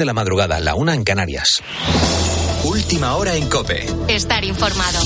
de 0.00 0.06
la 0.06 0.14
madrugada, 0.14 0.60
la 0.60 0.74
una 0.74 0.94
en 0.94 1.04
Canarias. 1.04 1.62
Última 2.64 3.16
hora 3.16 3.36
en 3.36 3.48
Cope. 3.50 3.86
Estar 4.08 4.42
informado. 4.44 4.98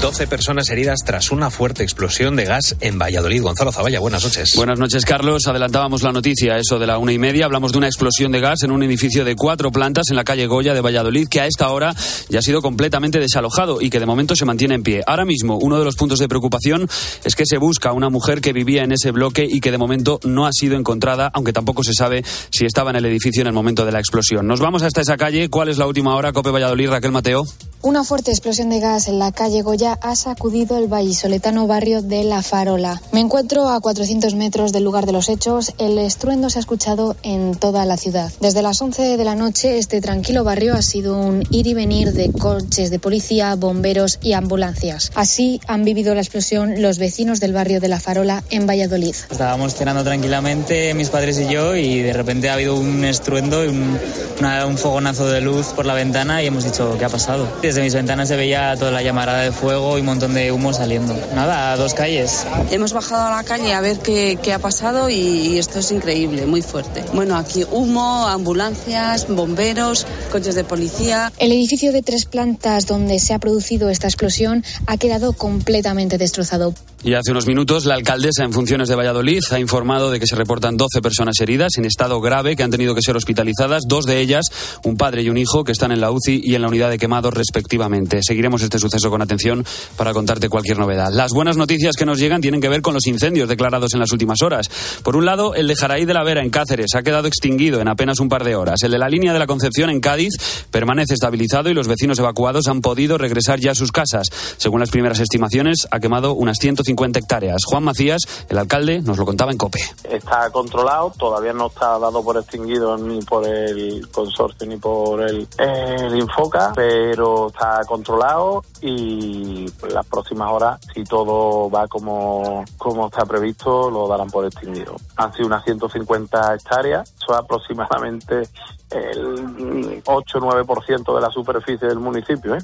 12 0.00 0.26
personas 0.26 0.68
heridas 0.68 1.00
tras 1.04 1.30
una 1.32 1.50
fuerte 1.50 1.82
explosión 1.82 2.36
de 2.36 2.44
gas 2.44 2.76
en 2.80 2.98
Valladolid. 2.98 3.42
Gonzalo 3.42 3.72
Zavalla, 3.72 3.98
buenas 3.98 4.22
noches. 4.22 4.52
Buenas 4.54 4.78
noches, 4.78 5.04
Carlos. 5.04 5.46
Adelantábamos 5.46 6.02
la 6.02 6.12
noticia, 6.12 6.58
eso 6.58 6.78
de 6.78 6.86
la 6.86 6.98
una 6.98 7.12
y 7.12 7.18
media. 7.18 7.46
Hablamos 7.46 7.72
de 7.72 7.78
una 7.78 7.86
explosión 7.86 8.30
de 8.30 8.40
gas 8.40 8.62
en 8.62 8.72
un 8.72 8.82
edificio 8.82 9.24
de 9.24 9.34
cuatro 9.34 9.72
plantas 9.72 10.10
en 10.10 10.16
la 10.16 10.24
calle 10.24 10.46
Goya 10.46 10.74
de 10.74 10.82
Valladolid, 10.82 11.28
que 11.28 11.40
a 11.40 11.46
esta 11.46 11.70
hora 11.70 11.94
ya 12.28 12.40
ha 12.40 12.42
sido 12.42 12.60
completamente 12.62 13.18
desalojado 13.18 13.80
y 13.80 13.88
que 13.88 13.98
de 13.98 14.06
momento 14.06 14.36
se 14.36 14.44
mantiene 14.44 14.74
en 14.74 14.82
pie. 14.82 15.02
Ahora 15.06 15.24
mismo, 15.24 15.58
uno 15.58 15.78
de 15.78 15.84
los 15.84 15.96
puntos 15.96 16.18
de 16.18 16.28
preocupación 16.28 16.88
es 17.24 17.34
que 17.34 17.46
se 17.46 17.56
busca 17.56 17.92
una 17.92 18.10
mujer 18.10 18.40
que 18.40 18.52
vivía 18.52 18.84
en 18.84 18.92
ese 18.92 19.10
bloque 19.12 19.46
y 19.48 19.60
que 19.60 19.70
de 19.70 19.78
momento 19.78 20.20
no 20.24 20.46
ha 20.46 20.52
sido 20.52 20.76
encontrada, 20.76 21.30
aunque 21.32 21.54
tampoco 21.54 21.82
se 21.82 21.94
sabe 21.94 22.22
si 22.50 22.66
estaba 22.66 22.90
en 22.90 22.96
el 22.96 23.06
edificio 23.06 23.40
en 23.40 23.48
el 23.48 23.54
momento 23.54 23.86
de 23.86 23.92
la 23.92 23.98
explosión. 23.98 24.46
Nos 24.46 24.60
vamos 24.60 24.82
hasta 24.82 25.00
esa 25.00 25.16
calle. 25.16 25.48
¿Cuál 25.48 25.68
es 25.70 25.78
la 25.78 25.86
última 25.86 26.14
hora, 26.14 26.32
Cope 26.32 26.50
Valladolid, 26.50 26.90
Raquel 26.90 27.12
Mateo? 27.12 27.44
Una 27.82 28.02
fuerte 28.04 28.30
explosión 28.30 28.68
de 28.68 28.80
gas 28.80 29.06
en 29.06 29.18
la 29.18 29.32
calle 29.32 29.62
Goya 29.62 29.95
ha 30.00 30.14
sacudido 30.14 30.78
el 30.78 30.88
vallisoletano 30.88 31.66
barrio 31.66 32.02
de 32.02 32.24
La 32.24 32.42
Farola. 32.42 33.00
Me 33.12 33.20
encuentro 33.20 33.68
a 33.68 33.80
400 33.80 34.34
metros 34.34 34.72
del 34.72 34.84
lugar 34.84 35.06
de 35.06 35.12
los 35.12 35.28
hechos. 35.28 35.72
El 35.78 35.98
estruendo 35.98 36.50
se 36.50 36.58
ha 36.58 36.60
escuchado 36.60 37.16
en 37.22 37.54
toda 37.54 37.84
la 37.84 37.96
ciudad. 37.96 38.32
Desde 38.40 38.62
las 38.62 38.80
11 38.80 39.16
de 39.16 39.24
la 39.24 39.34
noche, 39.34 39.78
este 39.78 40.00
tranquilo 40.00 40.44
barrio 40.44 40.74
ha 40.74 40.82
sido 40.82 41.18
un 41.18 41.42
ir 41.50 41.66
y 41.66 41.74
venir 41.74 42.12
de 42.12 42.32
coches 42.32 42.90
de 42.90 42.98
policía, 42.98 43.54
bomberos 43.54 44.18
y 44.22 44.32
ambulancias. 44.32 45.12
Así 45.14 45.60
han 45.66 45.84
vivido 45.84 46.14
la 46.14 46.20
explosión 46.20 46.82
los 46.82 46.98
vecinos 46.98 47.40
del 47.40 47.52
barrio 47.52 47.80
de 47.80 47.88
La 47.88 48.00
Farola 48.00 48.42
en 48.50 48.66
Valladolid. 48.66 49.14
Estábamos 49.30 49.74
cenando 49.74 50.04
tranquilamente, 50.04 50.94
mis 50.94 51.10
padres 51.10 51.38
y 51.40 51.48
yo, 51.48 51.76
y 51.76 52.02
de 52.02 52.12
repente 52.12 52.48
ha 52.48 52.54
habido 52.54 52.76
un 52.76 53.04
estruendo 53.04 53.64
y 53.64 53.68
un, 53.68 53.98
una, 54.38 54.66
un 54.66 54.78
fogonazo 54.78 55.26
de 55.26 55.40
luz 55.40 55.68
por 55.68 55.86
la 55.86 55.94
ventana 55.94 56.42
y 56.42 56.46
hemos 56.46 56.64
dicho, 56.64 56.96
¿qué 56.98 57.04
ha 57.04 57.08
pasado? 57.08 57.46
Desde 57.62 57.82
mis 57.82 57.94
ventanas 57.94 58.28
se 58.28 58.36
veía 58.36 58.74
toda 58.76 58.90
la 58.90 59.02
llamarada 59.02 59.42
de 59.42 59.52
fuego 59.52 59.75
y 59.76 60.00
un 60.00 60.06
montón 60.06 60.34
de 60.34 60.52
humo 60.52 60.72
saliendo. 60.72 61.14
Nada, 61.34 61.72
a 61.72 61.76
dos 61.76 61.94
calles. 61.94 62.46
Hemos 62.70 62.92
bajado 62.92 63.26
a 63.26 63.36
la 63.36 63.44
calle 63.44 63.74
a 63.74 63.80
ver 63.80 63.98
qué, 63.98 64.38
qué 64.42 64.52
ha 64.52 64.58
pasado 64.58 65.10
y, 65.10 65.14
y, 65.14 65.58
esto 65.58 65.78
es 65.80 65.90
increíble, 65.90 66.46
muy 66.46 66.62
fuerte. 66.62 67.04
Bueno, 67.12 67.36
aquí 67.36 67.64
humo, 67.70 68.26
ambulancias, 68.26 69.28
bomberos, 69.28 70.06
coches 70.32 70.54
de 70.54 70.64
policía. 70.64 71.32
El 71.38 71.52
edificio 71.52 71.92
de 71.92 72.02
tres 72.02 72.24
plantas 72.24 72.86
donde 72.86 73.18
se 73.18 73.34
ha 73.34 73.38
producido 73.38 73.90
esta 73.90 74.06
explosión 74.06 74.64
ha 74.86 74.96
quedado 74.96 75.32
completamente 75.34 76.18
destrozado. 76.18 76.74
Y 77.04 77.14
hace 77.14 77.30
unos 77.30 77.46
minutos 77.46 77.84
la 77.84 77.94
alcaldesa 77.94 78.42
en 78.44 78.52
funciones 78.52 78.88
de 78.88 78.96
Valladolid 78.96 79.42
ha 79.50 79.60
informado 79.60 80.10
de 80.10 80.18
que 80.18 80.26
se 80.26 80.34
reportan 80.34 80.76
12 80.76 81.00
personas 81.02 81.38
heridas 81.40 81.72
en 81.76 81.84
estado 81.84 82.20
grave 82.20 82.56
que 82.56 82.62
han 82.62 82.70
tenido 82.70 82.94
que 82.94 83.02
ser 83.02 83.16
hospitalizadas, 83.16 83.82
dos 83.86 84.06
de 84.06 84.20
ellas, 84.20 84.46
un 84.84 84.96
padre 84.96 85.22
y 85.22 85.28
un 85.28 85.36
hijo, 85.36 85.64
que 85.64 85.72
están 85.72 85.92
en 85.92 86.00
la 86.00 86.10
UCI 86.10 86.40
y 86.42 86.54
en 86.54 86.62
la 86.62 86.68
unidad 86.68 86.90
de 86.90 86.98
quemados 86.98 87.34
respectivamente. 87.34 88.20
Seguiremos 88.22 88.62
este 88.62 88.78
suceso 88.78 89.10
con 89.10 89.22
atención 89.22 89.65
para 89.96 90.12
contarte 90.12 90.48
cualquier 90.48 90.78
novedad. 90.78 91.10
Las 91.12 91.32
buenas 91.32 91.56
noticias 91.56 91.96
que 91.96 92.06
nos 92.06 92.18
llegan 92.18 92.40
tienen 92.40 92.60
que 92.60 92.68
ver 92.68 92.82
con 92.82 92.94
los 92.94 93.06
incendios 93.06 93.48
declarados 93.48 93.94
en 93.94 94.00
las 94.00 94.12
últimas 94.12 94.42
horas. 94.42 94.68
Por 95.02 95.16
un 95.16 95.24
lado, 95.24 95.54
el 95.54 95.68
de 95.68 95.76
Jaraí 95.76 96.04
de 96.04 96.14
la 96.14 96.24
Vera 96.24 96.42
en 96.42 96.50
Cáceres 96.50 96.94
ha 96.94 97.02
quedado 97.02 97.28
extinguido 97.28 97.80
en 97.80 97.88
apenas 97.88 98.20
un 98.20 98.28
par 98.28 98.44
de 98.44 98.56
horas. 98.56 98.82
El 98.82 98.92
de 98.92 98.98
la 98.98 99.08
línea 99.08 99.32
de 99.32 99.38
la 99.38 99.46
Concepción 99.46 99.90
en 99.90 100.00
Cádiz 100.00 100.34
permanece 100.70 101.14
estabilizado 101.14 101.70
y 101.70 101.74
los 101.74 101.88
vecinos 101.88 102.18
evacuados 102.18 102.68
han 102.68 102.80
podido 102.80 103.18
regresar 103.18 103.60
ya 103.60 103.72
a 103.72 103.74
sus 103.74 103.92
casas. 103.92 104.28
Según 104.56 104.80
las 104.80 104.90
primeras 104.90 105.20
estimaciones, 105.20 105.86
ha 105.90 106.00
quemado 106.00 106.34
unas 106.34 106.58
150 106.58 107.18
hectáreas. 107.18 107.62
Juan 107.66 107.84
Macías, 107.84 108.22
el 108.48 108.58
alcalde, 108.58 109.00
nos 109.00 109.18
lo 109.18 109.24
contaba 109.24 109.52
en 109.52 109.58
COPE. 109.58 109.80
Está 110.04 110.50
controlado, 110.50 111.12
todavía 111.18 111.52
no 111.52 111.66
está 111.66 111.98
dado 111.98 112.22
por 112.22 112.36
extinguido 112.36 112.96
ni 112.98 113.20
por 113.22 113.46
el 113.46 114.08
consorcio 114.10 114.66
ni 114.66 114.76
por 114.76 115.22
el, 115.22 115.46
el 115.58 116.16
Infoca, 116.16 116.72
pero 116.74 117.48
está 117.48 117.80
controlado 117.86 118.64
y 118.80 119.55
las 119.90 120.06
próximas 120.06 120.50
horas, 120.50 120.80
si 120.94 121.04
todo 121.04 121.70
va 121.70 121.88
como, 121.88 122.64
como 122.76 123.06
está 123.06 123.24
previsto, 123.24 123.90
lo 123.90 124.08
darán 124.08 124.30
por 124.30 124.44
extinguido. 124.44 124.96
Han 125.16 125.32
sido 125.32 125.46
unas 125.46 125.64
150 125.64 126.54
hectáreas, 126.54 127.12
es 127.12 127.34
aproximadamente 127.34 128.48
el 128.90 130.02
8-9% 130.04 131.14
de 131.14 131.20
la 131.20 131.30
superficie 131.30 131.88
del 131.88 131.98
municipio. 131.98 132.54
¿eh? 132.54 132.58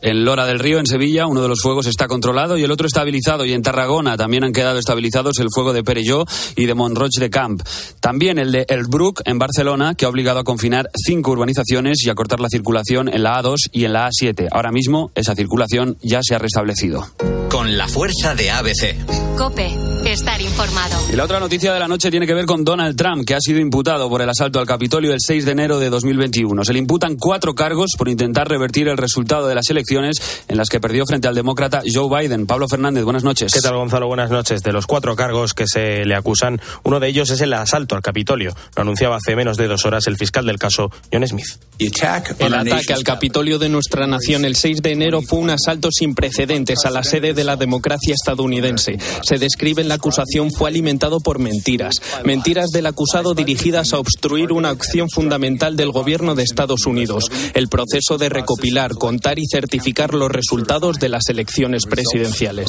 En 0.00 0.24
Lora 0.24 0.46
del 0.46 0.58
Río, 0.58 0.78
en 0.78 0.86
Sevilla, 0.86 1.26
uno 1.26 1.42
de 1.42 1.48
los 1.48 1.60
fuegos 1.60 1.86
está 1.86 2.06
controlado 2.08 2.56
y 2.56 2.64
el 2.64 2.70
otro 2.70 2.86
estabilizado. 2.86 3.44
Y 3.44 3.52
en 3.52 3.62
Tarragona 3.62 4.16
también 4.16 4.44
han 4.44 4.52
quedado 4.52 4.78
estabilizados 4.78 5.38
el 5.38 5.48
fuego 5.52 5.72
de 5.72 5.84
Perelló 5.84 6.24
y 6.54 6.66
de 6.66 6.74
Montroch 6.74 7.18
de 7.18 7.30
Camp. 7.30 7.62
También 8.00 8.38
el 8.38 8.52
de 8.52 8.66
Elbruck, 8.68 9.20
en 9.24 9.38
Barcelona, 9.38 9.94
que 9.94 10.06
ha 10.06 10.08
obligado 10.08 10.40
a 10.40 10.44
confinar 10.44 10.88
cinco 10.94 11.32
urbanizaciones 11.32 12.04
y 12.04 12.10
a 12.10 12.14
cortar 12.14 12.40
la 12.40 12.48
circulación 12.48 13.08
en 13.08 13.22
la 13.22 13.42
A2 13.42 13.56
y 13.72 13.84
en 13.84 13.92
la 13.92 14.08
A7. 14.08 14.48
Ahora 14.50 14.72
mismo, 14.72 15.10
esa 15.14 15.34
circulación 15.34 15.98
ya 16.02 16.20
se 16.22 16.34
ha 16.34 16.38
restablecido. 16.38 17.06
Con 17.50 17.76
la 17.76 17.88
fuerza 17.88 18.34
de 18.34 18.50
ABC. 18.50 19.36
Cope, 19.36 19.70
estar 20.10 20.40
informado. 20.40 20.96
Y 21.12 21.16
la 21.16 21.24
otra 21.24 21.38
noticia 21.38 21.72
de 21.72 21.78
la 21.78 21.88
noche 21.88 22.10
tiene 22.10 22.26
que 22.26 22.34
ver 22.34 22.46
con 22.46 22.64
Donald 22.64 22.96
Trump, 22.96 23.24
que 23.26 23.34
ha 23.34 23.40
sido 23.40 23.60
imputado 23.60 24.08
por 24.08 24.22
el 24.22 24.28
asalto 24.28 24.58
al 24.58 24.66
Capitolio 24.66 25.12
el 25.12 25.20
6 25.20 25.44
de 25.44 25.52
enero 25.52 25.65
de 25.74 25.90
2021. 25.90 26.64
Se 26.64 26.72
le 26.72 26.78
imputan 26.78 27.16
cuatro 27.16 27.54
cargos 27.54 27.90
por 27.98 28.08
intentar 28.08 28.48
revertir 28.48 28.86
el 28.86 28.96
resultado 28.96 29.48
de 29.48 29.56
las 29.56 29.68
elecciones 29.68 30.44
en 30.46 30.56
las 30.56 30.68
que 30.68 30.78
perdió 30.78 31.04
frente 31.06 31.26
al 31.26 31.34
demócrata 31.34 31.82
Joe 31.92 32.08
Biden. 32.08 32.46
Pablo 32.46 32.68
Fernández, 32.68 33.02
buenas 33.02 33.24
noches. 33.24 33.50
¿Qué 33.52 33.60
tal, 33.60 33.74
Gonzalo? 33.74 34.06
Buenas 34.06 34.30
noches. 34.30 34.62
De 34.62 34.72
los 34.72 34.86
cuatro 34.86 35.16
cargos 35.16 35.54
que 35.54 35.64
se 35.66 36.04
le 36.04 36.14
acusan, 36.14 36.60
uno 36.84 37.00
de 37.00 37.08
ellos 37.08 37.30
es 37.30 37.40
el 37.40 37.52
asalto 37.52 37.96
al 37.96 38.02
Capitolio. 38.02 38.54
Lo 38.76 38.82
anunciaba 38.82 39.16
hace 39.16 39.34
menos 39.34 39.56
de 39.56 39.66
dos 39.66 39.84
horas 39.84 40.06
el 40.06 40.16
fiscal 40.16 40.46
del 40.46 40.58
caso, 40.58 40.92
John 41.12 41.26
Smith. 41.26 41.58
El 41.80 42.54
ataque 42.54 42.92
al 42.92 43.02
Capitolio 43.02 43.58
de 43.58 43.68
nuestra 43.68 44.06
nación 44.06 44.44
el 44.44 44.54
6 44.54 44.82
de 44.82 44.92
enero 44.92 45.20
fue 45.22 45.40
un 45.40 45.50
asalto 45.50 45.88
sin 45.90 46.14
precedentes 46.14 46.84
a 46.84 46.90
la 46.90 47.02
sede 47.02 47.34
de 47.34 47.42
la 47.42 47.56
democracia 47.56 48.14
estadounidense. 48.14 48.98
Se 49.22 49.38
describe 49.38 49.82
en 49.82 49.88
la 49.88 49.94
acusación 49.94 50.52
fue 50.52 50.68
alimentado 50.68 51.18
por 51.18 51.40
mentiras. 51.40 51.94
Mentiras 52.24 52.70
del 52.70 52.86
acusado 52.86 53.34
dirigidas 53.34 53.92
a 53.92 53.98
obstruir 53.98 54.52
una 54.52 54.70
acción 54.70 55.08
fundamental 55.10 55.55
del 55.56 55.90
gobierno 55.90 56.34
de 56.34 56.42
Estados 56.42 56.84
Unidos, 56.84 57.24
el 57.54 57.68
proceso 57.68 58.18
de 58.18 58.28
recopilar, 58.28 58.92
contar 58.92 59.38
y 59.38 59.46
certificar 59.50 60.12
los 60.12 60.30
resultados 60.30 60.98
de 60.98 61.08
las 61.08 61.30
elecciones 61.30 61.86
presidenciales. 61.86 62.68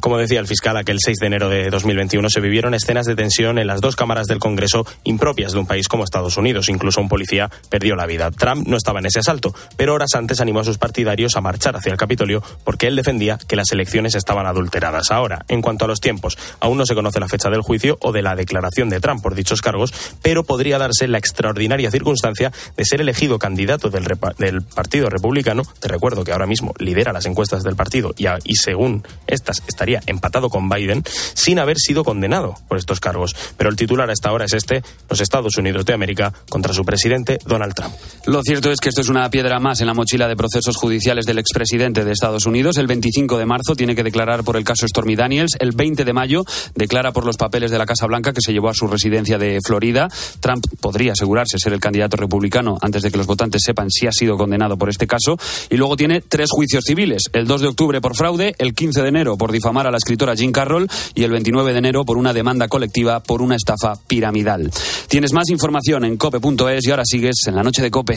Como 0.00 0.18
decía 0.18 0.40
el 0.40 0.48
fiscal, 0.48 0.76
aquel 0.76 0.98
6 0.98 1.18
de 1.20 1.26
enero 1.26 1.48
de 1.48 1.70
2021 1.70 2.28
se 2.28 2.40
vivieron 2.40 2.74
escenas 2.74 3.06
de 3.06 3.14
tensión 3.14 3.58
en 3.58 3.68
las 3.68 3.80
dos 3.80 3.94
cámaras 3.94 4.26
del 4.26 4.40
Congreso 4.40 4.84
impropias 5.04 5.52
de 5.52 5.60
un 5.60 5.66
país 5.66 5.86
como 5.86 6.02
Estados 6.02 6.36
Unidos. 6.36 6.68
Incluso 6.68 7.00
un 7.00 7.08
policía 7.08 7.48
perdió 7.68 7.94
la 7.94 8.06
vida. 8.06 8.32
Trump 8.32 8.66
no 8.66 8.76
estaba 8.76 8.98
en 8.98 9.06
ese 9.06 9.20
asalto, 9.20 9.54
pero 9.76 9.94
horas 9.94 10.14
antes 10.14 10.40
animó 10.40 10.60
a 10.60 10.64
sus 10.64 10.78
partidarios 10.78 11.36
a 11.36 11.40
marchar 11.40 11.76
hacia 11.76 11.92
el 11.92 11.98
Capitolio 11.98 12.42
porque 12.64 12.88
él 12.88 12.96
defendía 12.96 13.38
que 13.46 13.54
las 13.54 13.70
elecciones 13.70 14.16
estaban 14.16 14.46
adulteradas. 14.46 15.12
Ahora, 15.12 15.44
en 15.46 15.62
cuanto 15.62 15.84
a 15.84 15.88
los 15.88 16.00
tiempos, 16.00 16.36
aún 16.58 16.78
no 16.78 16.84
se 16.84 16.96
conoce 16.96 17.20
la 17.20 17.28
fecha 17.28 17.48
del 17.48 17.62
juicio 17.62 17.96
o 18.00 18.10
de 18.10 18.22
la 18.22 18.34
declaración 18.34 18.88
de 18.88 18.98
Trump 18.98 19.22
por 19.22 19.36
dichos 19.36 19.62
cargos, 19.62 19.94
pero 20.20 20.42
podría 20.42 20.78
darse 20.78 21.06
la 21.06 21.18
extraordinaria 21.18 21.59
circunstancia 21.90 22.52
de 22.76 22.84
ser 22.84 23.00
elegido 23.00 23.38
candidato 23.38 23.90
del, 23.90 24.06
del 24.38 24.62
Partido 24.62 25.08
Republicano. 25.08 25.62
Te 25.80 25.88
recuerdo 25.88 26.24
que 26.24 26.32
ahora 26.32 26.46
mismo 26.46 26.74
lidera 26.78 27.12
las 27.12 27.26
encuestas 27.26 27.62
del 27.62 27.76
partido 27.76 28.14
y, 28.16 28.26
a, 28.26 28.38
y 28.44 28.56
según 28.56 29.02
estas 29.26 29.62
estaría 29.66 30.00
empatado 30.06 30.48
con 30.48 30.68
Biden 30.68 31.02
sin 31.34 31.58
haber 31.58 31.78
sido 31.78 32.04
condenado 32.04 32.54
por 32.68 32.78
estos 32.78 33.00
cargos. 33.00 33.34
Pero 33.56 33.70
el 33.70 33.76
titular 33.76 34.10
a 34.10 34.12
esta 34.12 34.32
hora 34.32 34.44
es 34.44 34.52
este, 34.52 34.82
los 35.08 35.20
Estados 35.20 35.56
Unidos 35.56 35.84
de 35.84 35.92
América 35.92 36.32
contra 36.48 36.72
su 36.72 36.84
presidente 36.84 37.38
Donald 37.46 37.74
Trump. 37.74 37.94
Lo 38.26 38.42
cierto 38.42 38.70
es 38.70 38.80
que 38.80 38.88
esto 38.88 39.00
es 39.00 39.08
una 39.08 39.28
piedra 39.30 39.58
más 39.60 39.80
en 39.80 39.86
la 39.86 39.94
mochila 39.94 40.28
de 40.28 40.36
procesos 40.36 40.76
judiciales 40.76 41.26
del 41.26 41.38
expresidente 41.38 42.04
de 42.04 42.12
Estados 42.12 42.46
Unidos. 42.46 42.76
El 42.78 42.86
25 42.86 43.38
de 43.38 43.46
marzo 43.46 43.74
tiene 43.74 43.94
que 43.94 44.02
declarar 44.02 44.44
por 44.44 44.56
el 44.56 44.64
caso 44.64 44.86
Stormy 44.86 45.16
Daniels. 45.16 45.56
El 45.58 45.72
20 45.72 46.04
de 46.04 46.12
mayo 46.12 46.44
declara 46.74 47.12
por 47.12 47.26
los 47.26 47.36
papeles 47.36 47.70
de 47.70 47.78
la 47.78 47.86
Casa 47.86 48.06
Blanca 48.06 48.32
que 48.32 48.40
se 48.40 48.52
llevó 48.52 48.68
a 48.68 48.74
su 48.74 48.86
residencia 48.86 49.38
de 49.38 49.58
Florida. 49.64 50.08
Trump 50.40 50.64
podría 50.80 51.12
asegurarse 51.12 51.49
ser 51.58 51.72
el 51.72 51.80
candidato 51.80 52.16
republicano 52.16 52.78
antes 52.80 53.02
de 53.02 53.10
que 53.10 53.18
los 53.18 53.26
votantes 53.26 53.62
sepan 53.64 53.90
si 53.90 54.06
ha 54.06 54.12
sido 54.12 54.36
condenado 54.36 54.76
por 54.76 54.88
este 54.88 55.06
caso. 55.06 55.38
Y 55.68 55.76
luego 55.76 55.96
tiene 55.96 56.20
tres 56.20 56.48
juicios 56.50 56.84
civiles. 56.86 57.24
El 57.32 57.46
2 57.46 57.60
de 57.60 57.68
octubre 57.68 58.00
por 58.00 58.16
fraude, 58.16 58.54
el 58.58 58.74
15 58.74 59.02
de 59.02 59.08
enero 59.08 59.36
por 59.36 59.52
difamar 59.52 59.86
a 59.86 59.90
la 59.90 59.96
escritora 59.96 60.34
Jean 60.34 60.52
Carroll 60.52 60.88
y 61.14 61.24
el 61.24 61.30
29 61.30 61.72
de 61.72 61.78
enero 61.78 62.04
por 62.04 62.16
una 62.16 62.32
demanda 62.32 62.68
colectiva 62.68 63.20
por 63.20 63.42
una 63.42 63.56
estafa 63.56 63.96
piramidal. 64.06 64.70
Tienes 65.08 65.32
más 65.32 65.48
información 65.50 66.04
en 66.04 66.16
cope.es 66.16 66.86
y 66.86 66.90
ahora 66.90 67.04
sigues 67.04 67.36
en 67.46 67.56
la 67.56 67.62
noche 67.62 67.82
de 67.82 67.90
Cope. 67.90 68.16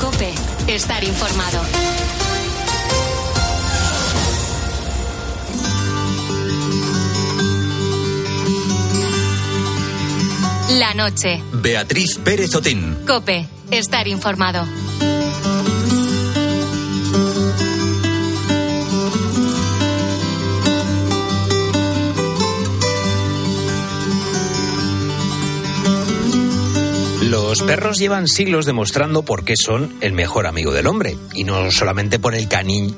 Cope, 0.00 0.32
estar 0.68 1.02
informado. 1.04 1.91
La 10.78 10.94
noche. 10.94 11.42
Beatriz 11.52 12.16
Pérez 12.16 12.54
Otín. 12.54 12.96
Cope, 13.06 13.46
estar 13.70 14.08
informado. 14.08 14.66
Los 27.22 27.62
perros 27.62 27.98
llevan 27.98 28.26
siglos 28.26 28.64
demostrando 28.64 29.24
por 29.24 29.44
qué 29.44 29.56
son 29.56 29.94
el 30.00 30.12
mejor 30.12 30.46
amigo 30.46 30.72
del 30.72 30.86
hombre. 30.86 31.18
Y 31.34 31.44
no 31.44 31.70
solamente 31.70 32.18
por 32.18 32.34
el, 32.34 32.48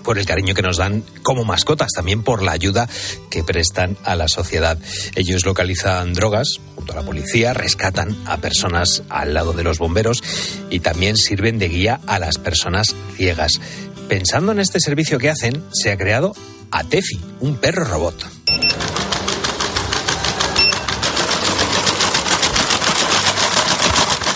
por 0.04 0.18
el 0.18 0.26
cariño 0.26 0.54
que 0.54 0.62
nos 0.62 0.76
dan 0.76 1.02
como 1.24 1.44
mascotas, 1.44 1.90
también 1.92 2.22
por 2.22 2.42
la 2.42 2.52
ayuda 2.52 2.88
que 3.30 3.42
prestan 3.42 3.96
a 4.04 4.14
la 4.14 4.28
sociedad. 4.28 4.78
Ellos 5.16 5.44
localizan 5.44 6.14
drogas 6.14 6.60
junto 6.84 6.92
a 6.92 6.96
la 6.96 7.06
policía, 7.06 7.54
rescatan 7.54 8.14
a 8.26 8.36
personas 8.36 9.04
al 9.08 9.32
lado 9.32 9.54
de 9.54 9.62
los 9.62 9.78
bomberos 9.78 10.22
y 10.68 10.80
también 10.80 11.16
sirven 11.16 11.58
de 11.58 11.70
guía 11.70 12.00
a 12.06 12.18
las 12.18 12.36
personas 12.36 12.94
ciegas. 13.16 13.58
Pensando 14.06 14.52
en 14.52 14.58
este 14.58 14.80
servicio 14.80 15.18
que 15.18 15.30
hacen, 15.30 15.64
se 15.72 15.90
ha 15.90 15.96
creado 15.96 16.34
a 16.70 16.84
Tefi, 16.84 17.18
un 17.40 17.56
perro 17.56 17.86
robot. 17.86 18.22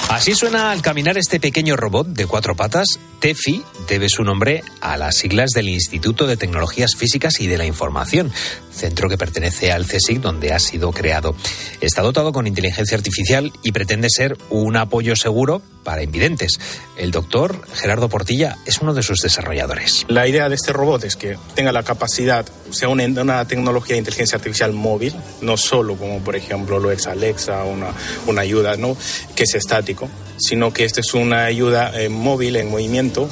Así 0.08 0.34
suena 0.34 0.70
al 0.70 0.80
caminar 0.80 1.18
este 1.18 1.38
pequeño 1.38 1.76
robot 1.76 2.06
de 2.06 2.26
cuatro 2.26 2.56
patas. 2.56 2.86
Tefi 3.20 3.62
debe 3.88 4.08
su 4.08 4.24
nombre 4.24 4.64
a 4.80 4.96
las 4.96 5.16
siglas 5.16 5.50
del 5.50 5.68
Instituto 5.68 6.26
de 6.26 6.38
Tecnologías 6.38 6.96
Físicas 6.96 7.40
y 7.40 7.46
de 7.46 7.58
la 7.58 7.66
Información, 7.66 8.32
centro 8.78 9.08
que 9.08 9.18
pertenece 9.18 9.72
al 9.72 9.86
CSIC 9.86 10.20
donde 10.20 10.52
ha 10.52 10.58
sido 10.58 10.92
creado. 10.92 11.34
Está 11.80 12.02
dotado 12.02 12.32
con 12.32 12.46
inteligencia 12.46 12.96
artificial 12.96 13.52
y 13.62 13.72
pretende 13.72 14.08
ser 14.08 14.38
un 14.50 14.76
apoyo 14.76 15.16
seguro 15.16 15.60
para 15.84 16.02
invidentes. 16.02 16.58
El 16.96 17.10
doctor 17.10 17.62
Gerardo 17.74 18.08
Portilla 18.08 18.58
es 18.66 18.78
uno 18.80 18.94
de 18.94 19.02
sus 19.02 19.20
desarrolladores. 19.20 20.04
La 20.08 20.28
idea 20.28 20.48
de 20.48 20.54
este 20.54 20.72
robot 20.72 21.04
es 21.04 21.16
que 21.16 21.38
tenga 21.54 21.72
la 21.72 21.82
capacidad, 21.82 22.46
sea 22.70 22.88
una, 22.88 23.44
tecnología 23.46 23.94
de 23.94 24.00
inteligencia 24.00 24.36
artificial 24.36 24.72
móvil, 24.72 25.14
no 25.40 25.56
solo 25.56 25.96
como 25.96 26.20
por 26.20 26.36
ejemplo 26.36 26.78
lo 26.78 26.92
es 26.92 27.06
Alexa, 27.06 27.64
una, 27.64 27.88
una 28.26 28.42
ayuda 28.42 28.76
¿no? 28.76 28.96
que 29.34 29.44
es 29.44 29.54
estático, 29.54 30.08
sino 30.38 30.72
que 30.72 30.84
esta 30.84 31.00
es 31.00 31.14
una 31.14 31.44
ayuda 31.44 31.98
eh, 31.98 32.08
móvil 32.08 32.56
en 32.56 32.70
movimiento 32.70 33.28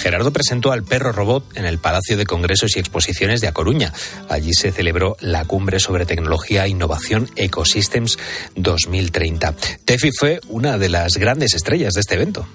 Gerardo 0.00 0.32
presentó 0.32 0.72
al 0.72 0.82
perro 0.82 1.12
robot 1.12 1.56
en 1.58 1.66
el 1.66 1.78
Palacio 1.78 2.16
de 2.16 2.24
Congresos 2.24 2.74
y 2.74 2.80
Exposiciones 2.80 3.42
de 3.42 3.48
A 3.48 3.52
Coruña. 3.52 3.92
Allí 4.30 4.54
se 4.54 4.72
celebró 4.72 5.16
la 5.20 5.44
cumbre 5.44 5.78
sobre 5.78 6.06
tecnología 6.06 6.64
e 6.64 6.70
innovación 6.70 7.28
Ecosystems 7.36 8.18
2030. 8.56 9.54
Tefi 9.84 10.10
fue 10.18 10.40
una 10.48 10.78
de 10.78 10.88
las 10.88 11.12
grandes 11.18 11.54
estrellas 11.54 11.92
de 11.92 12.00
este 12.00 12.14
evento. 12.14 12.46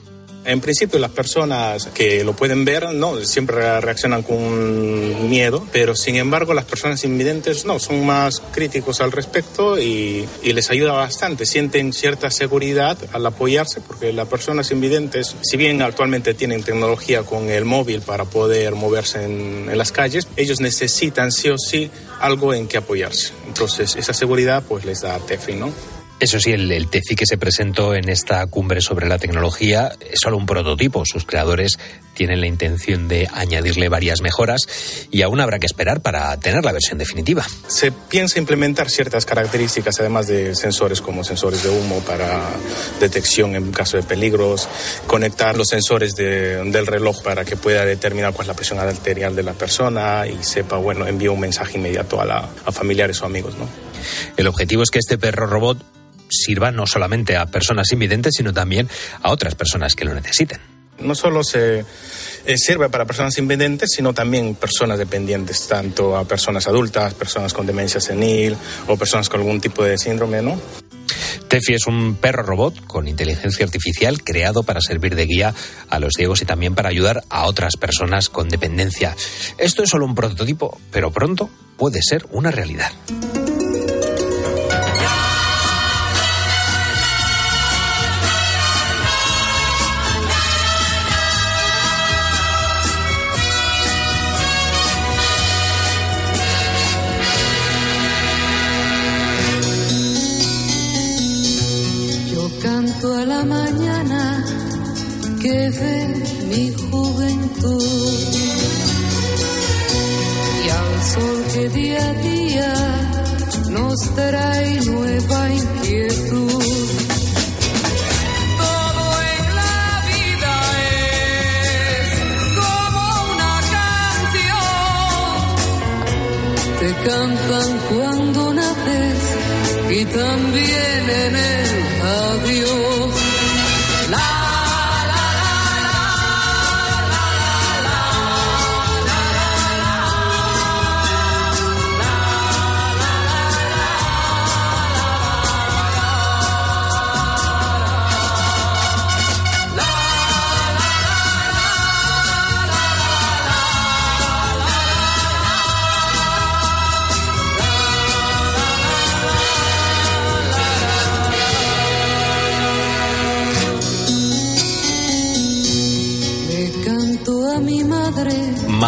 En 0.46 0.62
principio 0.62 1.00
las 1.00 1.12
personas 1.12 1.88
que 1.88 2.24
lo 2.24 2.36
pueden 2.36 2.66
ver 2.66 2.94
no 2.94 3.18
siempre 3.26 3.82
reaccionan 3.82 4.22
con 4.22 5.28
miedo, 5.28 5.66
pero 5.72 5.96
sin 5.96 6.18
embargo 6.18 6.54
las 6.54 6.66
personas 6.66 7.04
invidentes 7.04 7.66
no, 7.66 7.80
son 7.80 8.06
más 8.06 8.44
críticos 8.52 9.02
al 9.02 9.12
respecto 9.12 9.80
y, 9.80 10.28
les 10.44 10.70
ayuda 10.70 10.94
bastante, 10.94 11.46
sienten 11.46 11.92
cierta 11.92 12.30
seguridad 12.32 12.98
al 13.12 13.26
apoyarse 13.26 13.82
porque 13.82 14.14
las 14.14 14.28
personas 14.28 14.72
invidentes, 14.72 15.36
si 15.42 15.58
bien 15.58 15.82
actualmente 15.82 16.34
tienen 16.34 16.64
tecnología 16.64 17.24
con 17.24 17.50
el 17.50 17.66
móvil 17.66 18.02
para 18.02 18.26
poder 18.26 18.76
moverse 18.76 19.26
en, 19.26 19.68
en 19.70 19.78
las 19.78 19.92
calles, 19.92 20.28
ellos 20.38 20.62
necesitan 20.62 21.32
sí 21.32 21.50
o 21.50 21.58
sí 21.58 21.90
algo 22.22 22.54
en 22.54 22.68
que 22.68 22.78
apoyarse. 22.78 23.34
Entonces 23.48 23.96
esa 23.96 24.14
seguridad 24.14 24.64
pues 24.66 24.86
les 24.86 25.02
da 25.02 25.18
TEFI, 25.20 25.56
¿no? 25.56 25.95
Eso 26.20 26.40
sí, 26.40 26.52
el, 26.52 26.72
el, 26.72 26.88
TEFI 26.88 27.16
que 27.16 27.26
se 27.26 27.38
presentó 27.38 27.94
en 27.94 28.08
esta 28.08 28.46
cumbre 28.48 28.80
sobre 28.80 29.08
la 29.08 29.18
tecnología 29.18 29.92
es 30.00 30.20
solo 30.22 30.38
un 30.38 30.46
prototipo. 30.46 31.04
Sus 31.06 31.26
creadores 31.26 31.78
tienen 32.16 32.40
la 32.40 32.48
intención 32.48 33.08
de 33.08 33.28
añadirle 33.32 33.90
varias 33.90 34.22
mejoras 34.22 34.62
y 35.12 35.22
aún 35.22 35.40
habrá 35.42 35.60
que 35.60 35.68
esperar 35.68 36.02
para 36.02 36.36
tener 36.40 36.64
la 36.66 36.72
versión 36.72 36.98
definitiva. 36.98 37.46
Se 37.68 37.92
piensa 37.92 38.40
implementar 38.40 38.90
ciertas 38.90 39.26
características, 39.26 40.00
además 40.00 40.26
de 40.28 40.56
sensores 40.56 41.02
como 41.02 41.24
sensores 41.24 41.62
de 41.62 41.70
humo 41.70 42.00
para 42.00 42.50
detección 43.00 43.56
en 43.56 43.72
caso 43.72 43.98
de 43.98 44.04
peligros, 44.04 44.68
conectar 45.06 45.58
los 45.58 45.68
sensores 45.68 46.16
de, 46.16 46.64
del 46.64 46.88
reloj 46.88 47.22
para 47.22 47.46
que 47.46 47.58
pueda 47.58 47.86
determinar 47.86 48.34
cuál 48.34 48.46
es 48.46 48.48
la 48.48 48.56
presión 48.56 48.80
arterial 48.80 49.36
de 49.36 49.44
la 49.44 49.54
persona 49.54 50.26
y 50.26 50.44
sepa, 50.44 50.78
bueno, 50.78 51.06
envía 51.06 51.32
un 51.32 51.40
mensaje 51.40 51.78
inmediato 51.78 52.22
a, 52.22 52.26
la, 52.26 52.50
a 52.66 52.72
familiares 52.72 53.22
o 53.22 53.26
amigos, 53.26 53.56
¿no? 53.58 53.68
El 54.38 54.48
objetivo 54.48 54.84
es 54.84 54.92
que 54.92 55.00
este 55.00 55.18
perro 55.18 55.48
robot 55.48 55.95
sirva 56.30 56.72
no 56.72 56.88
solamente 56.88 57.38
a 57.38 57.46
personas 57.46 57.92
invidentes, 57.92 58.34
sino 58.38 58.54
también 58.54 58.90
a 59.22 59.32
otras 59.32 59.56
personas 59.56 59.96
que 59.96 60.06
lo 60.06 60.14
necesiten. 60.14 60.60
No 61.00 61.14
solo 61.14 61.44
se 61.44 61.84
eh, 62.46 62.58
sirve 62.58 62.90
para 62.90 63.06
personas 63.06 63.38
invidentes, 63.38 63.92
sino 63.96 64.14
también 64.14 64.56
personas 64.56 64.98
dependientes, 64.98 65.68
tanto 65.68 66.16
a 66.16 66.26
personas 66.26 66.68
adultas, 66.68 67.14
personas 67.14 67.54
con 67.54 67.66
demencia 67.66 68.00
senil 68.00 68.56
o 68.88 68.96
personas 68.96 69.28
con 69.28 69.42
algún 69.42 69.60
tipo 69.60 69.84
de 69.84 69.98
síndrome, 69.98 70.42
¿no? 70.42 70.60
Tefi 71.48 71.74
es 71.74 71.88
un 71.88 72.16
perro 72.16 72.44
robot 72.44 72.86
con 72.86 73.08
inteligencia 73.08 73.66
artificial 73.66 74.24
creado 74.24 74.64
para 74.64 74.82
servir 74.82 75.16
de 75.16 75.26
guía 75.26 75.54
a 75.90 76.00
los 76.00 76.14
ciegos 76.16 76.42
y 76.42 76.46
también 76.46 76.76
para 76.76 76.90
ayudar 76.90 77.24
a 77.30 77.46
otras 77.46 77.78
personas 77.78 78.30
con 78.30 78.50
dependencia. 78.50 79.16
Esto 79.58 79.84
es 79.84 79.90
solo 79.90 80.06
un 80.06 80.16
prototipo, 80.16 80.80
pero 80.92 81.12
pronto 81.12 81.50
puede 81.78 82.00
ser 82.02 82.26
una 82.32 82.52
realidad. 82.52 82.92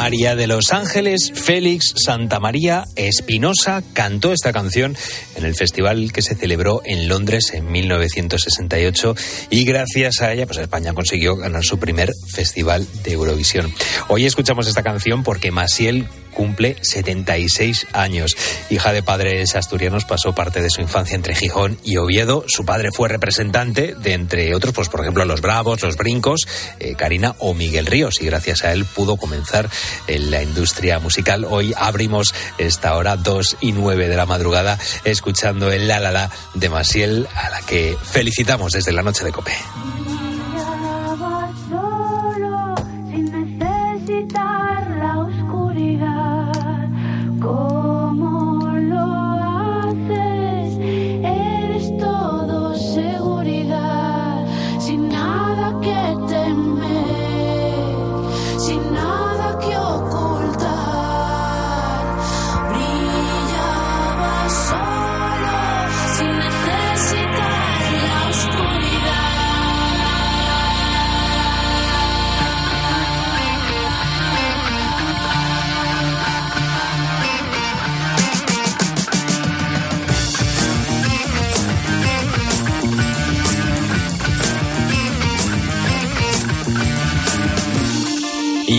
María 0.08 0.38
de 0.38 0.48
los 0.48 0.72
Ángeles 0.72 1.34
Félix 1.36 1.94
Santa 1.98 2.40
María 2.40 2.86
Espinosa 2.96 3.84
cantó 3.92 4.32
esta 4.32 4.54
canción 4.54 4.96
en 5.36 5.44
el 5.44 5.54
festival 5.54 6.14
que 6.14 6.22
se 6.22 6.34
celebró 6.34 6.80
en 6.86 7.10
Londres 7.10 7.52
en 7.54 7.70
1968 7.70 9.16
y 9.50 9.66
gracias 9.66 10.22
a 10.22 10.32
ella 10.32 10.46
pues 10.46 10.60
España 10.60 10.94
consiguió 10.94 11.36
ganar 11.36 11.62
su 11.66 11.78
primer 11.78 12.14
festival 12.34 12.88
de 13.04 13.12
Eurovisión. 13.12 13.70
Hoy 14.08 14.26
escuchamos 14.26 14.70
esta 14.70 14.82
canción 14.82 15.24
porque 15.24 15.52
Masiel 15.52 16.08
cumple 16.38 16.75
76 16.84 17.88
años. 17.94 18.38
Hija 18.70 18.94
de 18.94 19.01
padres 19.01 19.56
asturianos, 19.56 20.06
pasó 20.06 20.36
parte 20.36 20.62
de 20.62 20.70
su 20.70 20.82
infancia 20.82 21.15
entre 21.15 21.34
Gijón 21.34 21.79
y 21.84 21.98
Oviedo. 21.98 22.44
Su 22.48 22.63
padre 22.63 22.91
fue 22.91 23.10
representante 23.10 23.96
de, 23.96 24.13
entre 24.13 24.53
otros, 24.53 24.72
pues 24.72 24.88
por 24.88 25.01
ejemplo, 25.01 25.25
Los 25.25 25.41
Bravos, 25.41 25.82
Los 25.82 25.98
Brincos, 25.98 26.48
eh, 26.79 26.94
Karina 26.96 27.36
o 27.39 27.56
Miguel 27.56 27.88
Ríos. 27.88 28.22
Y 28.22 28.27
gracias 28.27 28.63
a 28.63 28.72
él 28.72 28.86
pudo 28.86 29.17
comenzar 29.17 29.67
en 30.06 30.29
la 30.29 30.44
industria 30.44 31.00
musical. 31.00 31.44
Hoy 31.44 31.74
abrimos 31.75 32.36
esta 32.60 32.96
hora 32.96 33.17
2 33.17 33.58
y 33.62 33.72
9 33.72 34.08
de 34.08 34.15
la 34.15 34.27
madrugada 34.27 34.77
escuchando 35.06 35.72
el 35.72 35.88
La 35.88 36.00
La 36.00 36.12
La 36.12 36.29
de 36.53 36.70
Masiel, 36.70 37.27
a 37.34 37.50
la 37.50 37.62
que 37.62 37.98
felicitamos 38.12 38.74
desde 38.74 38.91
la 38.91 39.01
noche 39.01 39.24
de 39.24 39.32
Copé. 39.32 39.53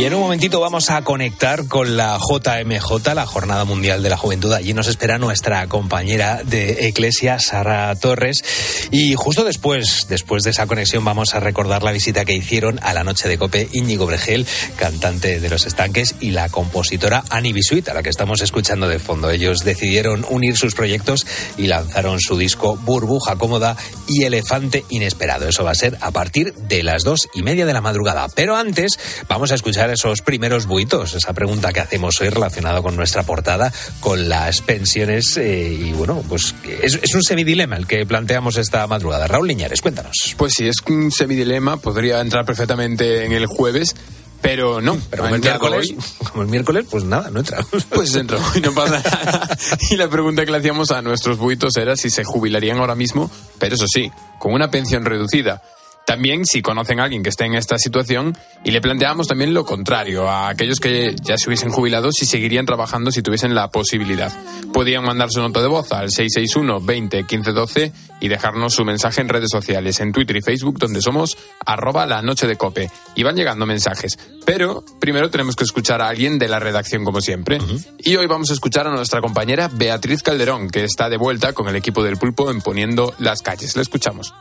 En 0.09 0.15
un 0.15 0.21
momentito 0.21 0.59
vamos 0.59 0.89
a 0.89 1.03
conectar 1.03 1.67
con 1.67 1.99
la 1.99 2.19
JMJ, 2.19 3.15
la 3.15 3.27
Jornada 3.27 3.67
Mundial 3.67 4.03
de 4.03 4.09
la 4.09 4.17
Juventud. 4.17 4.51
Allí 4.55 4.73
nos 4.73 4.87
espera 4.89 5.19
nuestra 5.19 5.67
compañera 5.67 6.43
de 6.45 6.89
Eclesia, 6.89 7.39
Sara 7.39 7.95
Torres. 7.95 8.43
Y 8.91 9.13
justo 9.17 9.45
después, 9.45 10.07
después 10.09 10.45
de 10.45 10.51
esa 10.51 10.67
conexión, 10.67 11.05
vamos 11.05 11.35
a 11.35 11.41
recordar 11.41 11.83
la 11.83 11.93
visita 11.93 12.25
que 12.25 12.33
hicieron 12.33 12.81
a 12.83 12.95
la 12.95 13.05
noche 13.05 13.29
de 13.29 13.37
Cope 13.37 13.69
Íñigo 13.71 14.07
Bregel, 14.07 14.47
cantante 14.77 15.41
de 15.41 15.51
Los 15.51 15.67
Estanques, 15.67 16.15
y 16.21 16.31
la 16.31 16.49
compositora 16.49 17.23
Annie 17.29 17.53
Bisuit, 17.53 17.87
a 17.91 17.93
la 17.93 18.03
que 18.03 18.09
estamos 18.09 18.41
escuchando 18.41 18.89
de 18.89 19.01
fondo. 19.01 19.31
Ellos 19.31 19.63
decidieron 19.63 20.25
unir 20.31 20.57
sus 20.57 20.75
proyectos 20.75 21.27
y 21.59 21.67
lanzaron 21.67 22.19
su 22.19 22.39
disco 22.39 22.77
Burbuja 22.77 23.37
Cómoda 23.37 23.77
y 24.07 24.25
Elefante 24.25 24.87
Inesperado. 24.89 25.49
Eso 25.49 25.65
va 25.65 25.73
a 25.73 25.75
ser 25.75 25.99
a 26.01 26.13
partir 26.13 26.55
de 26.55 26.83
las 26.83 27.05
dos 27.05 27.29
y 27.35 27.43
media 27.43 27.67
de 27.67 27.75
la 27.75 27.83
madrugada. 27.83 28.27
Pero 28.35 28.57
antes, 28.57 28.99
vamos 29.29 29.53
a 29.53 29.55
escuchar 29.55 29.91
esos 29.99 30.23
primeros 30.23 30.67
buitos, 30.67 31.15
esa 31.15 31.33
pregunta 31.33 31.73
que 31.73 31.81
hacemos 31.81 32.21
hoy 32.21 32.29
relacionada 32.29 32.81
con 32.83 32.95
nuestra 32.95 33.25
portada, 33.25 33.73
con 33.99 34.29
las 34.29 34.61
pensiones. 34.61 35.37
Eh, 35.37 35.73
y 35.73 35.93
bueno, 35.93 36.23
pues 36.29 36.55
es, 36.83 37.01
es 37.03 37.15
un 37.17 37.25
semidilema 37.25 37.77
el 37.77 37.89
que 37.89 38.07
planteamos 38.07 38.57
esta 38.59 38.87
madrugada. 38.87 39.27
Raúl 39.27 39.49
Liñares, 39.49 39.83
cuéntanos. 39.83 40.37
Pues 40.37 40.55
sí, 40.57 40.69
es 40.69 40.77
un 40.89 41.11
semidilema, 41.11 41.79
podría 41.79 42.21
entrar 42.21 42.45
perfectamente 42.45 43.25
en 43.25 43.33
el 43.33 43.47
jueves. 43.47 43.97
Pero 44.41 44.81
no, 44.81 44.97
pero 45.11 45.25
como 45.25 45.35
el 45.35 45.41
miércoles, 45.41 45.95
como 46.31 46.43
el 46.45 46.49
miércoles, 46.49 46.87
pues 46.89 47.03
nada, 47.03 47.29
no 47.33 47.41
entra. 47.41 47.59
Pues 47.91 48.15
entró 48.15 48.39
y 48.55 48.61
no 48.61 48.73
pasa 48.73 49.03
nada. 49.05 49.59
Y 49.91 49.97
la 49.97 50.09
pregunta 50.09 50.45
que 50.45 50.53
le 50.53 50.59
hacíamos 50.59 50.93
a 50.93 51.03
nuestros 51.03 51.39
buitos 51.39 51.77
era 51.77 51.97
si 51.97 52.09
se 52.09 52.23
jubilarían 52.23 52.79
ahora 52.79 52.95
mismo, 52.95 53.29
pero 53.59 53.75
eso 53.75 53.87
sí, 53.89 54.13
con 54.39 54.53
una 54.53 54.71
pensión 54.71 55.05
reducida. 55.05 55.61
También 56.09 56.47
si 56.47 56.63
conocen 56.63 57.01
a 57.01 57.05
alguien 57.05 57.23
que 57.23 57.29
esté 57.29 57.45
en 57.45 57.53
esta 57.53 57.77
situación 57.77 58.35
y 58.65 58.71
le 58.71 58.81
planteamos 58.81 59.29
también 59.29 59.53
lo 59.53 59.67
contrario, 59.67 60.27
a 60.27 60.49
aquellos 60.49 60.81
que 60.81 61.15
ya 61.23 61.37
se 61.37 61.51
hubiesen 61.51 61.69
jubilado 61.69 62.13
si 62.13 62.25
seguirían 62.25 62.65
trabajando 62.65 63.11
si 63.11 63.21
tuviesen 63.21 63.55
la 63.55 63.71
posibilidad. 63.71 64.33
Podían 64.73 65.05
mandar 65.05 65.29
su 65.31 65.41
nota 65.41 65.61
de 65.61 65.69
voz 65.69 65.93
al 65.93 66.11
661 66.11 66.81
20 66.81 67.25
15 67.25 67.53
12 67.53 67.93
y 68.23 68.29
dejarnos 68.29 68.73
su 68.73 68.87
mensaje 68.87 69.21
en 69.21 69.29
redes 69.29 69.51
sociales, 69.53 70.01
en 70.01 70.13
Twitter 70.13 70.37
y 70.37 70.41
Facebook, 70.41 70.79
donde 70.79 71.03
somos 71.03 71.37
arroba 71.67 72.07
la 72.07 72.23
noche 72.23 72.47
de 72.47 72.57
cope. 72.57 72.91
Y 73.15 73.23
van 73.23 73.37
llegando 73.37 73.67
mensajes. 73.67 74.19
Pero 74.47 74.83
primero 74.99 75.29
tenemos 75.29 75.57
que 75.57 75.65
escuchar 75.65 76.01
a 76.01 76.09
alguien 76.09 76.39
de 76.39 76.49
la 76.49 76.59
redacción 76.59 77.05
como 77.05 77.21
siempre. 77.21 77.59
Y 77.99 78.17
hoy 78.17 78.27
vamos 78.27 78.49
a 78.49 78.55
escuchar 78.55 78.87
a 78.87 78.91
nuestra 78.93 79.21
compañera 79.21 79.69
Beatriz 79.71 80.23
Calderón, 80.23 80.71
que 80.71 80.85
está 80.85 81.11
de 81.11 81.19
vuelta 81.19 81.53
con 81.53 81.69
el 81.69 81.77
equipo 81.77 82.03
del 82.03 82.17
pulpo 82.17 82.51
en 82.51 82.63
Poniendo 82.63 83.13
las 83.19 83.43
calles. 83.43 83.77
Le 83.77 83.83
escuchamos. 83.83 84.33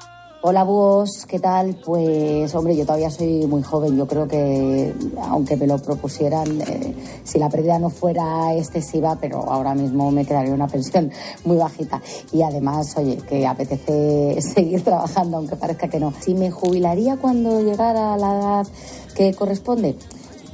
Hola 0.49 0.63
vos, 0.63 1.25
¿qué 1.27 1.39
tal? 1.39 1.75
Pues 1.85 2.55
hombre, 2.55 2.73
yo 2.73 2.85
todavía 2.85 3.09
soy 3.09 3.45
muy 3.47 3.61
joven. 3.63 3.97
Yo 3.97 4.07
creo 4.07 4.29
que 4.29 4.93
aunque 5.23 5.57
me 5.57 5.67
lo 5.67 5.77
propusieran, 5.77 6.61
eh, 6.61 6.95
si 7.25 7.37
la 7.37 7.49
pérdida 7.49 7.77
no 7.79 7.89
fuera 7.89 8.55
excesiva, 8.55 9.17
pero 9.19 9.39
ahora 9.51 9.75
mismo 9.75 10.09
me 10.09 10.23
quedaría 10.23 10.53
una 10.53 10.69
pensión 10.69 11.11
muy 11.43 11.57
bajita. 11.57 12.01
Y 12.31 12.43
además, 12.43 12.95
oye, 12.95 13.17
que 13.17 13.45
apetece 13.45 14.41
seguir 14.55 14.85
trabajando, 14.85 15.35
aunque 15.35 15.57
parezca 15.57 15.89
que 15.89 15.99
no. 15.99 16.13
Si 16.21 16.33
me 16.33 16.49
jubilaría 16.49 17.17
cuando 17.17 17.59
llegara 17.59 18.13
a 18.13 18.17
la 18.17 18.39
edad 18.39 18.67
que 19.15 19.33
corresponde, 19.33 19.97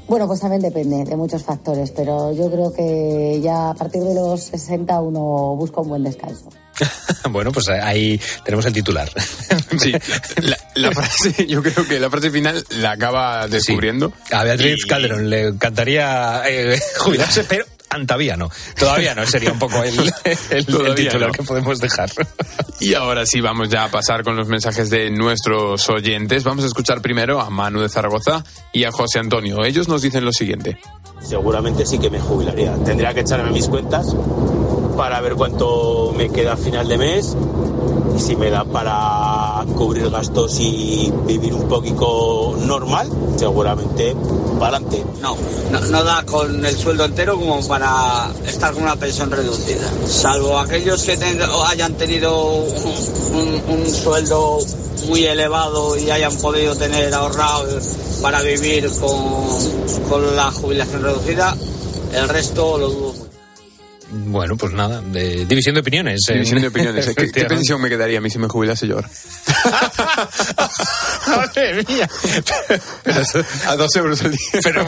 bueno, 0.08 0.26
pues 0.26 0.40
también 0.40 0.64
depende 0.64 1.04
de 1.04 1.16
muchos 1.16 1.44
factores, 1.44 1.92
pero 1.92 2.32
yo 2.32 2.50
creo 2.50 2.74
que 2.74 3.40
ya 3.44 3.70
a 3.70 3.76
partir 3.76 4.02
de 4.02 4.16
los 4.16 4.42
60 4.42 5.00
uno 5.02 5.56
busca 5.56 5.82
un 5.82 5.90
buen 5.90 6.04
descanso. 6.04 6.50
bueno, 7.30 7.52
pues 7.52 7.70
ahí 7.70 8.20
tenemos 8.44 8.66
el 8.66 8.74
titular. 8.74 9.10
sí, 9.78 9.94
la, 10.76 10.92
frase, 10.92 11.46
yo 11.48 11.62
creo 11.62 11.88
que 11.88 12.00
la 12.00 12.10
frase 12.10 12.32
final 12.32 12.64
la 12.72 12.92
acaba 12.92 13.48
descubriendo. 13.48 14.14
A 14.32 14.44
Beatriz 14.44 14.86
Calderón 14.86 15.30
le 15.30 15.48
encantaría 15.48 16.44
eh, 16.48 16.80
jubilarse, 16.98 17.44
pero 17.44 17.66
todavía 18.06 18.36
no. 18.36 18.50
Todavía 18.78 19.14
no, 19.14 19.26
sería 19.26 19.52
un 19.52 19.60
poco 19.60 19.84
el, 19.84 19.96
titular 20.96 21.32
que 21.32 21.44
podemos 21.44 21.80
dejar. 21.80 22.10
Y 22.80 22.96
ahora 22.96 23.26
sí, 23.26 23.40
vamos 23.40 23.70
ya 23.70 23.86
a 23.86 23.92
pasar 23.92 24.24
con 24.24 24.36
los 24.36 24.48
mensajes 24.48 24.90
de 24.90 25.12
nuestros 25.12 25.88
oyentes. 25.90 26.44
Vamos 26.44 26.64
a 26.64 26.68
escuchar 26.68 27.02
primero 27.02 27.40
a 27.40 27.50
Manu 27.50 27.82
de 27.82 27.90
Zaragoza 27.90 28.44
y 28.72 28.84
a 28.84 28.92
José 28.92 29.20
Antonio. 29.20 29.64
Ellos 29.64 29.88
nos 29.88 30.02
dicen 30.02 30.26
lo 30.26 30.32
siguiente. 30.32 30.78
Seguramente 31.22 31.86
sí 31.86 32.00
que 32.00 32.10
me 32.10 32.20
jubilaría. 32.20 32.74
Tendría 32.84 33.14
que 33.14 33.22
echarme 33.22 33.52
mis 33.52 33.68
cuentas 33.68 34.08
para 34.96 35.22
ver 35.22 35.36
cuánto 35.36 36.14
me 36.16 36.30
queda 36.30 36.54
a 36.54 36.58
final 36.58 36.88
de 36.88 36.98
mes 36.98 37.36
y 38.16 38.20
si 38.20 38.36
me 38.36 38.50
da 38.50 38.64
para 38.64 39.66
cubrir 39.76 40.10
gastos 40.10 40.60
y 40.60 41.12
vivir 41.26 41.54
un 41.54 41.68
poquito 41.68 42.56
normal, 42.60 43.10
seguramente 43.38 44.16
para 44.60 44.78
adelante. 44.78 45.04
No, 45.22 45.36
no, 45.72 46.04
da 46.04 46.24
con 46.24 46.64
el 46.64 46.78
sueldo 46.78 47.06
entero 47.06 47.38
como 47.38 47.66
para 47.68 48.30
estar 48.46 48.74
con 48.74 48.84
una 48.84 48.96
pensión 48.96 49.32
reducida. 49.32 49.90
Salvo 50.08 50.60
aquellos 50.60 51.04
que 51.04 51.18
hayan 51.68 51.94
tenido 51.96 52.66
un, 53.34 53.90
sueldo 53.90 54.60
muy 55.08 55.26
elevado 55.26 55.98
y 55.98 56.10
hayan 56.12 56.36
podido 56.38 56.76
tener 56.76 57.14
ahorrado 57.14 57.68
para 58.22 58.42
vivir 58.42 58.90
con, 59.00 59.44
con 60.10 60.36
la 60.36 60.52
jubilación 60.52 61.04
reducida, 61.04 61.56
el 62.14 62.30
resto 62.30 62.78
lo 62.78 62.90
dudo 62.90 63.13
bueno, 64.14 64.56
pues 64.56 64.74
nada, 64.74 65.02
de 65.02 65.46
división 65.46 65.76
de 65.76 65.82
opiniones. 65.82 66.22
Eh. 66.30 66.34
División 66.34 66.62
de 66.62 66.68
opiniones. 66.68 67.14
¿Qué, 67.34 67.46
pensión 67.46 67.82
me 67.82 67.90
quedaría 67.90 68.20
a 68.20 68.22
mí 68.22 68.30
si 68.30 68.38
me 68.38 68.48
jubilase 68.48 68.88
yo 68.88 68.96
ahora? 68.96 69.10
Madre 71.28 71.84
mía. 71.88 72.10
a 73.68 73.76
dos 73.76 73.96
euros 73.96 74.22
al 74.22 74.32
día. 74.32 74.60
Pero, 74.64 74.86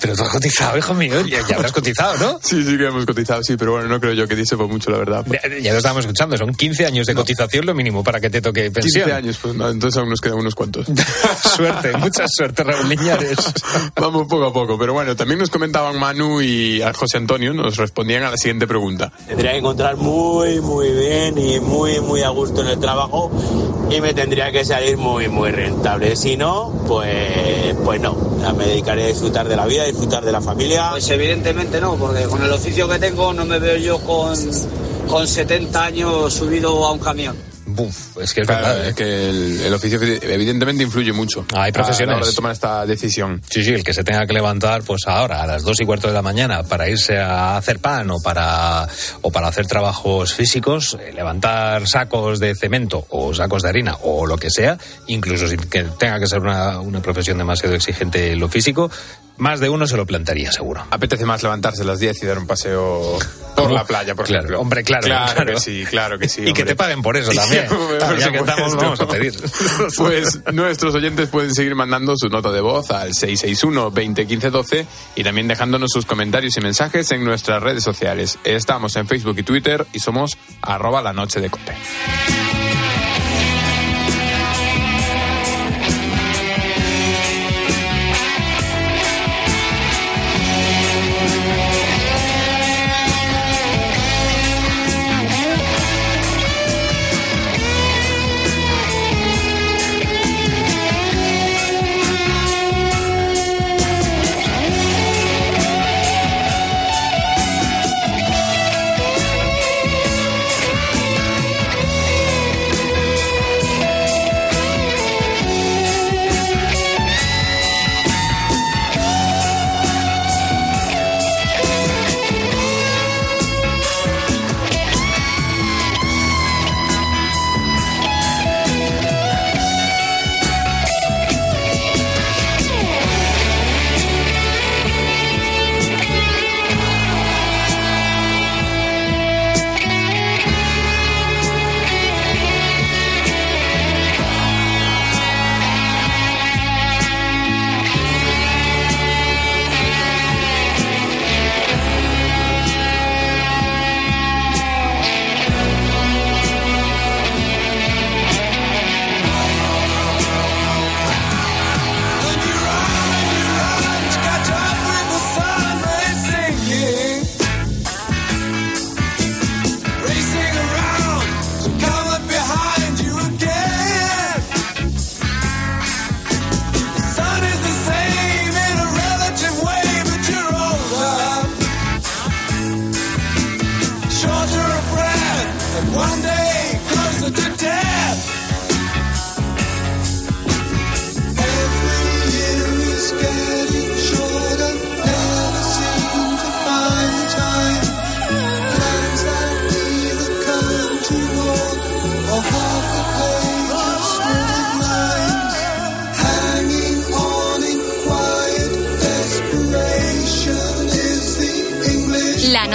pero, 0.00 0.16
tú 0.16 0.22
has 0.22 0.28
cotizado, 0.30 0.78
hijo 0.78 0.94
mío. 0.94 1.24
Ya, 1.26 1.46
ya 1.46 1.56
habrás 1.56 1.72
cotizado, 1.72 2.16
¿no? 2.18 2.40
Sí, 2.42 2.64
sí 2.64 2.76
que 2.76 2.86
hemos 2.86 3.06
cotizado, 3.06 3.42
sí, 3.42 3.56
pero 3.56 3.72
bueno, 3.72 3.88
no 3.88 4.00
creo 4.00 4.14
yo 4.14 4.26
que 4.26 4.34
dice 4.34 4.56
por 4.56 4.68
mucho, 4.68 4.90
la 4.90 4.98
verdad. 4.98 5.24
Ya, 5.60 5.72
lo 5.72 5.78
estábamos 5.78 6.04
escuchando, 6.04 6.36
son 6.36 6.54
15 6.54 6.86
años 6.86 7.06
de 7.06 7.14
cotización 7.14 7.66
lo 7.66 7.74
mínimo 7.74 8.02
para 8.02 8.20
que 8.20 8.30
te 8.30 8.40
toque 8.40 8.70
pensión. 8.70 9.04
15 9.04 9.12
años, 9.12 9.38
pues 9.40 9.54
no, 9.54 9.68
entonces 9.68 9.98
aún 9.98 10.08
nos 10.08 10.20
quedan 10.20 10.38
unos 10.38 10.54
cuantos. 10.54 10.86
suerte, 11.56 11.96
mucha 11.96 12.26
suerte, 12.26 12.64
Raúl 12.64 12.88
Liñares. 12.88 13.38
Vamos 13.96 14.26
poco 14.26 14.46
a 14.46 14.52
poco, 14.52 14.78
pero 14.78 14.92
bueno, 14.92 15.14
también 15.14 15.38
nos 15.38 15.50
comentaban 15.50 15.98
Manu 15.98 16.40
y 16.40 16.82
a 16.82 16.92
José 16.92 17.18
Antonio, 17.18 17.52
nos 17.52 17.78
respondían 17.92 18.22
a 18.22 18.30
la 18.30 18.38
siguiente 18.38 18.66
pregunta. 18.66 19.12
Tendría 19.26 19.52
que 19.52 19.58
encontrar 19.58 19.98
muy, 19.98 20.62
muy 20.62 20.90
bien 20.92 21.36
y 21.36 21.60
muy, 21.60 22.00
muy 22.00 22.22
a 22.22 22.30
gusto 22.30 22.62
en 22.62 22.68
el 22.68 22.80
trabajo 22.80 23.30
y 23.90 24.00
me 24.00 24.14
tendría 24.14 24.50
que 24.50 24.64
salir 24.64 24.96
muy, 24.96 25.28
muy 25.28 25.50
rentable. 25.50 26.16
Si 26.16 26.38
no, 26.38 26.72
pues, 26.88 27.76
pues 27.84 28.00
no. 28.00 28.14
me 28.56 28.64
dedicaré 28.64 29.04
a 29.04 29.06
disfrutar 29.08 29.46
de 29.46 29.56
la 29.56 29.66
vida, 29.66 29.82
a 29.82 29.86
disfrutar 29.86 30.24
de 30.24 30.32
la 30.32 30.40
familia. 30.40 30.88
Pues 30.92 31.10
evidentemente 31.10 31.82
no, 31.82 31.96
porque 31.96 32.24
con 32.24 32.42
el 32.42 32.50
oficio 32.50 32.88
que 32.88 32.98
tengo 32.98 33.34
no 33.34 33.44
me 33.44 33.58
veo 33.58 33.76
yo 33.76 33.98
con, 33.98 34.38
con 35.06 35.28
70 35.28 35.84
años 35.84 36.32
subido 36.32 36.86
a 36.86 36.92
un 36.92 36.98
camión 36.98 37.51
es 38.20 38.34
que 38.34 38.40
es 38.42 38.46
verdad. 38.46 38.86
Es 38.86 38.90
¿eh? 38.90 38.94
que 38.94 39.66
el, 39.66 39.74
oficio 39.74 40.00
evidentemente 40.02 40.82
influye 40.82 41.12
mucho. 41.12 41.44
hay 41.54 41.72
profesionales. 41.72 42.08
A 42.08 42.20
la 42.20 42.22
hora 42.22 42.26
de 42.26 42.36
tomar 42.36 42.52
esta 42.52 42.86
decisión. 42.86 43.42
Sí, 43.48 43.64
sí, 43.64 43.70
el 43.70 43.84
que 43.84 43.94
se 43.94 44.04
tenga 44.04 44.26
que 44.26 44.32
levantar 44.32 44.82
pues 44.82 45.02
ahora 45.06 45.42
a 45.42 45.46
las 45.46 45.62
dos 45.62 45.80
y 45.80 45.84
cuarto 45.84 46.08
de 46.08 46.14
la 46.14 46.22
mañana 46.22 46.62
para 46.62 46.88
irse 46.88 47.18
a 47.18 47.56
hacer 47.56 47.78
pan 47.78 48.10
o 48.10 48.20
para, 48.20 48.86
o 49.22 49.30
para 49.30 49.48
hacer 49.48 49.66
trabajos 49.66 50.34
físicos, 50.34 50.96
eh, 51.00 51.12
levantar 51.12 51.86
sacos 51.86 52.38
de 52.40 52.54
cemento 52.54 53.06
o 53.10 53.34
sacos 53.34 53.62
de 53.62 53.68
harina 53.68 53.96
o 54.02 54.26
lo 54.26 54.36
que 54.36 54.50
sea, 54.50 54.78
incluso 55.06 55.48
sin 55.48 55.60
que 55.60 55.84
tenga 55.98 56.18
que 56.18 56.26
ser 56.26 56.40
una, 56.40 56.80
una 56.80 57.00
profesión 57.00 57.38
demasiado 57.38 57.74
exigente 57.74 58.32
en 58.32 58.40
lo 58.40 58.48
físico, 58.48 58.90
más 59.38 59.60
de 59.60 59.68
uno 59.68 59.86
se 59.86 59.96
lo 59.96 60.06
plantaría, 60.06 60.52
seguro. 60.52 60.84
Apetece 60.90 61.24
más 61.24 61.42
levantarse 61.42 61.82
a 61.82 61.84
las 61.84 61.98
10 61.98 62.22
y 62.22 62.26
dar 62.26 62.38
un 62.38 62.46
paseo 62.46 63.18
por 63.56 63.70
la 63.70 63.84
playa, 63.84 64.14
por 64.14 64.26
claro, 64.26 64.40
ejemplo. 64.40 64.60
Hombre, 64.60 64.84
claro. 64.84 65.06
Claro, 65.06 65.54
que 65.54 65.60
sí, 65.60 65.84
claro 65.88 66.18
que 66.18 66.28
sí. 66.28 66.42
y 66.46 66.52
que 66.52 66.64
te 66.64 66.76
paguen 66.76 67.02
por 67.02 67.16
eso 67.16 67.32
también. 67.34 67.66
ya 68.18 68.30
que 68.30 68.38
estamos, 68.38 68.76
vamos 68.76 69.00
a 69.00 69.08
pedir. 69.08 69.34
pues 69.96 70.40
nuestros 70.52 70.94
oyentes 70.94 71.28
pueden 71.28 71.54
seguir 71.54 71.74
mandando 71.74 72.14
su 72.16 72.28
nota 72.28 72.50
de 72.52 72.60
voz 72.60 72.90
al 72.90 73.14
661 73.14 73.90
2015 73.90 74.50
12 74.50 74.86
y 75.16 75.24
también 75.24 75.48
dejándonos 75.48 75.90
sus 75.90 76.06
comentarios 76.06 76.56
y 76.56 76.60
mensajes 76.60 77.10
en 77.12 77.24
nuestras 77.24 77.62
redes 77.62 77.82
sociales. 77.82 78.38
Estamos 78.44 78.96
en 78.96 79.06
Facebook 79.06 79.38
y 79.38 79.42
Twitter 79.42 79.86
y 79.92 80.00
somos 80.00 80.36
arroba 80.60 81.02
la 81.02 81.12
noche 81.12 81.40
de 81.40 81.50
cope. 81.50 81.76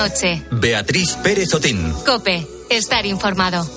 Noche. 0.08 0.41
Beatriz 0.52 1.17
Pérez 1.22 1.54
Otín. 1.54 1.93
Cope, 2.06 2.48
estar 2.70 3.06
informado. 3.06 3.67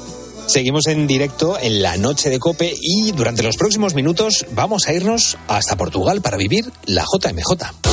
Seguimos 0.47 0.87
en 0.87 1.07
directo 1.07 1.59
en 1.61 1.83
la 1.83 1.97
noche 1.97 2.29
de 2.29 2.39
Cope 2.39 2.75
y 2.81 3.13
durante 3.13 3.43
los 3.43 3.57
próximos 3.57 3.95
minutos 3.95 4.47
vamos 4.53 4.89
a 4.89 4.93
irnos 4.93 5.39
hasta 5.49 5.77
Portugal 5.77 6.23
para 6.23 6.37
vivir 6.37 6.73
la 6.87 7.05
JMJ. 7.05 7.90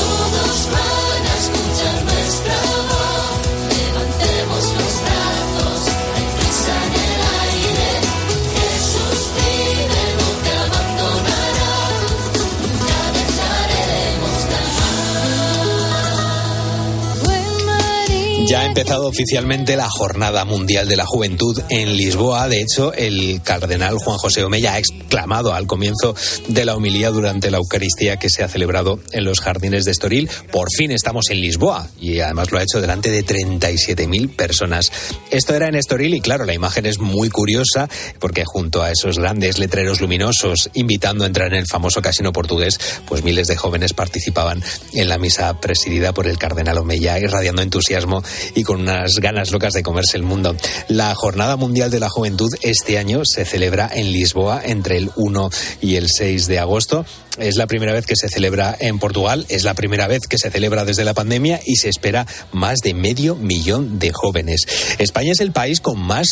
Ya 18.50 18.60
ha 18.62 18.67
empezado 18.78 19.08
oficialmente 19.08 19.76
la 19.76 19.90
Jornada 19.90 20.46
Mundial 20.46 20.88
de 20.88 20.96
la 20.96 21.08
Juventud 21.08 21.60
en 21.70 21.98
Lisboa. 21.98 22.48
De 22.48 22.62
hecho, 22.62 22.94
el 22.94 23.42
cardenal 23.42 23.98
Juan 23.98 24.20
José 24.20 24.44
Omeya 24.44 24.74
ha 24.74 24.78
exclamado 24.78 25.56
al 25.56 25.66
comienzo 25.66 26.14
de 26.48 26.64
la 26.64 26.76
homilía 26.76 27.10
durante 27.10 27.50
la 27.50 27.58
Eucaristía 27.58 28.18
que 28.18 28.30
se 28.30 28.44
ha 28.44 28.48
celebrado 28.48 29.00
en 29.14 29.26
los 29.26 29.40
jardines 29.40 29.84
de 29.84 29.90
Estoril. 29.90 30.30
Por 30.52 30.68
fin 30.72 30.92
estamos 30.92 31.32
en 31.32 31.42
Lisboa 31.42 31.88
y 32.00 32.20
además 32.20 32.52
lo 32.52 32.60
ha 32.60 32.62
hecho 32.62 32.80
delante 32.80 33.10
de 33.10 33.26
37.000 33.26 34.36
personas. 34.36 34.92
Esto 35.32 35.56
era 35.56 35.70
en 35.70 35.74
Estoril 35.74 36.14
y 36.14 36.22
claro, 36.22 36.46
la 36.46 36.54
imagen 36.54 36.86
es 36.86 37.00
muy 37.00 37.32
curiosa 37.32 37.90
porque 38.20 38.44
junto 38.46 38.84
a 38.84 38.92
esos 38.92 39.18
grandes 39.18 39.58
letreros 39.58 40.02
luminosos 40.02 40.70
invitando 40.76 41.24
a 41.24 41.28
entrar 41.28 41.48
en 41.48 41.62
el 41.62 41.68
famoso 41.68 42.04
casino 42.04 42.32
portugués, 42.32 42.80
pues 43.08 43.24
miles 43.24 43.48
de 43.48 43.56
jóvenes 43.56 43.94
participaban 43.94 44.64
en 44.94 45.10
la 45.10 45.18
misa 45.18 45.60
presidida 45.60 46.14
por 46.14 46.28
el 46.28 46.38
cardenal 46.38 46.78
Omeya, 46.78 47.18
irradiando 47.18 47.64
entusiasmo 47.64 48.24
y 48.54 48.67
con 48.68 48.82
unas 48.82 49.14
ganas 49.22 49.52
locas 49.52 49.72
de 49.72 49.82
comerse 49.82 50.18
el 50.18 50.24
mundo. 50.24 50.54
La 50.90 51.16
Jornada 51.16 51.56
Mundial 51.56 51.90
de 51.90 52.02
la 52.02 52.10
Juventud 52.10 52.54
este 52.62 52.98
año 52.98 53.22
se 53.24 53.46
celebra 53.46 53.90
en 53.92 54.12
Lisboa 54.12 54.62
entre 54.64 54.98
el 54.98 55.10
1 55.16 55.50
y 55.80 55.96
el 55.96 56.08
6 56.10 56.48
de 56.48 56.60
agosto. 56.60 57.06
Es 57.40 57.56
la 57.56 57.66
primera 57.66 57.94
vez 57.94 58.06
que 58.06 58.18
se 58.18 58.28
celebra 58.28 58.76
en 58.78 59.00
Portugal, 59.00 59.46
es 59.48 59.64
la 59.64 59.74
primera 59.74 60.08
vez 60.08 60.28
que 60.28 60.38
se 60.38 60.52
celebra 60.52 60.84
desde 60.84 61.06
la 61.06 61.14
pandemia 61.14 61.62
y 61.66 61.78
se 61.78 61.88
espera 61.88 62.28
más 62.52 62.80
de 62.80 62.94
medio 62.94 63.36
millón 63.36 64.00
de 64.00 64.12
jóvenes. 64.12 64.62
España 64.98 65.32
es 65.32 65.40
el 65.40 65.54
país 65.54 65.80
con 65.80 65.98
más 65.98 66.28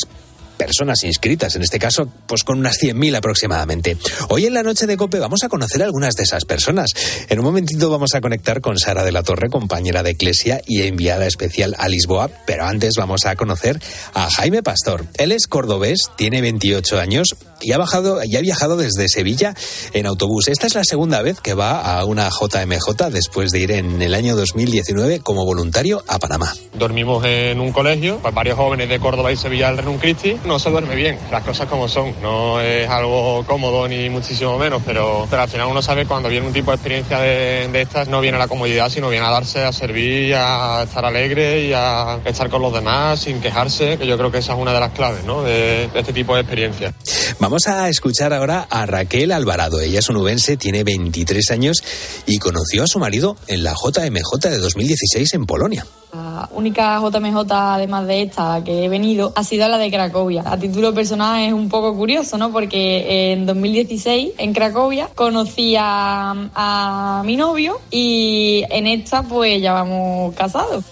personas 0.57 1.03
inscritas, 1.03 1.55
en 1.55 1.61
este 1.61 1.79
caso, 1.79 2.07
pues 2.27 2.43
con 2.43 2.59
unas 2.59 2.77
100.000 2.81 3.15
aproximadamente. 3.17 3.97
Hoy 4.29 4.45
en 4.45 4.53
la 4.53 4.63
noche 4.63 4.87
de 4.87 4.97
COPE 4.97 5.19
vamos 5.19 5.43
a 5.43 5.49
conocer 5.49 5.81
a 5.81 5.85
algunas 5.85 6.15
de 6.15 6.23
esas 6.23 6.45
personas. 6.45 6.91
En 7.29 7.39
un 7.39 7.45
momentito 7.45 7.89
vamos 7.89 8.15
a 8.15 8.21
conectar 8.21 8.61
con 8.61 8.77
Sara 8.77 9.03
de 9.03 9.11
la 9.11 9.23
Torre, 9.23 9.49
compañera 9.49 10.03
de 10.03 10.11
Eclesia 10.11 10.61
y 10.65 10.83
enviada 10.83 11.25
especial 11.25 11.75
a 11.77 11.87
Lisboa, 11.87 12.29
pero 12.45 12.65
antes 12.65 12.95
vamos 12.95 13.25
a 13.25 13.35
conocer 13.35 13.79
a 14.13 14.29
Jaime 14.29 14.63
Pastor. 14.63 15.05
Él 15.15 15.31
es 15.31 15.47
cordobés, 15.47 16.11
tiene 16.15 16.41
28 16.41 16.99
años 16.99 17.35
y 17.65 17.71
ha, 17.71 17.79
bajado, 17.79 18.23
y 18.23 18.35
ha 18.35 18.41
viajado 18.41 18.77
desde 18.77 19.09
Sevilla 19.09 19.55
en 19.93 20.05
autobús. 20.05 20.47
Esta 20.47 20.67
es 20.67 20.75
la 20.75 20.83
segunda 20.83 21.23
vez 21.23 21.41
que 21.41 21.55
va 21.55 21.81
a 21.81 22.05
una 22.05 22.29
JMJ 22.29 23.09
después 23.11 23.49
de 23.51 23.59
ir 23.59 23.71
en 23.71 24.03
el 24.03 24.13
año 24.13 24.35
2019 24.35 25.21
como 25.21 25.45
voluntario 25.45 26.03
a 26.07 26.19
Panamá. 26.19 26.53
Dormimos 26.75 27.25
en 27.25 27.59
un 27.59 27.71
colegio, 27.71 28.19
pues 28.21 28.33
varios 28.35 28.57
jóvenes 28.57 28.87
de 28.87 28.99
Córdoba 28.99 29.31
y 29.31 29.37
Sevilla 29.37 29.69
del 29.69 29.79
Renun 29.79 29.97
Christi 29.97 30.37
no 30.45 30.59
se 30.59 30.69
duerme 30.69 30.95
bien, 30.95 31.17
las 31.31 31.43
cosas 31.43 31.67
como 31.67 31.87
son. 31.87 32.13
No 32.21 32.61
es 32.61 32.87
algo 32.87 33.43
cómodo 33.47 33.87
ni 33.87 34.09
muchísimo 34.11 34.59
menos, 34.59 34.83
pero, 34.85 35.25
pero 35.27 35.41
al 35.41 35.49
final 35.49 35.67
uno 35.67 35.81
sabe 35.81 36.05
cuando 36.05 36.29
viene 36.29 36.45
un 36.45 36.53
tipo 36.53 36.69
de 36.69 36.75
experiencia 36.75 37.19
de, 37.19 37.67
de 37.67 37.81
estas, 37.81 38.07
no 38.07 38.21
viene 38.21 38.37
a 38.37 38.39
la 38.41 38.47
comodidad, 38.47 38.89
sino 38.89 39.09
viene 39.09 39.25
a 39.25 39.31
darse, 39.31 39.63
a 39.63 39.71
servir, 39.71 40.35
a 40.35 40.83
estar 40.83 41.03
alegre 41.03 41.65
y 41.65 41.73
a 41.73 42.19
estar 42.25 42.47
con 42.47 42.61
los 42.61 42.73
demás 42.73 43.21
sin 43.21 43.41
quejarse, 43.41 43.97
que 43.97 44.05
yo 44.05 44.19
creo 44.19 44.31
que 44.31 44.37
esa 44.37 44.53
es 44.53 44.59
una 44.59 44.71
de 44.71 44.79
las 44.79 44.91
claves 44.91 45.23
¿no? 45.23 45.41
de, 45.41 45.89
de 45.91 45.99
este 45.99 46.13
tipo 46.13 46.35
de 46.35 46.41
experiencias. 46.41 46.93
Vamos 47.39 47.54
a 47.55 47.87
escuchar 47.87 48.33
ahora 48.33 48.67
a 48.69 48.85
Raquel 48.85 49.31
Alvarado. 49.31 49.79
Ella 49.79 49.99
es 49.99 50.09
unubense, 50.09 50.57
tiene 50.57 50.83
23 50.83 51.51
años 51.51 51.83
y 52.25 52.37
conoció 52.37 52.83
a 52.83 52.87
su 52.87 52.99
marido 52.99 53.37
en 53.47 53.63
la 53.63 53.73
JMJ 53.73 54.49
de 54.49 54.57
2016 54.57 55.33
en 55.33 55.45
Polonia. 55.45 55.85
La 56.13 56.49
única 56.51 56.99
JMJ, 56.99 57.49
además 57.49 58.07
de 58.07 58.23
esta, 58.23 58.61
que 58.63 58.83
he 58.83 58.89
venido, 58.89 59.31
ha 59.35 59.43
sido 59.45 59.69
la 59.69 59.77
de 59.77 59.89
Cracovia. 59.89 60.43
A 60.45 60.57
título 60.57 60.93
personal 60.93 61.41
es 61.41 61.53
un 61.53 61.69
poco 61.69 61.95
curioso, 61.95 62.37
¿no? 62.37 62.51
Porque 62.51 63.31
en 63.31 63.45
2016, 63.45 64.33
en 64.37 64.53
Cracovia, 64.53 65.09
conocí 65.15 65.75
a, 65.79 66.49
a 66.53 67.23
mi 67.25 67.37
novio 67.37 67.79
y 67.89 68.65
en 68.69 68.85
esta, 68.85 69.23
pues 69.23 69.61
ya 69.61 69.71
vamos 69.71 70.35
casados 70.35 70.83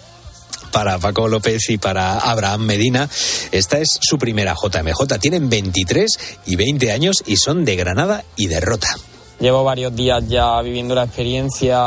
para 0.74 0.98
Paco 0.98 1.30
López 1.30 1.70
y 1.70 1.78
para 1.78 2.18
Abraham 2.18 2.66
Medina. 2.66 3.10
Esta 3.52 3.78
es 3.78 4.00
su 4.02 4.18
primera 4.18 4.56
JMJ. 4.62 5.20
Tienen 5.22 5.50
23 5.50 6.20
y 6.48 6.56
20 6.58 6.92
años 6.92 7.24
y 7.26 7.38
son 7.38 7.64
de 7.64 7.78
Granada 7.78 8.26
y 8.36 8.48
de 8.48 8.60
Rota. 8.60 8.98
Llevo 9.44 9.66
varios 9.66 9.94
días 9.94 10.26
ya 10.30 10.62
viviendo 10.62 10.96
la 10.96 11.04
experiencia, 11.04 11.78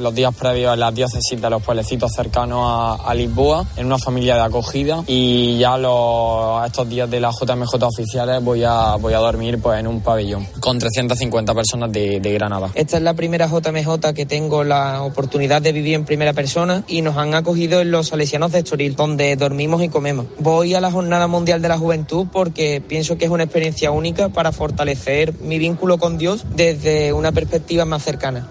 los 0.00 0.12
días 0.16 0.34
previos 0.34 0.74
en 0.74 0.80
las 0.80 0.92
diócesis 0.92 1.40
de 1.40 1.48
los 1.48 1.62
pueblecitos 1.62 2.10
cercanos 2.12 2.58
a, 2.60 2.94
a 2.94 3.14
Lisboa, 3.14 3.64
en 3.76 3.86
una 3.86 3.98
familia 3.98 4.34
de 4.34 4.40
acogida. 4.40 5.04
Y 5.06 5.58
ya 5.58 5.78
los, 5.78 6.66
estos 6.66 6.88
días 6.88 7.08
de 7.08 7.20
las 7.20 7.36
JMJ 7.38 7.72
oficiales 7.84 8.42
voy 8.42 8.64
a, 8.64 8.96
voy 8.96 9.14
a 9.14 9.18
dormir 9.18 9.60
pues, 9.60 9.78
en 9.78 9.86
un 9.86 10.00
pabellón 10.00 10.44
con 10.58 10.80
350 10.80 11.54
personas 11.54 11.92
de, 11.92 12.18
de 12.18 12.32
Granada. 12.32 12.72
Esta 12.74 12.96
es 12.96 13.02
la 13.04 13.14
primera 13.14 13.46
JMJ 13.46 14.12
que 14.12 14.26
tengo 14.26 14.64
la 14.64 15.04
oportunidad 15.04 15.62
de 15.62 15.70
vivir 15.70 15.94
en 15.94 16.04
primera 16.04 16.32
persona 16.32 16.82
y 16.88 17.02
nos 17.02 17.16
han 17.16 17.32
acogido 17.32 17.80
en 17.80 17.92
los 17.92 18.08
Salesianos 18.08 18.50
de 18.50 18.58
Estoril, 18.58 18.96
donde 18.96 19.36
dormimos 19.36 19.84
y 19.84 19.88
comemos. 19.88 20.26
Voy 20.40 20.74
a 20.74 20.80
la 20.80 20.90
Jornada 20.90 21.28
Mundial 21.28 21.62
de 21.62 21.68
la 21.68 21.78
Juventud 21.78 22.26
porque 22.32 22.82
pienso 22.84 23.16
que 23.16 23.26
es 23.26 23.30
una 23.30 23.44
experiencia 23.44 23.92
única 23.92 24.30
para 24.30 24.50
fortalecer 24.50 25.34
mi 25.42 25.60
vínculo 25.60 25.98
con 25.98 26.18
Dios 26.18 26.44
desde 26.56 26.87
una 27.14 27.32
perspectiva 27.32 27.84
más 27.84 28.04
cercana. 28.04 28.48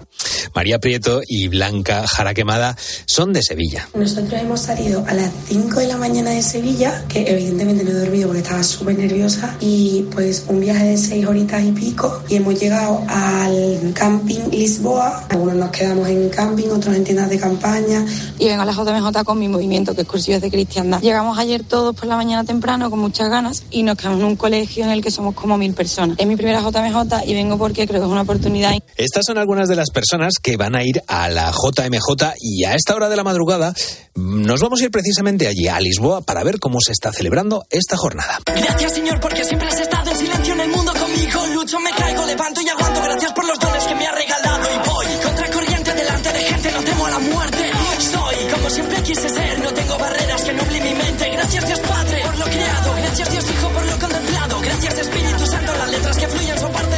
María 0.54 0.78
Prieto 0.78 1.20
y 1.26 1.48
Blanca 1.48 2.06
Jaraquemada 2.06 2.76
son 3.06 3.32
de 3.32 3.42
Sevilla. 3.42 3.88
Nosotros 3.94 4.40
hemos 4.40 4.60
salido 4.60 5.04
a 5.06 5.14
las 5.14 5.30
5 5.48 5.80
de 5.80 5.86
la 5.86 5.96
mañana 5.96 6.30
de 6.30 6.42
Sevilla, 6.42 7.04
que 7.08 7.30
evidentemente 7.30 7.84
no 7.84 7.90
he 7.90 7.94
dormido 7.94 8.28
porque 8.28 8.42
estaba 8.42 8.62
súper 8.62 8.98
nerviosa, 8.98 9.56
y 9.60 10.06
pues 10.12 10.44
un 10.48 10.60
viaje 10.60 10.84
de 10.86 10.96
6 10.96 11.26
horitas 11.26 11.62
y 11.62 11.72
pico, 11.72 12.22
y 12.28 12.36
hemos 12.36 12.58
llegado 12.58 13.04
al 13.08 13.92
camping 13.94 14.50
Lisboa. 14.50 15.26
Algunos 15.28 15.56
nos 15.56 15.70
quedamos 15.70 16.08
en 16.08 16.28
camping, 16.30 16.68
otros 16.68 16.96
en 16.96 17.04
tiendas 17.04 17.30
de 17.30 17.38
campaña. 17.38 18.04
Y 18.38 18.46
vengo 18.46 18.62
a 18.62 18.64
la 18.64 18.72
JMJ 18.72 19.24
con 19.24 19.38
mi 19.38 19.48
movimiento, 19.48 19.94
que 19.94 20.02
es 20.02 20.06
Cursillos 20.08 20.40
de 20.40 20.50
Cristiandad. 20.50 21.00
Llegamos 21.00 21.38
ayer 21.38 21.62
todos 21.62 21.94
por 21.94 22.06
la 22.06 22.16
mañana 22.16 22.44
temprano 22.44 22.90
con 22.90 22.98
muchas 22.98 23.28
ganas 23.28 23.64
y 23.70 23.82
nos 23.82 23.96
quedamos 23.96 24.20
en 24.20 24.26
un 24.26 24.36
colegio 24.36 24.84
en 24.84 24.90
el 24.90 25.02
que 25.02 25.10
somos 25.10 25.34
como 25.34 25.58
mil 25.58 25.74
personas. 25.74 26.18
Es 26.18 26.26
mi 26.26 26.36
primera 26.36 26.60
JMJ 26.60 27.26
y 27.26 27.34
vengo 27.34 27.58
porque 27.58 27.86
creo 27.86 28.00
que 28.00 28.06
es 28.06 28.12
una 28.12 28.17
oportunidad. 28.22 28.72
Estas 28.96 29.24
son 29.26 29.38
algunas 29.38 29.68
de 29.68 29.76
las 29.76 29.90
personas 29.90 30.34
que 30.42 30.56
van 30.56 30.74
a 30.74 30.84
ir 30.84 31.02
a 31.06 31.28
la 31.28 31.50
JMJ 31.50 32.34
y 32.40 32.64
a 32.64 32.74
esta 32.74 32.94
hora 32.94 33.08
de 33.08 33.16
la 33.16 33.24
madrugada 33.24 33.74
nos 34.14 34.60
vamos 34.60 34.80
a 34.80 34.84
ir 34.84 34.90
precisamente 34.90 35.46
allí, 35.46 35.68
a 35.68 35.78
Lisboa, 35.80 36.22
para 36.22 36.42
ver 36.42 36.58
cómo 36.58 36.80
se 36.80 36.92
está 36.92 37.12
celebrando 37.12 37.64
esta 37.70 37.96
jornada. 37.96 38.38
Gracias 38.46 38.94
Señor 38.94 39.20
porque 39.20 39.44
siempre 39.44 39.68
has 39.68 39.80
estado 39.80 40.10
en 40.10 40.16
silencio 40.16 40.54
en 40.54 40.60
el 40.60 40.68
mundo 40.70 40.92
conmigo. 40.92 41.46
Lucho, 41.54 41.78
me 41.80 41.90
caigo, 41.92 42.26
levanto 42.26 42.60
y 42.60 42.68
aguanto. 42.68 43.02
Gracias 43.02 43.32
por 43.32 43.46
los 43.46 43.58
dones 43.58 43.84
que 43.84 43.94
me 43.94 44.06
ha 44.06 44.12
regalado 44.12 44.68
y 44.74 44.88
voy 44.88 45.06
contra 45.24 45.50
corriente 45.50 45.94
delante 45.94 46.32
de 46.32 46.40
gente, 46.40 46.72
no 46.72 46.82
temo 46.82 47.06
a 47.06 47.10
la 47.10 47.18
muerte. 47.18 47.70
Soy 48.10 48.36
como 48.52 48.70
siempre 48.70 49.02
quise 49.02 49.28
ser, 49.28 49.58
no 49.60 49.72
tengo 49.72 49.98
barreras 49.98 50.42
que 50.42 50.52
nublen 50.52 50.82
mi 50.82 50.94
mente. 50.94 51.30
Gracias 51.30 51.66
Dios 51.66 51.80
Padre 51.80 52.22
por 52.22 52.38
lo 52.38 52.44
creado, 52.44 52.94
gracias 52.96 53.30
Dios 53.30 53.44
Hijo 53.50 53.68
por 53.68 53.84
lo 53.86 53.98
contemplado, 53.98 54.60
gracias 54.60 54.98
Espíritu 54.98 55.46
Santo, 55.46 55.72
las 55.76 55.90
letras 55.90 56.18
que 56.18 56.28
fluyen 56.28 56.58
son 56.58 56.72
parte. 56.72 56.97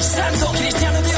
Santo, 0.00 0.52
cristiano 0.52 1.02
de 1.02 1.11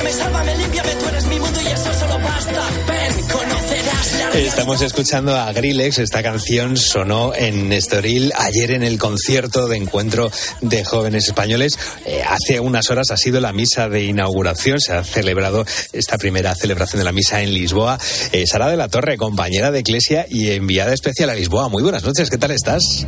Líbrame, 0.00 0.12
sálvame, 0.12 0.56
límpiame, 0.56 0.94
tú 0.94 1.08
eres 1.08 1.26
mi 1.26 1.38
mundo 1.38 1.60
y 1.60 1.66
eso 1.66 1.92
solo 1.98 2.18
basta. 2.20 2.68
Ven, 2.88 3.28
conocerás 3.28 4.12
la 4.18 4.38
Estamos 4.38 4.80
escuchando 4.80 5.36
a 5.36 5.52
Grillex. 5.52 5.98
Esta 5.98 6.22
canción 6.22 6.78
sonó 6.78 7.34
en 7.34 7.70
Estoril 7.70 8.32
ayer 8.34 8.70
en 8.70 8.82
el 8.82 8.98
concierto 8.98 9.68
de 9.68 9.76
encuentro 9.76 10.30
de 10.62 10.84
jóvenes 10.84 11.26
españoles. 11.26 11.78
Eh, 12.06 12.22
hace 12.26 12.60
unas 12.60 12.88
horas 12.90 13.10
ha 13.10 13.18
sido 13.18 13.40
la 13.40 13.52
misa 13.52 13.90
de 13.90 14.04
inauguración. 14.04 14.80
Se 14.80 14.94
ha 14.94 15.04
celebrado 15.04 15.66
esta 15.92 16.16
primera 16.16 16.54
celebración 16.54 17.00
de 17.00 17.04
la 17.04 17.12
misa 17.12 17.42
en 17.42 17.52
Lisboa. 17.52 17.98
Eh, 18.32 18.46
Sara 18.46 18.68
de 18.70 18.78
la 18.78 18.88
Torre, 18.88 19.18
compañera 19.18 19.70
de 19.70 19.80
Iglesia 19.80 20.24
y 20.30 20.50
enviada 20.50 20.94
especial 20.94 21.28
a 21.28 21.34
Lisboa. 21.34 21.68
Muy 21.68 21.82
buenas 21.82 22.04
noches. 22.04 22.30
¿Qué 22.30 22.38
tal 22.38 22.52
estás? 22.52 23.06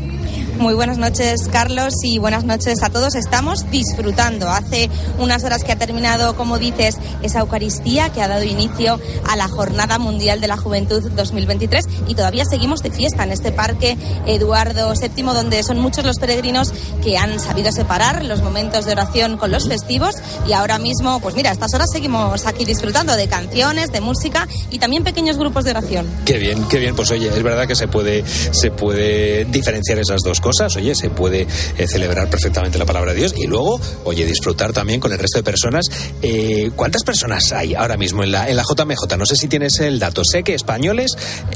Muy 0.58 0.74
buenas 0.74 0.98
noches, 0.98 1.48
Carlos, 1.50 1.92
y 2.04 2.18
buenas 2.18 2.44
noches 2.44 2.82
a 2.84 2.90
todos. 2.90 3.16
Estamos 3.16 3.68
disfrutando. 3.70 4.48
Hace 4.48 4.88
unas 5.18 5.42
horas 5.42 5.64
que 5.64 5.72
ha 5.72 5.76
terminado, 5.76 6.36
como 6.36 6.58
dices, 6.82 6.98
esa 7.22 7.40
Eucaristía 7.40 8.10
que 8.10 8.22
ha 8.22 8.28
dado 8.28 8.44
inicio 8.44 8.98
a 9.28 9.36
la 9.36 9.48
Jornada 9.48 9.98
Mundial 9.98 10.40
de 10.40 10.48
la 10.48 10.56
Juventud 10.56 11.02
2023 11.12 11.84
y 12.08 12.14
todavía 12.14 12.44
seguimos 12.44 12.82
de 12.82 12.90
fiesta 12.90 13.24
en 13.24 13.30
este 13.30 13.52
parque 13.52 13.96
Eduardo 14.26 14.92
VII, 14.92 15.22
donde 15.24 15.62
son 15.62 15.78
muchos 15.78 16.04
los 16.04 16.18
peregrinos 16.18 16.72
que 17.02 17.16
han 17.16 17.38
sabido 17.38 17.72
separar 17.72 18.24
los 18.24 18.42
momentos 18.42 18.84
de 18.84 18.92
oración 18.92 19.36
con 19.36 19.50
los 19.50 19.68
festivos 19.68 20.16
y 20.48 20.52
ahora 20.52 20.78
mismo, 20.78 21.20
pues 21.20 21.34
mira, 21.34 21.50
a 21.50 21.52
estas 21.52 21.72
horas 21.74 21.88
seguimos 21.92 22.46
aquí 22.46 22.64
disfrutando 22.64 23.14
de 23.16 23.28
canciones, 23.28 23.92
de 23.92 24.00
música 24.00 24.48
y 24.70 24.78
también 24.78 25.04
pequeños 25.04 25.36
grupos 25.38 25.64
de 25.64 25.70
oración. 25.70 26.06
Qué 26.24 26.38
bien, 26.38 26.64
qué 26.68 26.78
bien. 26.78 26.94
Pues 26.96 27.10
oye, 27.10 27.28
es 27.28 27.42
verdad 27.42 27.66
que 27.66 27.76
se 27.76 27.88
puede, 27.88 28.24
se 28.26 28.70
puede 28.70 29.44
diferenciar 29.44 29.98
esas 29.98 30.20
dos 30.24 30.40
cosas. 30.40 30.74
Oye, 30.76 30.94
se 30.94 31.10
puede 31.10 31.46
eh, 31.78 31.86
celebrar 31.86 32.28
perfectamente 32.28 32.78
la 32.78 32.84
palabra 32.84 33.12
de 33.12 33.18
Dios 33.18 33.34
y 33.36 33.46
luego, 33.46 33.80
oye, 34.04 34.26
disfrutar 34.26 34.72
también 34.72 35.00
con 35.00 35.12
el 35.12 35.18
resto 35.18 35.38
de 35.38 35.44
personas. 35.44 35.86
Eh, 36.22 36.71
¿Cuántas 36.76 37.04
personas 37.04 37.52
hay 37.52 37.74
ahora 37.74 37.96
mismo 37.96 38.22
en 38.24 38.32
la, 38.32 38.48
en 38.48 38.56
la 38.56 38.62
JMJ? 38.62 39.16
No 39.16 39.26
sé 39.26 39.36
si 39.36 39.48
tienes 39.48 39.78
el 39.80 39.98
dato. 39.98 40.22
Sé 40.24 40.42
que 40.42 40.54
españoles 40.54 41.12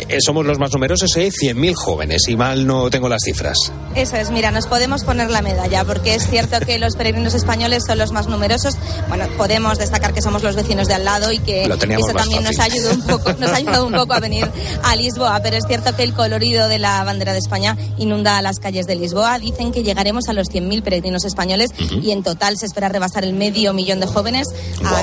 eh, 0.09 0.19
somos 0.21 0.45
los 0.45 0.59
más 0.59 0.73
numerosos, 0.73 1.17
hay 1.17 1.31
100.000 1.31 1.75
jóvenes, 1.75 2.29
y 2.29 2.37
mal 2.37 2.67
no 2.67 2.91
tengo 2.91 3.09
las 3.09 3.23
cifras. 3.23 3.57
Eso 3.95 4.17
es, 4.17 4.31
mira, 4.31 4.51
nos 4.51 4.67
podemos 4.67 5.05
poner 5.05 5.31
la 5.31 5.43
medalla, 5.43 5.85
porque 5.85 6.15
es 6.15 6.29
cierto 6.29 6.61
que 6.61 6.79
los 6.79 6.97
peregrinos 6.97 7.35
españoles 7.35 7.85
son 7.87 7.99
los 7.99 8.13
más 8.13 8.27
numerosos. 8.27 8.75
Bueno, 9.09 9.27
podemos 9.37 9.79
destacar 9.79 10.13
que 10.13 10.23
somos 10.23 10.43
los 10.43 10.55
vecinos 10.55 10.89
de 10.89 10.95
al 10.95 11.05
lado 11.05 11.33
y 11.33 11.39
que 11.39 11.65
eso 11.65 12.13
también 12.15 12.45
nos 12.45 12.59
ayudó 12.59 12.93
un 12.93 13.03
poco, 13.03 13.33
nos 13.35 13.51
ha 13.51 13.57
ayudado 13.57 13.87
un 13.87 13.95
poco 13.95 14.13
a 14.13 14.21
venir 14.21 14.49
a 14.83 14.97
Lisboa, 14.97 15.41
pero 15.43 15.57
es 15.57 15.65
cierto 15.67 15.97
que 15.97 16.03
el 16.03 16.13
colorido 16.13 16.69
de 16.69 16.79
la 16.79 17.03
bandera 17.05 17.33
de 17.33 17.39
España 17.39 17.77
inunda 17.97 18.41
las 18.43 18.59
calles 18.59 18.87
de 18.87 18.97
Lisboa. 18.97 19.39
Dicen 19.39 19.73
que 19.73 19.83
llegaremos 19.83 20.29
a 20.29 20.33
los 20.33 20.49
100.000 20.49 20.83
peregrinos 20.83 21.25
españoles 21.25 21.71
y 22.03 22.11
en 22.11 22.23
total 22.23 22.57
se 22.59 22.67
espera 22.67 22.89
rebasar 22.89 23.25
el 23.25 23.33
medio 23.33 23.73
millón 23.73 24.01
de 24.01 24.07
jóvenes 24.07 24.47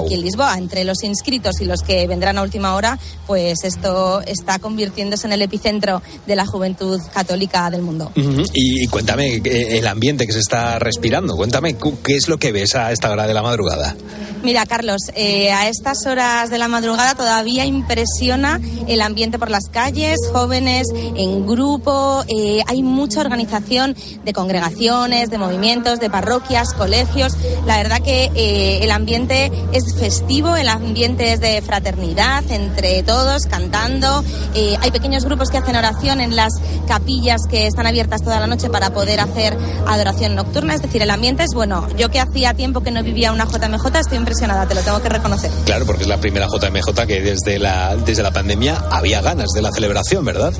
aquí 0.04 0.13
en 0.13 0.22
Lisboa. 0.22 0.58
Entre 0.58 0.84
los 0.84 1.04
inscritos 1.04 1.62
y 1.62 1.66
los 1.66 1.82
que 1.82 2.08
vendrán 2.08 2.38
a 2.38 2.42
última 2.42 2.76
hora, 2.76 3.00
pues 3.28 3.63
esto 3.63 4.22
está 4.22 4.60
convirtiéndose 4.60 5.28
en 5.28 5.34
el 5.34 5.42
epicentro 5.42 6.02
de 6.26 6.36
la 6.36 6.46
juventud 6.46 7.00
católica 7.13 7.70
del 7.70 7.82
mundo. 7.82 8.12
y, 8.16 8.88
cuéntame 8.88 9.36
eh, 9.36 9.78
el 9.78 9.88
ambiente 9.88 10.26
que 10.26 10.34
se 10.34 10.39
está 10.39 10.80
respirando. 10.80 11.36
Cuéntame 11.36 11.76
qué 12.04 12.16
es 12.16 12.28
lo 12.28 12.38
que 12.38 12.52
ves 12.52 12.76
a 12.76 12.92
esta 12.92 13.12
hora 13.12 13.28
de 13.28 13.34
la 13.34 13.42
madrugada. 13.42 13.96
Mira, 14.44 14.66
Carlos, 14.66 15.00
eh, 15.16 15.52
a 15.52 15.70
estas 15.70 16.06
horas 16.06 16.50
de 16.50 16.58
la 16.58 16.68
madrugada 16.68 17.16
todavía 17.16 17.66
impresiona 17.66 18.60
el 18.89 19.02
ambiente 19.02 19.39
por 19.39 19.50
las 19.50 19.70
calles, 19.72 20.18
jóvenes 20.34 20.88
en 21.16 21.48
grupo, 21.48 22.26
eh, 22.28 22.62
hay 22.68 22.84
mucha 22.84 23.22
organización 23.22 23.96
de 24.26 24.34
congregaciones, 24.34 25.30
de 25.30 25.38
movimientos, 25.38 26.02
de 26.02 26.10
parroquias, 26.10 26.74
colegios. 26.74 27.38
La 27.66 27.78
verdad 27.78 28.02
que 28.02 28.80
el 28.84 28.92
ambiente 28.92 29.50
es 29.72 29.92
festivo, 29.93 30.56
el 30.56 30.67
ambiente 30.67 31.34
es 31.34 31.39
de 31.39 31.62
fraternidad 31.62 32.43
entre 32.49 33.03
todos, 33.03 33.43
cantando. 33.45 34.23
hay 34.53 34.91
pequeños 34.91 35.25
grupos 35.25 35.49
que 35.49 35.58
hacen 35.58 35.75
oración 35.75 36.21
en 36.21 36.36
las 36.36 36.53
capillas 36.88 37.41
que 37.49 37.67
están 37.67 37.88
abiertas 37.88 38.21
toda 38.21 38.39
la 38.39 38.47
noche 38.47 38.69
para 38.69 38.91
poder 38.91 39.19
hacer 39.19 39.58
adoración 39.88 40.36
nocturna. 40.36 40.73
Es 40.73 40.82
decir, 40.82 41.01
el 41.01 41.10
ambiente 41.10 41.43
es 41.43 41.53
bueno. 41.53 41.88
Yo 41.97 42.10
que 42.10 42.19
hacía 42.19 42.53
tiempo 42.53 42.82
que 42.82 42.91
no 42.91 43.03
vivía 43.03 43.32
una 43.32 43.45
JMJ 43.45 43.99
estoy 43.99 44.17
impresionada, 44.17 44.67
te 44.67 44.75
lo 44.75 44.82
tengo 44.82 45.01
que 45.01 45.10
reconocer. 45.10 45.51
Claro, 45.65 45.86
porque 45.86 46.03
es 46.03 46.10
la 46.10 46.17
primera 46.17 46.47
JMJ 46.47 47.06
que 47.08 47.21
desde 47.21 47.60
la, 47.60 47.95
desde 47.95 48.23
la 48.23 48.32
pandemia 48.32 48.84
había 48.91 49.21
ganas 49.21 49.49
de 49.53 49.62
la 49.62 49.71
celebración, 49.71 50.25
¿verdad? 50.25 50.53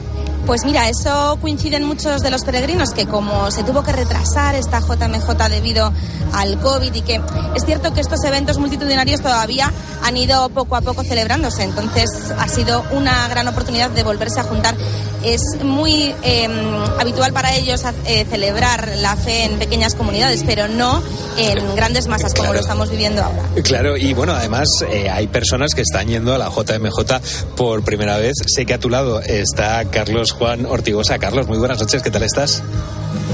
Pues 0.46 0.66
mira, 0.66 0.90
eso 0.90 1.38
coinciden 1.40 1.86
muchos 1.86 2.22
de 2.22 2.30
los 2.30 2.44
peregrinos 2.44 2.92
que 2.92 3.06
como 3.06 3.50
se 3.50 3.64
tuvo 3.64 3.82
que 3.82 3.94
retrasar 3.94 4.56
esta 4.56 4.82
JMJ 4.82 5.50
debido 5.50 5.94
al 6.34 6.60
COVID 6.60 6.94
y 6.94 7.02
que 7.02 7.22
es 7.56 7.66
cierto 7.66 7.94
que 7.94 8.02
estos 8.02 8.22
eventos 8.26 8.58
multitudinarios 8.58 9.22
todavía 9.22 9.72
han 10.04 10.18
ido 10.18 10.50
poco 10.50 10.76
a 10.76 10.82
poco 10.82 11.04
celebrándose, 11.04 11.64
entonces 11.64 12.10
ha 12.38 12.48
sido 12.50 12.84
una 12.92 13.28
gran 13.30 13.48
oportunidad 13.48 13.90
de 13.92 14.04
volverse 14.04 14.42
a 14.42 14.44
juntar. 14.44 14.76
Es 15.24 15.42
muy 15.64 16.14
em, 16.24 16.52
habitual 17.00 17.32
para 17.32 17.56
ellos 17.56 17.82
eh, 18.06 18.26
celebrar 18.30 18.90
la 18.98 19.16
fe 19.16 19.46
en 19.46 19.58
pequeñas 19.58 19.96
comunidades, 19.96 20.44
pero 20.46 20.68
no 20.68 21.02
en 21.38 21.76
grandes 21.76 22.08
masas 22.08 22.34
como 22.34 22.54
lo 22.54 22.60
estamos 22.60 22.90
viviendo 22.90 23.24
ahora. 23.24 23.44
Claro, 23.64 23.96
y 23.96 24.14
bueno, 24.14 24.34
además 24.34 24.68
eh, 24.90 25.10
hay 25.10 25.28
personas 25.28 25.74
que 25.74 25.82
están 25.82 26.08
yendo 26.08 26.34
a 26.34 26.38
la 26.38 26.50
JMJ 26.50 27.56
por 27.56 27.84
primera 27.84 28.18
vez. 28.18 28.34
Sé 28.46 28.66
que 28.66 28.74
a 28.74 28.80
tu 28.80 28.90
lado 28.90 29.22
está 29.22 29.86
Carlos 29.86 30.33
Juan 30.34 30.66
Ortigosa. 30.66 31.18
Carlos, 31.20 31.48
muy 31.48 31.58
buenas 31.58 31.80
noches, 31.80 32.02
¿qué 32.02 32.12
tal 32.12 32.24
estás? 32.24 32.64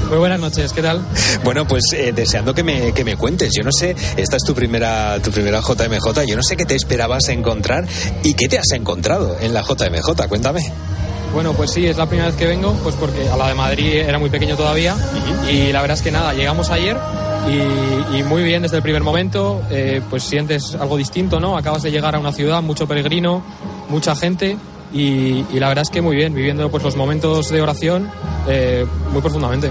Muy 0.08 0.18
buenas 0.18 0.40
noches, 0.40 0.72
¿qué 0.72 0.82
tal? 0.82 1.02
Bueno, 1.44 1.66
pues 1.66 1.84
eh, 1.92 2.12
deseando 2.12 2.54
que 2.54 2.62
me, 2.62 2.92
que 2.92 3.04
me 3.04 3.16
cuentes. 3.16 3.52
Yo 3.56 3.62
no 3.62 3.72
sé, 3.72 3.96
esta 4.16 4.36
es 4.36 4.42
tu 4.42 4.54
primera, 4.54 5.20
tu 5.22 5.30
primera 5.30 5.60
JMJ, 5.60 6.24
yo 6.26 6.36
no 6.36 6.42
sé 6.42 6.56
qué 6.56 6.64
te 6.64 6.74
esperabas 6.74 7.28
encontrar 7.28 7.86
y 8.22 8.34
qué 8.34 8.48
te 8.48 8.58
has 8.58 8.70
encontrado 8.72 9.36
en 9.40 9.54
la 9.54 9.62
JMJ, 9.62 10.28
cuéntame. 10.28 10.60
Bueno, 11.32 11.52
pues 11.54 11.70
sí, 11.70 11.86
es 11.86 11.96
la 11.96 12.06
primera 12.06 12.28
vez 12.28 12.36
que 12.36 12.46
vengo, 12.46 12.72
pues 12.82 12.96
porque 12.96 13.28
a 13.28 13.36
la 13.36 13.48
de 13.48 13.54
Madrid 13.54 13.96
era 13.96 14.18
muy 14.18 14.30
pequeño 14.30 14.56
todavía 14.56 14.96
y 15.48 15.72
la 15.72 15.80
verdad 15.80 15.96
es 15.96 16.02
que 16.02 16.10
nada, 16.10 16.34
llegamos 16.34 16.70
ayer 16.70 16.96
y, 17.48 18.22
muy 18.24 18.42
bien 18.42 18.62
desde 18.62 18.76
el 18.76 18.82
primer 18.82 19.02
momento, 19.02 19.62
eh, 19.70 20.02
pues 20.10 20.24
sientes 20.24 20.74
algo 20.74 20.96
distinto, 20.96 21.40
¿no? 21.40 21.56
Acabas 21.56 21.82
de 21.82 21.90
llegar 21.90 22.14
a 22.14 22.18
una 22.18 22.32
ciudad, 22.32 22.62
mucho 22.62 22.86
peregrino, 22.86 23.42
mucha 23.88 24.14
gente 24.14 24.56
y, 24.92 25.44
la 25.58 25.68
verdad 25.68 25.82
es 25.82 25.90
que 25.90 26.00
muy 26.00 26.16
bien, 26.16 26.34
viviendo 26.34 26.70
pues 26.70 26.82
los 26.82 26.96
momentos 26.96 27.50
de 27.50 27.60
oración 27.62 28.10
eh, 28.48 28.84
muy 29.12 29.20
profundamente. 29.20 29.70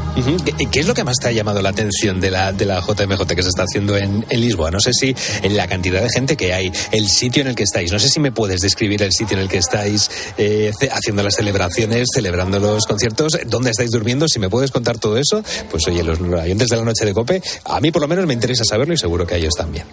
¿Qué, 0.72 0.80
es 0.80 0.88
lo 0.88 0.94
que 0.94 1.04
más 1.04 1.18
te 1.18 1.28
ha 1.28 1.32
llamado 1.32 1.62
la 1.62 1.70
atención 1.70 2.22
de 2.22 2.32
la, 2.32 2.54
de 2.54 2.66
la 2.66 2.80
JMJ 2.80 3.26
que 3.28 3.44
se 3.44 3.50
está 3.50 3.64
haciendo 3.64 3.98
en, 3.98 4.26
Lisboa? 4.30 4.72
No 4.72 4.80
sé 4.80 4.94
si 4.94 5.16
en 5.44 5.58
la 5.58 5.68
cantidad 5.68 6.02
de 6.02 6.10
gente 6.10 6.38
que 6.38 6.54
hay, 6.54 6.72
el 6.92 7.10
sitio 7.10 7.42
en 7.42 7.50
el 7.50 7.56
que 7.56 7.64
estáis, 7.64 7.92
no 7.92 8.00
sé 8.00 8.08
si 8.10 8.20
me 8.20 8.32
puedes 8.32 8.62
describir 8.62 9.02
el 9.04 9.12
sitio 9.12 9.36
en 9.38 9.44
el 9.44 9.50
que 9.50 9.58
estáis 9.58 10.10
eh, 10.38 10.72
haciendo 10.92 11.24
las 11.24 11.36
celebraciones, 11.36 12.08
celebrando 12.14 12.60
los 12.60 12.86
conciertos, 12.86 13.38
dónde 13.48 13.72
estáis 13.72 13.92
durmiendo, 13.92 14.28
si 14.28 14.40
me 14.40 14.50
puedes 14.50 14.72
contar 14.72 15.00
todo 15.00 15.18
eso, 15.18 15.44
pues 15.70 15.88
oye, 15.88 16.04
los 16.04 16.20
oyentes 16.20 16.70
de 16.70 16.78
la 16.78 16.84
noche 16.84 17.06
de 17.06 17.14
Cope, 17.14 17.42
a 17.66 17.82
mí 17.82 17.92
por 17.92 18.02
lo 18.02 18.08
menos 18.08 18.26
me 18.26 18.34
interesa 18.34 18.64
saberlo 18.64 18.94
y 18.94 18.98
seguro 18.98 19.28
que 19.28 19.36
a 19.36 19.38
ellos 19.38 19.54
también. 19.58 19.86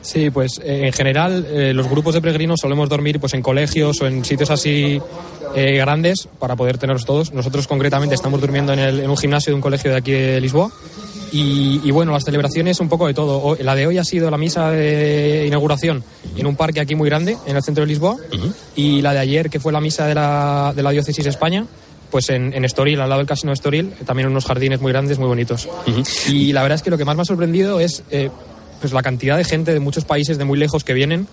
Sí, 0.00 0.30
pues 0.30 0.60
eh, 0.62 0.86
en 0.86 0.92
general 0.92 1.46
eh, 1.50 1.72
los 1.74 1.88
grupos 1.88 2.14
de 2.14 2.20
peregrinos 2.20 2.60
solemos 2.60 2.88
dormir 2.88 3.18
pues 3.20 3.34
en 3.34 3.42
colegios 3.42 4.00
o 4.00 4.06
en 4.06 4.24
sitios 4.24 4.50
así 4.50 5.00
eh, 5.54 5.76
grandes 5.76 6.28
para 6.38 6.56
poder 6.56 6.78
tenerlos 6.78 7.04
todos. 7.04 7.32
Nosotros 7.32 7.66
concretamente 7.66 8.14
estamos 8.14 8.40
durmiendo 8.40 8.72
en, 8.72 9.08
un 9.08 9.16
gimnasio 9.16 9.50
de 9.50 9.56
un 9.56 9.60
colegio 9.60 9.90
de 9.90 9.96
aquí 9.96 10.12
de 10.12 10.40
Lisboa. 10.40 10.70
Y, 11.30 11.90
bueno, 11.90 12.12
las 12.12 12.24
celebraciones 12.24 12.80
un 12.80 12.88
poco 12.88 13.06
de 13.06 13.12
todo. 13.12 13.54
La 13.60 13.74
de 13.74 13.86
hoy 13.86 13.98
ha 13.98 14.04
sido 14.04 14.30
la 14.30 14.38
misa 14.38 14.70
de 14.70 15.44
inauguración 15.46 16.02
en 16.34 16.46
un 16.46 16.56
parque 16.56 16.80
aquí 16.80 16.94
muy 16.94 17.06
grande, 17.10 17.36
en 17.46 17.54
el 17.54 17.62
centro 17.62 17.84
de 17.84 17.88
Lisboa. 17.88 18.16
Y 18.74 19.02
la 19.02 19.12
de 19.12 19.18
ayer, 19.18 19.50
que 19.50 19.60
fue 19.60 19.70
la 19.70 19.80
misa 19.80 20.06
de 20.06 20.14
la, 20.14 20.72
de 20.74 20.82
la 20.82 20.90
diócesis 20.90 21.22
de 21.22 21.28
España, 21.28 21.66
pues 22.10 22.30
en, 22.30 22.54
en, 22.54 22.64
Estoril, 22.64 22.98
al 23.02 23.10
lado 23.10 23.18
del 23.18 23.28
casino 23.28 23.50
de 23.50 23.54
Estoril, 23.56 23.90
también 24.06 24.26
unos 24.26 24.46
jardines 24.46 24.80
muy 24.80 24.90
grandes, 24.90 25.18
muy 25.18 25.28
bonitos. 25.28 25.68
Y 26.28 26.54
la 26.54 26.62
verdad 26.62 26.76
es 26.76 26.82
que 26.82 26.88
lo 26.88 26.96
que 26.96 27.04
más 27.04 27.14
me 27.14 27.20
ha 27.20 27.26
sorprendido 27.26 27.78
es 27.78 28.02
pues 28.80 28.92
la 28.92 29.02
cantidad 29.02 29.36
de 29.36 29.44
gente 29.44 29.72
de 29.72 29.80
muchos 29.80 30.04
países 30.04 30.38
de 30.38 30.44
muy 30.44 30.58
lejos 30.58 30.84
que 30.84 30.92
vienen, 30.92 31.26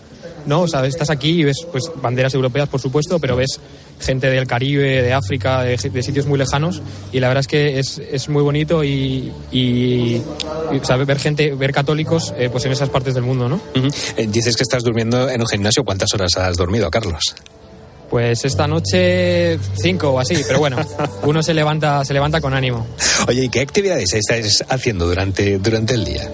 ¿no? 0.45 0.61
O 0.61 0.67
sea, 0.67 0.85
estás 0.85 1.09
aquí 1.09 1.41
y 1.41 1.43
ves 1.43 1.65
pues 1.71 1.91
banderas 2.01 2.33
europeas, 2.33 2.69
por 2.69 2.79
supuesto, 2.79 3.19
pero 3.19 3.35
ves 3.35 3.59
gente 3.99 4.29
del 4.29 4.47
Caribe, 4.47 5.01
de 5.01 5.13
África, 5.13 5.61
de, 5.61 5.77
sitios 5.77 6.25
muy 6.25 6.37
lejanos 6.37 6.81
y 7.11 7.19
la 7.19 7.27
verdad 7.27 7.41
es 7.41 7.47
que 7.47 7.79
es, 7.79 7.99
es 7.99 8.29
muy 8.29 8.43
bonito 8.43 8.83
y, 8.83 9.31
y, 9.51 10.21
ver 11.05 11.19
gente, 11.19 11.53
ver 11.53 11.71
católicos 11.71 12.33
eh, 12.37 12.49
pues 12.51 12.65
en 12.65 12.71
esas 12.71 12.89
partes 12.89 13.13
del 13.13 13.23
mundo, 13.23 13.47
¿no? 13.49 13.61
Eh, 14.17 14.27
dices 14.29 14.55
que 14.55 14.63
estás 14.63 14.83
durmiendo 14.83 15.29
en 15.29 15.41
un 15.41 15.47
gimnasio, 15.47 15.83
¿cuántas 15.83 16.13
horas 16.13 16.35
has 16.37 16.57
dormido, 16.57 16.89
Carlos? 16.89 17.35
Pues 18.09 18.45
esta 18.45 18.67
noche 18.67 19.57
cinco 19.81 20.11
o 20.11 20.19
así, 20.19 20.35
pero 20.47 20.59
bueno, 20.59 20.77
uno 21.23 21.41
se 21.41 21.53
levanta, 21.53 22.05
se 22.05 22.13
levanta 22.13 22.39
con 22.39 22.53
ánimo. 22.53 22.85
Oye, 23.27 23.45
¿y 23.45 23.49
qué 23.49 23.61
actividades 23.61 24.13
estáis 24.13 24.63
haciendo 24.69 25.07
durante, 25.07 25.57
durante 25.57 25.95
el 25.95 26.05
día? 26.05 26.29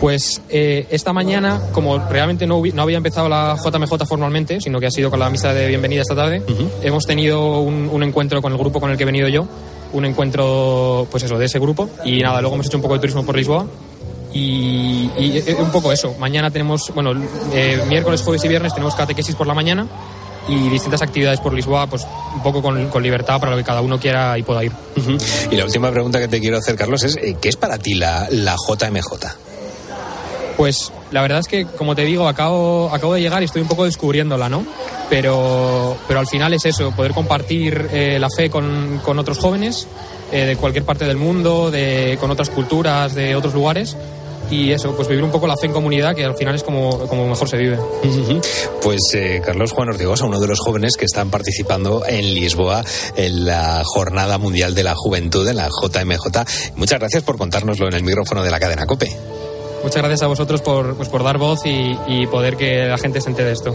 Pues 0.00 0.40
eh, 0.48 0.86
esta 0.90 1.12
mañana, 1.12 1.60
como 1.72 1.98
realmente 1.98 2.46
no, 2.46 2.62
no, 2.72 2.82
había 2.82 2.98
empezado 2.98 3.28
la 3.28 3.56
JMJ 3.56 4.06
formalmente, 4.06 4.60
sino 4.60 4.78
que 4.78 4.86
ha 4.86 4.90
sido 4.90 5.10
con 5.10 5.18
la 5.18 5.28
misa 5.28 5.52
de 5.52 5.66
bienvenida 5.66 6.02
esta 6.02 6.14
tarde, 6.14 6.42
hemos 6.82 7.04
tenido 7.04 7.60
un, 7.60 8.02
encuentro 8.02 8.40
con 8.40 8.52
el 8.52 8.58
grupo 8.58 8.80
con 8.80 8.90
el 8.90 8.96
que 8.96 9.02
he 9.02 9.06
venido 9.06 9.28
yo, 9.28 9.46
un 9.92 10.04
encuentro, 10.04 11.08
pues 11.10 11.24
eso, 11.24 11.36
de 11.36 11.46
ese 11.46 11.58
grupo, 11.58 11.90
y 12.04 12.22
nada, 12.22 12.40
luego 12.40 12.54
hemos 12.54 12.66
hecho 12.66 12.76
un 12.76 12.82
poco 12.82 12.94
de 12.94 13.00
turismo 13.00 13.24
por 13.24 13.36
Lisboa. 13.36 13.66
Y, 14.32 15.10
eh, 15.16 15.56
un 15.58 15.70
poco 15.70 15.90
eso. 15.90 16.14
Mañana 16.18 16.50
tenemos, 16.50 16.92
bueno, 16.94 17.12
eh, 17.52 17.82
miércoles, 17.88 18.22
jueves 18.22 18.44
y 18.44 18.48
viernes 18.48 18.74
tenemos 18.74 18.94
catequesis 18.94 19.34
por 19.34 19.46
la 19.46 19.54
mañana 19.54 19.86
y 20.46 20.68
distintas 20.68 21.02
actividades 21.02 21.40
por 21.40 21.54
Lisboa, 21.54 21.86
pues 21.88 22.06
un 22.34 22.42
poco 22.42 22.62
con, 22.62 23.02
libertad 23.02 23.40
para 23.40 23.52
lo 23.52 23.58
que 23.58 23.64
cada 23.64 23.80
uno 23.80 23.98
quiera 23.98 24.38
y 24.38 24.42
pueda 24.42 24.62
ir. 24.62 24.72
Y 25.50 25.56
la 25.56 25.64
última 25.64 25.90
pregunta 25.90 26.20
que 26.20 26.28
te 26.28 26.40
quiero 26.40 26.58
hacer, 26.58 26.76
Carlos, 26.76 27.02
es 27.02 27.16
¿qué 27.40 27.48
es 27.48 27.56
para 27.56 27.78
ti 27.78 27.94
la, 27.94 28.28
la 28.30 28.54
JMJ? 28.54 29.47
Pues 30.58 30.92
la 31.12 31.22
verdad 31.22 31.38
es 31.38 31.46
que, 31.46 31.64
como 31.64 31.94
te 31.94 32.04
digo, 32.04 32.26
acabo, 32.26 32.90
acabo 32.92 33.14
de 33.14 33.20
llegar 33.20 33.42
y 33.42 33.44
estoy 33.44 33.62
un 33.62 33.68
poco 33.68 33.84
descubriéndola, 33.84 34.48
¿no? 34.48 34.66
Pero, 35.08 35.96
pero 36.08 36.18
al 36.18 36.26
final 36.26 36.52
es 36.52 36.64
eso, 36.64 36.90
poder 36.90 37.12
compartir 37.12 37.88
eh, 37.92 38.18
la 38.18 38.28
fe 38.28 38.50
con, 38.50 39.00
con, 39.04 39.20
otros 39.20 39.38
jóvenes, 39.38 39.86
eh, 40.32 40.46
de 40.46 40.56
cualquier 40.56 40.84
parte 40.84 41.04
del 41.04 41.16
mundo, 41.16 41.70
de, 41.70 42.18
con 42.20 42.32
otras 42.32 42.50
culturas, 42.50 43.14
de 43.14 43.36
otros 43.36 43.54
lugares 43.54 43.96
y 44.50 44.72
eso, 44.72 44.96
pues 44.96 45.08
vivir 45.08 45.22
un 45.22 45.30
poco 45.30 45.46
la 45.46 45.56
fe 45.56 45.66
en 45.66 45.72
comunidad, 45.72 46.14
que 46.14 46.24
al 46.24 46.34
final 46.34 46.54
es 46.54 46.62
como, 46.62 46.98
como 47.06 47.28
mejor 47.28 47.48
se 47.48 47.56
vive. 47.56 47.78
Pues 48.82 49.00
eh, 49.14 49.40
Carlos 49.44 49.72
Juan 49.72 49.90
Ortigosa, 49.90 50.24
uno 50.24 50.40
de 50.40 50.46
los 50.48 50.58
jóvenes 50.60 50.96
que 50.96 51.04
están 51.04 51.30
participando 51.30 52.02
en 52.06 52.34
Lisboa 52.34 52.82
en 53.16 53.44
la 53.44 53.82
Jornada 53.84 54.38
Mundial 54.38 54.74
de 54.74 54.82
la 54.82 54.94
Juventud, 54.96 55.46
en 55.46 55.56
la 55.56 55.68
JMJ. 55.68 56.74
Muchas 56.76 56.98
gracias 56.98 57.22
por 57.22 57.36
contárnoslo 57.36 57.88
en 57.88 57.94
el 57.94 58.02
micrófono 58.02 58.42
de 58.42 58.50
la 58.50 58.58
cadena 58.58 58.86
COPE. 58.86 59.37
Muchas 59.82 60.02
gracias 60.02 60.22
a 60.22 60.26
vosotros 60.26 60.60
por, 60.60 60.96
pues, 60.96 61.08
por 61.08 61.22
dar 61.22 61.38
voz 61.38 61.64
y, 61.64 61.96
y 62.06 62.26
poder 62.26 62.56
que 62.56 62.86
la 62.86 62.98
gente 62.98 63.20
se 63.20 63.30
entere 63.30 63.48
de 63.48 63.54
esto. 63.54 63.74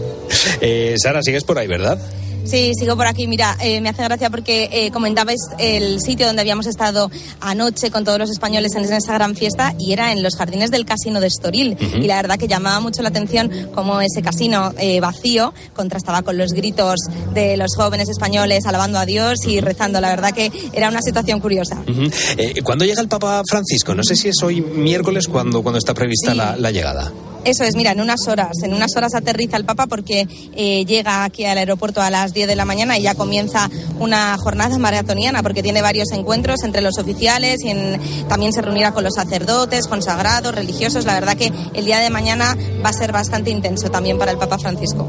Eh, 0.60 0.94
Sara, 0.98 1.22
sigues 1.22 1.44
por 1.44 1.58
ahí, 1.58 1.66
¿verdad? 1.66 1.98
Sí, 2.44 2.72
sigo 2.78 2.96
por 2.96 3.06
aquí. 3.06 3.26
Mira, 3.26 3.56
eh, 3.60 3.80
me 3.80 3.88
hace 3.88 4.02
gracia 4.04 4.30
porque 4.30 4.68
eh, 4.70 4.90
comentabais 4.90 5.40
el 5.58 6.00
sitio 6.00 6.26
donde 6.26 6.42
habíamos 6.42 6.66
estado 6.66 7.10
anoche 7.40 7.90
con 7.90 8.04
todos 8.04 8.18
los 8.18 8.30
españoles 8.30 8.74
en 8.74 8.84
esa 8.84 9.14
gran 9.14 9.34
fiesta 9.34 9.74
y 9.78 9.92
era 9.92 10.12
en 10.12 10.22
los 10.22 10.36
jardines 10.36 10.70
del 10.70 10.84
casino 10.84 11.20
de 11.20 11.28
Estoril. 11.28 11.76
Y 11.94 12.06
la 12.06 12.16
verdad 12.16 12.38
que 12.38 12.48
llamaba 12.48 12.80
mucho 12.80 13.02
la 13.02 13.08
atención 13.08 13.70
cómo 13.74 14.00
ese 14.00 14.22
casino 14.22 14.72
eh, 14.78 15.00
vacío 15.00 15.52
contrastaba 15.74 16.22
con 16.22 16.36
los 16.36 16.52
gritos 16.52 17.00
de 17.32 17.56
los 17.56 17.74
jóvenes 17.76 18.08
españoles 18.08 18.66
alabando 18.66 18.98
a 18.98 19.06
Dios 19.06 19.46
y 19.46 19.60
rezando. 19.60 20.00
La 20.00 20.10
verdad 20.10 20.32
que 20.32 20.50
era 20.72 20.88
una 20.88 21.00
situación 21.02 21.40
curiosa. 21.40 21.82
Ujú. 21.88 22.10
Eh, 22.36 22.62
¿Cuándo 22.62 22.84
llega 22.84 23.00
el 23.00 23.08
Papa 23.08 23.42
Francisco? 23.48 23.94
No 23.94 24.02
sé 24.02 24.16
si 24.16 24.28
es 24.28 24.42
hoy 24.42 24.60
miércoles 24.60 25.28
cuando, 25.28 25.62
cuando 25.62 25.78
está 25.78 25.94
prevista 25.94 26.34
la, 26.34 26.56
la 26.56 26.70
llegada. 26.70 27.12
Eso 27.44 27.64
es, 27.64 27.76
mira, 27.76 27.92
en 27.92 28.00
unas 28.00 28.26
horas, 28.28 28.62
en 28.62 28.72
unas 28.74 28.96
horas 28.96 29.14
aterriza 29.14 29.56
el 29.56 29.64
Papa 29.64 29.86
porque 29.86 30.26
eh, 30.56 30.84
llega 30.86 31.24
aquí 31.24 31.44
al 31.44 31.58
aeropuerto 31.58 32.00
a 32.00 32.10
las 32.10 32.32
10 32.32 32.48
de 32.48 32.56
la 32.56 32.64
mañana 32.64 32.98
y 32.98 33.02
ya 33.02 33.14
comienza 33.14 33.70
una 33.98 34.36
jornada 34.38 34.76
maratoniana 34.78 35.42
porque 35.42 35.62
tiene 35.62 35.82
varios 35.82 36.10
encuentros 36.12 36.62
entre 36.64 36.80
los 36.82 36.98
oficiales 36.98 37.60
y 37.64 37.70
en- 37.70 38.00
también 38.28 38.52
se 38.52 38.62
reunirá 38.62 38.92
con 38.92 39.04
los 39.04 39.14
sacerdotes, 39.14 39.86
consagrados, 39.86 40.54
religiosos. 40.54 41.04
La 41.04 41.14
verdad 41.14 41.36
que 41.36 41.52
el 41.74 41.84
día 41.84 41.98
de 42.00 42.10
mañana 42.10 42.56
va 42.84 42.90
a 42.90 42.92
ser 42.92 43.12
bastante 43.12 43.50
intenso 43.50 43.90
también 43.90 44.18
para 44.18 44.32
el 44.32 44.38
Papa 44.38 44.58
Francisco. 44.58 45.08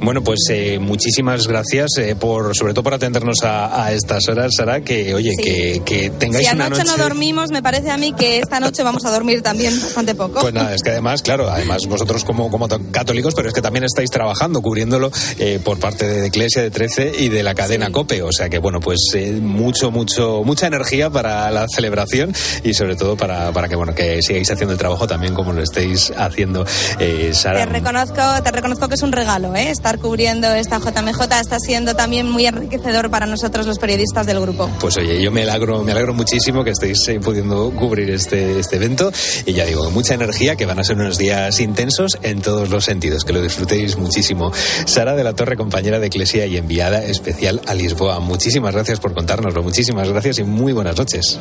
Bueno, 0.00 0.22
pues 0.22 0.40
eh, 0.50 0.78
muchísimas 0.78 1.46
gracias 1.46 1.90
eh, 1.98 2.16
por, 2.16 2.56
sobre 2.56 2.72
todo 2.74 2.82
por 2.84 2.94
atendernos 2.94 3.42
a, 3.42 3.84
a 3.84 3.92
estas 3.92 4.28
horas, 4.28 4.52
Sara, 4.56 4.80
que 4.82 5.14
oye, 5.14 5.30
Sí. 5.36 5.42
que, 5.42 5.82
que 5.84 6.10
tengáis 6.10 6.48
Si 6.48 6.54
una 6.54 6.66
anoche 6.66 6.82
noche... 6.84 6.96
no 6.96 7.02
dormimos, 7.04 7.50
me 7.50 7.62
parece 7.62 7.90
a 7.90 7.96
mí 7.96 8.12
que 8.12 8.38
esta 8.38 8.60
noche 8.60 8.82
vamos 8.82 9.04
a 9.04 9.10
dormir 9.10 9.42
también 9.42 9.78
bastante 9.80 10.14
poco. 10.14 10.40
Pues 10.40 10.54
nada, 10.54 10.74
es 10.74 10.82
que 10.82 10.90
además, 10.90 11.22
claro, 11.22 11.49
además 11.54 11.86
vosotros 11.86 12.24
como, 12.24 12.50
como 12.50 12.68
católicos, 12.90 13.34
pero 13.34 13.48
es 13.48 13.54
que 13.54 13.62
también 13.62 13.84
estáis 13.84 14.10
trabajando, 14.10 14.62
cubriéndolo 14.62 15.10
eh, 15.38 15.60
por 15.62 15.78
parte 15.78 16.06
de 16.06 16.26
Iglesia 16.26 16.62
de 16.62 16.70
13 16.70 17.12
y 17.18 17.28
de 17.28 17.42
la 17.42 17.54
cadena 17.54 17.90
COPE. 17.90 18.22
O 18.22 18.32
sea 18.32 18.48
que, 18.48 18.58
bueno, 18.58 18.80
pues 18.80 18.98
eh, 19.14 19.32
mucho, 19.32 19.90
mucho, 19.90 20.42
mucha 20.44 20.66
energía 20.66 21.10
para 21.10 21.50
la 21.50 21.66
celebración 21.68 22.32
y 22.62 22.74
sobre 22.74 22.96
todo 22.96 23.16
para, 23.16 23.52
para 23.52 23.68
que, 23.68 23.76
bueno, 23.76 23.94
que 23.94 24.22
sigáis 24.22 24.50
haciendo 24.50 24.72
el 24.72 24.78
trabajo 24.78 25.06
también 25.06 25.34
como 25.34 25.52
lo 25.52 25.62
estáis 25.62 26.12
haciendo, 26.16 26.64
eh, 26.98 27.30
Sara. 27.34 27.60
Te 27.60 27.66
reconozco, 27.66 28.22
te 28.42 28.50
reconozco 28.50 28.88
que 28.88 28.94
es 28.94 29.02
un 29.02 29.12
regalo, 29.12 29.54
¿eh? 29.54 29.70
Estar 29.70 29.98
cubriendo 29.98 30.48
esta 30.52 30.78
JMJ 30.78 31.20
está 31.40 31.58
siendo 31.58 31.94
también 31.94 32.30
muy 32.30 32.46
enriquecedor 32.46 33.10
para 33.10 33.26
nosotros 33.26 33.66
los 33.66 33.78
periodistas 33.78 34.26
del 34.26 34.40
grupo. 34.40 34.70
Pues 34.80 34.96
oye, 34.96 35.22
yo 35.22 35.30
me 35.30 35.42
alegro, 35.42 35.82
me 35.82 35.92
alegro 35.92 36.14
muchísimo 36.14 36.64
que 36.64 36.70
estéis 36.70 37.06
eh, 37.08 37.20
pudiendo 37.20 37.70
cubrir 37.70 38.10
este, 38.10 38.58
este 38.58 38.76
evento 38.76 39.12
y 39.46 39.52
ya 39.52 39.64
digo, 39.64 39.90
mucha 39.90 40.14
energía, 40.14 40.56
que 40.56 40.66
van 40.66 40.78
a 40.78 40.84
ser 40.84 40.96
unos 40.96 41.18
días 41.18 41.39
intensos 41.58 42.18
en 42.22 42.42
todos 42.42 42.70
los 42.70 42.84
sentidos, 42.84 43.24
que 43.24 43.32
lo 43.32 43.42
disfrutéis 43.42 43.96
muchísimo. 43.96 44.52
Sara 44.84 45.14
de 45.14 45.24
la 45.24 45.34
Torre, 45.34 45.56
compañera 45.56 45.98
de 45.98 46.06
Eclesia 46.08 46.46
y 46.46 46.56
enviada 46.56 47.02
especial 47.04 47.60
a 47.66 47.74
Lisboa, 47.74 48.20
muchísimas 48.20 48.74
gracias 48.74 49.00
por 49.00 49.14
contárnoslo, 49.14 49.62
muchísimas 49.62 50.08
gracias 50.08 50.38
y 50.38 50.44
muy 50.44 50.72
buenas 50.72 50.96
noches. 50.96 51.40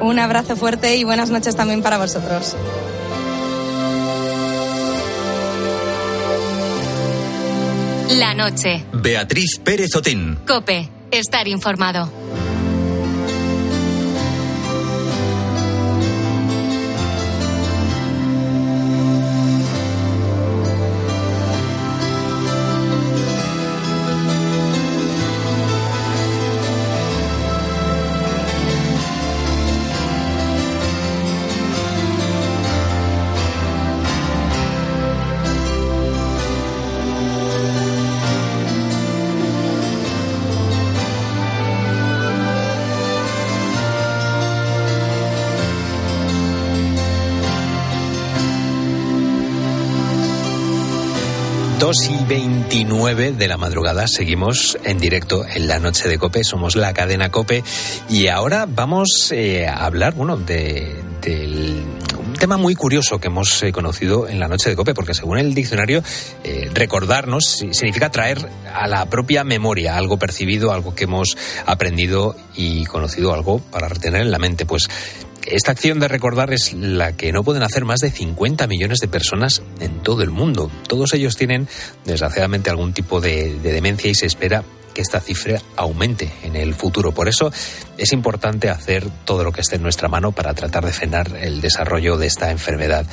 Un 0.00 0.18
abrazo 0.18 0.56
fuerte 0.56 0.96
y 0.96 1.04
buenas 1.04 1.30
noches 1.30 1.56
también 1.56 1.82
para 1.82 1.98
vosotros. 1.98 2.56
La 8.10 8.34
noche. 8.34 8.84
Beatriz 8.92 9.58
Pérez 9.62 9.94
Otín. 9.96 10.38
Cope. 10.46 10.88
Estar 11.10 11.48
informado. 11.48 12.10
Dos 51.94 52.10
y 52.10 52.24
29 52.24 53.32
de 53.32 53.46
la 53.46 53.56
madrugada. 53.56 54.08
Seguimos 54.08 54.76
en 54.82 54.98
directo 54.98 55.46
en 55.46 55.68
la 55.68 55.78
noche 55.78 56.08
de 56.08 56.18
Cope, 56.18 56.42
somos 56.42 56.74
la 56.74 56.92
cadena 56.92 57.30
Cope. 57.30 57.62
Y 58.10 58.26
ahora 58.26 58.66
vamos 58.68 59.30
eh, 59.30 59.68
a 59.68 59.84
hablar, 59.86 60.14
bueno, 60.14 60.36
de, 60.36 60.92
del 61.22 61.84
un 62.18 62.32
tema 62.32 62.56
muy 62.56 62.74
curioso 62.74 63.20
que 63.20 63.28
hemos 63.28 63.62
eh, 63.62 63.70
conocido 63.70 64.26
en 64.28 64.40
la 64.40 64.48
noche 64.48 64.70
de 64.70 64.76
Cope, 64.76 64.92
porque 64.92 65.14
según 65.14 65.38
el 65.38 65.54
diccionario, 65.54 66.02
eh, 66.42 66.68
recordarnos 66.74 67.44
si- 67.44 67.72
significa 67.74 68.10
traer 68.10 68.48
a 68.74 68.88
la 68.88 69.06
propia 69.06 69.44
memoria 69.44 69.96
algo 69.96 70.18
percibido, 70.18 70.72
algo 70.72 70.96
que 70.96 71.04
hemos 71.04 71.36
aprendido 71.64 72.34
y 72.56 72.86
conocido, 72.86 73.32
algo 73.34 73.60
para 73.60 73.88
retener 73.88 74.22
en 74.22 74.32
la 74.32 74.38
mente. 74.40 74.66
Pues 74.66 74.88
esta 75.46 75.72
acción 75.72 76.00
de 76.00 76.08
recordar 76.08 76.52
es 76.52 76.72
la 76.72 77.16
que 77.16 77.32
no 77.32 77.42
pueden 77.44 77.62
hacer 77.62 77.84
más 77.84 78.00
de 78.00 78.10
50 78.10 78.66
millones 78.66 78.98
de 78.98 79.08
personas 79.08 79.62
en 79.80 80.02
todo 80.02 80.22
el 80.22 80.30
mundo. 80.30 80.70
Todos 80.88 81.14
ellos 81.14 81.36
tienen, 81.36 81.68
desgraciadamente, 82.04 82.70
algún 82.70 82.92
tipo 82.92 83.20
de, 83.20 83.54
de 83.54 83.72
demencia 83.72 84.10
y 84.10 84.14
se 84.14 84.26
espera 84.26 84.64
que 84.94 85.02
esta 85.02 85.20
cifra 85.20 85.60
aumente 85.76 86.30
en 86.44 86.56
el 86.56 86.74
futuro. 86.74 87.12
Por 87.12 87.28
eso 87.28 87.52
es 87.98 88.12
importante 88.12 88.70
hacer 88.70 89.06
todo 89.24 89.44
lo 89.44 89.52
que 89.52 89.60
esté 89.60 89.76
en 89.76 89.82
nuestra 89.82 90.08
mano 90.08 90.32
para 90.32 90.54
tratar 90.54 90.86
de 90.86 90.92
frenar 90.92 91.36
el 91.40 91.60
desarrollo 91.60 92.16
de 92.16 92.28
esta 92.28 92.50
enfermedad. 92.50 93.04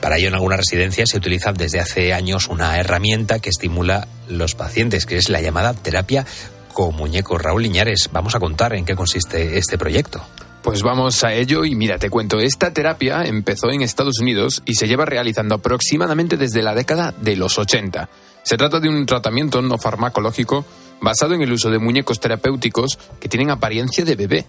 Para 0.00 0.18
ello, 0.18 0.28
en 0.28 0.34
algunas 0.34 0.58
residencias 0.58 1.10
se 1.10 1.16
utiliza 1.16 1.52
desde 1.52 1.80
hace 1.80 2.12
años 2.14 2.48
una 2.48 2.78
herramienta 2.78 3.40
que 3.40 3.50
estimula 3.50 4.06
los 4.28 4.54
pacientes, 4.54 5.04
que 5.04 5.16
es 5.16 5.28
la 5.28 5.40
llamada 5.40 5.74
terapia 5.74 6.24
con 6.72 6.94
muñecos. 6.94 7.42
Raúl 7.42 7.62
Liñares, 7.62 8.10
vamos 8.12 8.34
a 8.34 8.38
contar 8.38 8.74
en 8.74 8.84
qué 8.84 8.94
consiste 8.94 9.58
este 9.58 9.78
proyecto. 9.78 10.24
Pues 10.66 10.82
vamos 10.82 11.22
a 11.22 11.32
ello 11.32 11.64
y 11.64 11.76
mira, 11.76 11.96
te 11.96 12.10
cuento, 12.10 12.40
esta 12.40 12.72
terapia 12.72 13.24
empezó 13.24 13.70
en 13.70 13.82
Estados 13.82 14.18
Unidos 14.18 14.64
y 14.66 14.74
se 14.74 14.88
lleva 14.88 15.04
realizando 15.04 15.54
aproximadamente 15.54 16.36
desde 16.36 16.60
la 16.60 16.74
década 16.74 17.14
de 17.20 17.36
los 17.36 17.56
80. 17.56 18.08
Se 18.42 18.56
trata 18.56 18.80
de 18.80 18.88
un 18.88 19.06
tratamiento 19.06 19.62
no 19.62 19.78
farmacológico 19.78 20.64
basado 21.00 21.34
en 21.34 21.42
el 21.42 21.52
uso 21.52 21.70
de 21.70 21.78
muñecos 21.78 22.18
terapéuticos 22.18 22.98
que 23.20 23.28
tienen 23.28 23.52
apariencia 23.52 24.04
de 24.04 24.16
bebé. 24.16 24.46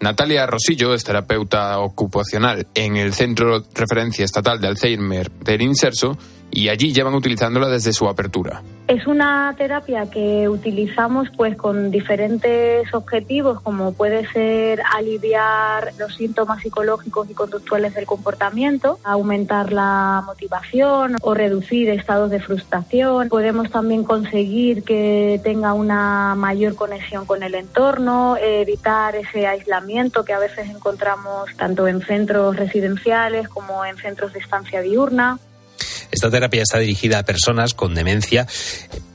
Natalia 0.00 0.44
Rosillo 0.44 0.92
es 0.92 1.04
terapeuta 1.04 1.78
ocupacional 1.78 2.66
en 2.74 2.96
el 2.96 3.14
Centro 3.14 3.62
Referencia 3.72 4.24
Estatal 4.24 4.60
de 4.60 4.66
Alzheimer 4.66 5.30
del 5.30 5.62
Inserso 5.62 6.18
y 6.50 6.68
allí 6.68 6.92
llevan 6.92 7.14
utilizándola 7.14 7.68
desde 7.68 7.92
su 7.92 8.08
apertura. 8.08 8.62
Es 8.88 9.06
una 9.06 9.54
terapia 9.56 10.10
que 10.10 10.48
utilizamos 10.48 11.28
pues 11.36 11.56
con 11.56 11.92
diferentes 11.92 12.92
objetivos 12.92 13.60
como 13.60 13.92
puede 13.92 14.26
ser 14.32 14.82
aliviar 14.96 15.92
los 15.96 16.16
síntomas 16.16 16.60
psicológicos 16.60 17.30
y 17.30 17.34
conductuales 17.34 17.94
del 17.94 18.04
comportamiento, 18.04 18.98
aumentar 19.04 19.72
la 19.72 20.24
motivación 20.26 21.16
o 21.22 21.34
reducir 21.34 21.88
estados 21.88 22.30
de 22.30 22.40
frustración. 22.40 23.28
Podemos 23.28 23.70
también 23.70 24.02
conseguir 24.02 24.82
que 24.82 25.40
tenga 25.44 25.72
una 25.72 26.34
mayor 26.34 26.74
conexión 26.74 27.26
con 27.26 27.44
el 27.44 27.54
entorno, 27.54 28.36
evitar 28.38 29.14
ese 29.14 29.46
aislamiento 29.46 30.24
que 30.24 30.32
a 30.32 30.40
veces 30.40 30.68
encontramos 30.68 31.54
tanto 31.56 31.86
en 31.86 32.02
centros 32.02 32.56
residenciales 32.56 33.48
como 33.48 33.84
en 33.84 33.96
centros 33.98 34.32
de 34.32 34.40
estancia 34.40 34.80
diurna. 34.80 35.38
Esta 36.10 36.30
terapia 36.30 36.62
está 36.62 36.78
dirigida 36.78 37.18
a 37.18 37.24
personas 37.24 37.74
con 37.74 37.94
demencia, 37.94 38.46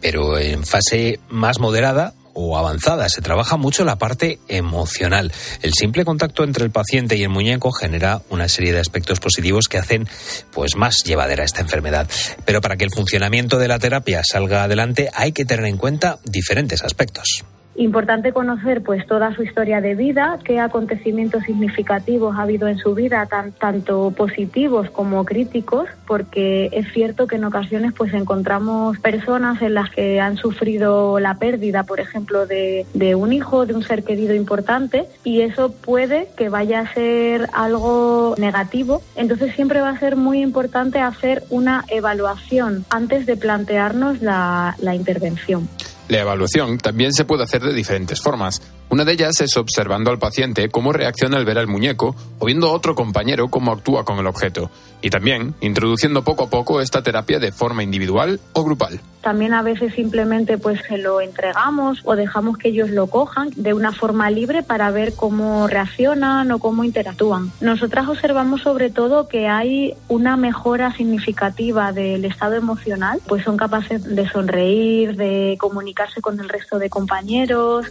pero 0.01 0.37
en 0.37 0.65
fase 0.65 1.19
más 1.29 1.59
moderada 1.59 2.13
o 2.35 2.57
avanzada. 2.57 3.09
Se 3.09 3.21
trabaja 3.21 3.57
mucho 3.57 3.83
la 3.85 3.97
parte 3.97 4.39
emocional. 4.47 5.31
El 5.61 5.73
simple 5.73 6.05
contacto 6.05 6.43
entre 6.43 6.65
el 6.65 6.71
paciente 6.71 7.15
y 7.15 7.23
el 7.23 7.29
muñeco 7.29 7.71
genera 7.71 8.21
una 8.29 8.47
serie 8.47 8.73
de 8.73 8.79
aspectos 8.79 9.19
positivos 9.19 9.67
que 9.67 9.77
hacen 9.79 10.07
pues 10.53 10.75
más 10.75 11.03
llevadera 11.03 11.43
esta 11.43 11.61
enfermedad. 11.61 12.07
Pero 12.45 12.61
para 12.61 12.75
que 12.77 12.83
el 12.83 12.91
funcionamiento 12.91 13.57
de 13.57 13.69
la 13.69 13.79
terapia 13.79 14.21
salga 14.23 14.63
adelante 14.63 15.09
hay 15.13 15.31
que 15.31 15.45
tener 15.45 15.65
en 15.65 15.77
cuenta 15.77 16.19
diferentes 16.25 16.83
aspectos. 16.83 17.45
Importante 17.77 18.31
conocer 18.31 18.81
pues 18.83 19.05
toda 19.05 19.35
su 19.35 19.43
historia 19.43 19.81
de 19.81 19.95
vida, 19.95 20.39
qué 20.45 20.61
acontecimientos 20.61 21.43
significativos 21.43 22.37
ha 22.37 22.43
habido 22.43 22.69
en 22.69 22.77
su 22.77 22.95
vida, 22.95 23.25
tan, 23.25 23.51
tanto 23.51 24.11
positivos 24.11 24.89
como 24.89 25.25
críticos, 25.25 25.89
porque 26.07 26.69
es 26.71 26.89
cierto 26.93 27.27
que 27.27 27.35
en 27.35 27.43
ocasiones 27.43 27.91
pues 27.91 28.13
encontramos 28.13 28.97
personas 28.99 29.61
en 29.61 29.73
las 29.73 29.89
que 29.89 30.21
han 30.21 30.37
sufrido 30.37 31.19
la 31.19 31.37
pérdida, 31.37 31.83
por 31.83 31.99
ejemplo, 31.99 32.45
de, 32.47 32.85
un 33.15 33.33
hijo, 33.33 33.65
de 33.65 33.73
un 33.73 33.83
ser 33.83 34.03
querido 34.05 34.33
importante, 34.33 35.05
y 35.25 35.41
eso 35.41 35.73
puede 35.73 36.29
que 36.37 36.47
vaya 36.47 36.79
a 36.79 36.93
ser 36.93 37.49
algo 37.51 38.35
negativo. 38.37 39.01
Entonces 39.17 39.53
siempre 39.53 39.81
va 39.81 39.89
a 39.89 39.99
ser 39.99 40.15
muy 40.15 40.41
importante 40.41 40.99
hacer 40.99 41.43
una 41.49 41.83
evaluación 41.89 42.85
antes 42.89 43.25
de 43.25 43.35
plantearnos 43.35 44.21
la, 44.21 44.75
la 44.79 44.95
intervención. 44.95 45.67
La 46.07 46.19
evaluación 46.19 46.77
también 46.77 47.13
se 47.13 47.25
puede 47.25 47.43
hacer 47.43 47.63
de 47.63 47.73
diferentes 47.73 48.21
formas. 48.21 48.61
Una 48.89 49.05
de 49.05 49.13
ellas 49.13 49.41
es 49.41 49.57
observando 49.57 50.11
al 50.11 50.19
paciente 50.19 50.69
cómo 50.69 50.93
reacciona 50.93 51.37
al 51.37 51.45
ver 51.45 51.57
al 51.57 51.67
muñeco 51.67 52.15
o 52.37 52.45
viendo 52.45 52.67
a 52.67 52.73
otro 52.73 52.93
compañero 52.93 53.49
cómo 53.49 53.71
actúa 53.71 54.05
con 54.05 54.19
el 54.19 54.27
objeto. 54.27 54.69
Y 55.01 55.09
también 55.09 55.55
introduciendo 55.61 56.23
poco 56.23 56.43
a 56.43 56.49
poco 56.49 56.79
esta 56.79 57.01
terapia 57.01 57.39
de 57.39 57.51
forma 57.51 57.81
individual 57.81 58.39
o 58.53 58.63
grupal. 58.63 59.01
También 59.25 59.55
a 59.55 59.63
veces 59.63 59.91
simplemente 59.95 60.59
pues 60.59 60.79
se 60.87 60.99
lo 60.99 61.19
entregamos 61.19 61.99
o 62.03 62.15
dejamos 62.15 62.59
que 62.59 62.67
ellos 62.67 62.91
lo 62.91 63.07
cojan 63.07 63.49
de 63.55 63.73
una 63.73 63.91
forma 63.91 64.29
libre 64.29 64.61
para 64.61 64.91
ver 64.91 65.15
cómo 65.15 65.65
reaccionan 65.65 66.51
o 66.51 66.59
cómo 66.59 66.83
interactúan. 66.83 67.51
Nosotras 67.59 68.07
observamos 68.07 68.61
sobre 68.61 68.91
todo 68.91 69.27
que 69.27 69.47
hay 69.47 69.95
una 70.09 70.37
mejora 70.37 70.95
significativa 70.95 71.91
del 71.91 72.23
estado 72.23 72.53
emocional, 72.53 73.19
pues 73.27 73.43
son 73.43 73.57
capaces 73.57 74.03
de 74.03 74.29
sonreír, 74.29 75.15
de 75.15 75.57
comunicarse 75.59 76.21
con 76.21 76.39
el 76.39 76.47
resto 76.47 76.77
de 76.77 76.91
compañeros. 76.91 77.87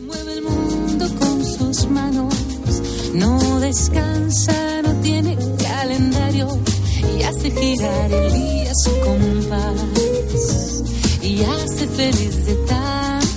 con 1.19 1.45
sus 1.45 1.91
manos. 1.91 2.33
No 3.13 3.59
descansa, 3.59 4.83
no 4.85 5.01
tiene 5.01 5.37
calendario 5.61 6.47
y 7.19 7.23
hace 7.25 7.51
girar 7.51 8.13
el 8.13 8.33
día 8.33 8.73
su 8.73 8.91
compás 9.01 10.75
y. 11.25 11.43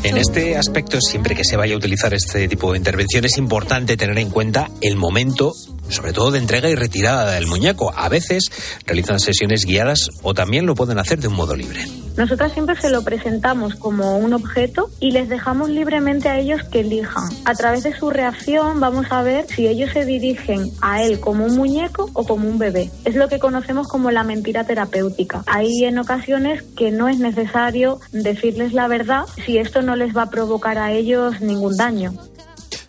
En 0.04 0.18
este 0.18 0.58
aspecto, 0.58 1.00
siempre 1.02 1.36
que 1.36 1.44
se 1.44 1.58
vaya 1.58 1.74
a 1.74 1.78
utilizar 1.78 2.14
este 2.14 2.48
tipo 2.48 2.72
de 2.72 2.78
intervención, 2.78 3.26
es 3.26 3.38
importante 3.38 3.98
tener 3.98 4.18
en 4.20 4.30
cuenta 4.30 4.70
el 4.82 4.96
momento 4.96 5.54
sobre 5.90 6.14
todo 6.14 6.32
de 6.32 6.40
entrega 6.40 6.70
y 6.70 6.76
retirada 6.76 7.32
del 7.32 7.48
muñeco. 7.48 7.94
A 7.96 8.10
veces 8.10 8.52
realizan 8.86 9.20
sesiones 9.20 9.66
guiadas 9.66 10.10
o 10.22 10.34
también 10.34 10.66
lo 10.66 10.76
pueden 10.76 11.00
hacer 11.00 11.20
de 11.20 11.28
un 11.28 11.36
modo 11.36 11.56
libre. 11.56 11.86
Nosotras 12.18 12.52
siempre 12.52 12.76
se 12.76 12.90
lo 12.90 13.04
presentamos 13.04 13.76
como 13.76 14.18
un 14.18 14.34
objeto 14.34 14.90
y 15.00 15.12
les 15.12 15.30
dejamos 15.30 15.70
libremente 15.70 16.30
a 16.30 16.40
ellos 16.40 16.64
que 16.64 16.80
elijan. 16.80 17.30
A 17.46 17.54
través 17.54 17.84
de 17.84 17.96
su 17.96 18.10
reacción 18.10 18.80
vamos 18.80 19.06
a 19.12 19.22
ver 19.22 19.46
si 19.46 19.68
ellos 19.68 19.92
se 19.94 20.04
dirigen 20.04 20.72
a 20.82 21.04
él 21.04 21.20
como 21.20 21.46
un 21.46 21.56
muñeco 21.56 22.10
o 22.14 22.26
como 22.26 22.50
un 22.50 22.58
bebé. 22.58 22.90
Es 23.06 23.16
lo 23.16 23.30
que 23.30 23.38
conocemos 23.38 23.88
como 23.88 24.10
la 24.10 24.24
mentira 24.24 24.64
terapéutica. 24.64 25.44
Hay 25.46 25.84
en 25.84 26.00
ocasiones 26.00 26.64
que 26.76 26.92
no 26.92 27.08
es 27.08 27.20
necesario 27.20 28.00
decirles 28.12 28.74
la 28.74 28.88
verdad 28.88 29.26
si 29.46 29.60
esto 29.60 29.84
no 29.84 29.96
les 29.96 30.18
va 30.18 30.24
a 30.24 30.30
provocar 30.32 30.80
a 30.80 30.92
ellos 30.92 31.40
ningún 31.42 31.78
daño. 31.78 32.14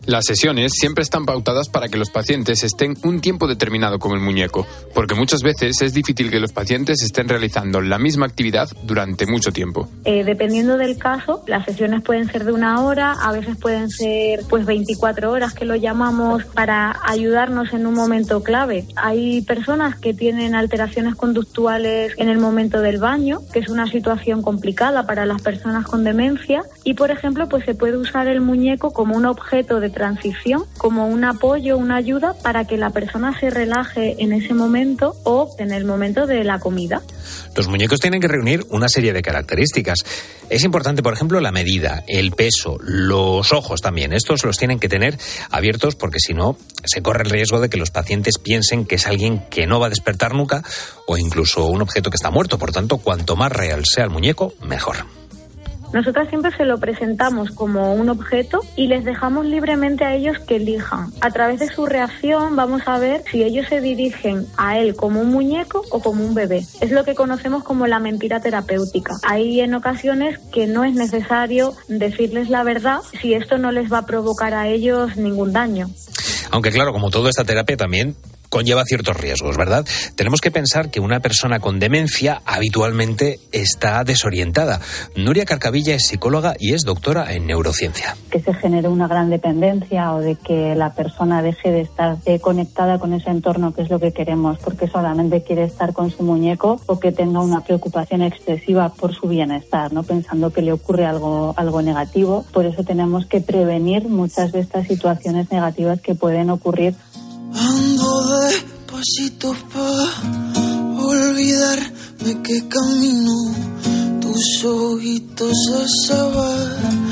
Las 0.09 0.25
sesiones 0.25 0.73
siempre 0.73 1.03
están 1.03 1.27
pautadas 1.27 1.69
para 1.69 1.91
que 1.91 1.99
los 1.99 2.09
pacientes 2.09 2.65
estén 2.65 2.97
un 3.05 3.21
tiempo 3.21 3.47
determinado 3.47 3.99
con 3.99 4.13
el 4.13 4.21
muñeco, 4.21 4.67
porque 4.95 5.15
muchas 5.15 5.43
veces 5.43 5.83
es 5.83 5.93
difícil 5.93 6.31
que 6.31 6.41
los 6.41 6.51
pacientes 6.51 7.03
estén 7.03 7.29
realizando 7.29 7.83
la 7.83 7.99
misma 7.99 8.25
actividad 8.25 8.71
durante 8.85 9.27
mucho 9.27 9.53
tiempo. 9.53 9.87
Eh, 10.07 10.25
dependiendo 10.25 10.79
del 10.79 10.97
caso, 10.97 11.45
las 11.47 11.67
sesiones 11.67 12.01
pueden 12.01 12.27
ser 12.33 12.45
de 12.45 12.53
una 12.53 12.83
hora, 12.83 13.13
a 13.21 13.33
veces 13.33 13.59
pueden 13.59 13.91
ser 13.91 14.41
pues 14.49 14.65
24 14.65 15.31
horas 15.31 15.53
que 15.53 15.67
lo 15.67 15.77
llamamos 15.77 16.43
para 16.47 16.99
ayudarnos 17.05 17.75
en 17.75 17.87
un 17.87 17.93
momento 17.93 18.43
clave. 18.43 18.87
Hay 18.97 19.43
personas 19.43 19.99
que 20.01 20.15
tienen 20.15 20.55
alteraciones 20.55 21.17
conductuales 21.17 22.15
en 22.17 22.31
el 22.31 22.39
momento 22.39 22.81
del 22.81 22.97
baño, 22.97 23.41
que 23.53 23.59
es 23.59 23.69
una 23.69 23.87
situación 23.87 24.41
complicada 24.41 25.07
para 25.07 25.27
las 25.27 25.43
personas 25.43 25.85
con 25.85 26.03
demencia 26.03 26.63
y 26.83 26.95
por 26.95 27.11
ejemplo 27.11 27.47
pues 27.47 27.67
se 27.67 27.75
puede 27.75 27.99
usar 27.99 28.27
el 28.27 28.41
muñeco 28.41 28.95
como 28.95 29.15
un 29.15 29.27
objeto 29.27 29.81
de 29.81 29.98
transición, 29.99 30.65
como 30.79 31.09
un 31.09 31.25
apoyo, 31.25 31.77
una 31.77 31.97
ayuda 31.97 32.35
para 32.41 32.65
que 32.65 32.79
la 32.79 32.91
persona 32.91 33.39
se 33.39 33.51
relaje 33.51 34.15
en 34.23 34.33
ese 34.33 34.55
momento 34.55 35.17
o 35.25 35.55
en 35.59 35.73
el 35.73 35.85
momento 35.85 36.27
de 36.27 36.45
la 36.45 36.61
comida. 36.61 37.03
Los 37.57 37.67
muñecos 37.67 37.99
tienen 37.99 38.21
que 38.21 38.29
reunir 38.29 38.65
una 38.71 38.89
serie 38.89 39.13
de 39.13 39.23
características. 39.23 39.99
Es 40.49 40.63
importante, 40.63 41.03
por 41.03 41.13
ejemplo, 41.13 41.41
la 41.41 41.51
medida, 41.51 42.05
el 42.07 42.31
peso, 42.31 42.79
los 42.81 43.53
ojos 43.53 43.83
también. 43.83 44.13
Estos 44.13 44.45
los 44.45 44.57
tienen 44.57 44.79
que 44.79 44.89
tener 44.89 45.19
abiertos 45.51 45.97
porque 45.97 46.21
si 46.21 46.33
no, 46.33 46.57
se 46.85 47.03
corre 47.03 47.25
el 47.25 47.31
riesgo 47.31 47.61
de 47.61 47.69
que 47.69 47.77
los 47.77 47.91
pacientes 47.91 48.39
piensen 48.39 48.87
que 48.87 48.95
es 48.95 49.07
alguien 49.09 49.41
que 49.51 49.67
no 49.67 49.81
va 49.81 49.89
a 49.89 49.91
despertar 49.91 50.35
nunca 50.35 50.63
o 51.09 51.19
incluso 51.19 51.67
un 51.67 51.83
objeto 51.83 52.11
que 52.11 52.17
está 52.17 52.31
muerto. 52.31 52.59
Por 52.59 52.71
tanto, 52.71 52.99
cuanto 52.99 53.35
más 53.35 53.51
real 53.51 53.83
sea 53.85 54.05
el 54.05 54.11
muñeco, 54.11 54.55
mejor. 54.63 55.18
Nosotras 55.93 56.29
siempre 56.29 56.51
se 56.57 56.65
lo 56.65 56.79
presentamos 56.79 57.51
como 57.51 57.95
un 57.95 58.09
objeto 58.09 58.61
y 58.77 58.89
les 58.89 59.05
dejamos 59.05 59.47
libremente 59.47 60.05
a 60.05 60.15
ellos 60.15 60.39
que 60.41 60.57
elijan. 60.57 61.13
A 61.21 61.31
través 61.31 61.61
de 61.61 61.69
su 61.69 61.87
reacción 61.87 62.57
vamos 62.57 62.83
a 62.87 62.99
ver 62.99 63.25
si 63.31 63.43
ellos 63.43 63.67
se 63.69 63.81
dirigen 63.81 64.47
a 64.57 64.79
él 64.79 64.95
como 64.95 65.21
un 65.21 65.31
muñeco 65.31 65.83
o 65.91 66.01
como 66.01 66.25
un 66.25 66.35
bebé. 66.35 66.65
Es 66.81 66.91
lo 66.91 67.05
que 67.05 67.15
conocemos 67.15 67.65
como 67.65 67.87
la 67.87 67.99
mentira 67.99 68.41
terapéutica. 68.41 69.15
Hay 69.27 69.61
en 69.61 69.75
ocasiones 69.75 70.39
que 70.53 70.67
no 70.67 70.85
es 70.85 70.95
necesario 70.95 71.75
decirles 71.89 72.51
la 72.51 72.65
verdad 72.65 73.01
si 73.21 73.35
esto 73.35 73.59
no 73.59 73.73
les 73.73 73.93
va 73.93 73.99
a 73.99 74.07
provocar 74.07 74.55
a 74.55 74.69
ellos 74.69 75.17
ningún 75.17 75.53
daño. 75.53 75.89
Aunque 76.51 76.71
claro, 76.71 76.93
como 76.93 77.11
toda 77.11 77.31
esta 77.31 77.45
terapia 77.45 77.77
también 77.77 78.17
conlleva 78.49 78.85
ciertos 78.85 79.17
riesgos, 79.17 79.57
¿verdad? 79.57 79.87
Tenemos 80.15 80.41
que 80.41 80.51
pensar 80.51 80.91
que 80.91 81.01
una 81.01 81.21
persona 81.21 81.61
con 81.61 81.79
demencia 81.79 82.43
habitualmente 82.45 83.41
está 83.53 84.05
desorientada. 84.05 84.81
Nuria 85.17 85.45
Carcavilla 85.45 85.95
es 85.95 86.07
psicóloga 86.07 86.55
y 86.59 86.75
es 86.75 86.83
doctora 86.83 87.33
en 87.33 87.47
neurociencia. 87.47 88.17
Que 88.31 88.41
se 88.41 88.55
genere 88.55 88.89
una 88.89 89.09
gran 89.09 89.31
dependencia 89.31 90.13
o 90.15 90.21
de 90.21 90.37
que 90.37 90.75
la 90.75 90.95
persona 90.95 91.43
deje 91.43 91.71
de 91.71 91.81
estar 91.83 92.19
conectada 92.41 92.99
con 92.99 93.13
ese 93.13 93.31
entorno, 93.31 93.73
que 93.75 93.83
es 93.83 93.91
lo 93.91 94.01
que 94.01 94.13
queremos, 94.13 94.59
porque 94.59 94.89
solamente 94.89 95.43
quiere 95.43 95.65
estar 95.65 95.93
con 95.93 96.11
su 96.11 96.23
muñeco 96.23 96.81
o 96.87 96.99
que 97.01 97.13
tenga 97.13 97.41
una 97.41 97.63
preocupación 97.63 98.23
excesiva 98.23 98.89
por 98.91 99.15
su 99.15 99.29
bienestar, 99.29 99.93
¿no? 99.93 100.03
Pensando 100.03 100.51
que 100.51 100.63
le 100.63 100.73
ocurre 100.73 101.07
algo, 101.07 101.55
algo 101.57 101.83
negativo. 101.83 102.45
Por 102.53 102.67
eso 102.67 102.85
tenemos 102.85 103.27
que 103.27 103.41
prevenir 103.41 104.09
muchas 104.09 104.53
de 104.53 104.61
estas 104.61 104.87
situaciones 104.87 105.51
negativas 105.51 106.01
que 106.01 106.15
pueden 106.15 106.51
ocurrir 106.51 106.95
Ando 107.55 108.41
despacito 108.41 109.55
pa 109.73 109.91
olvidarme 111.05 112.43
que 112.43 112.69
camino. 112.69 113.55
Tus 114.21 114.65
ojitos 114.65 115.57
a 115.75 116.07
saber 116.07 117.09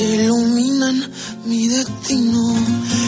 iluminan 0.00 1.10
mi 1.46 1.68
destino. 1.68 2.54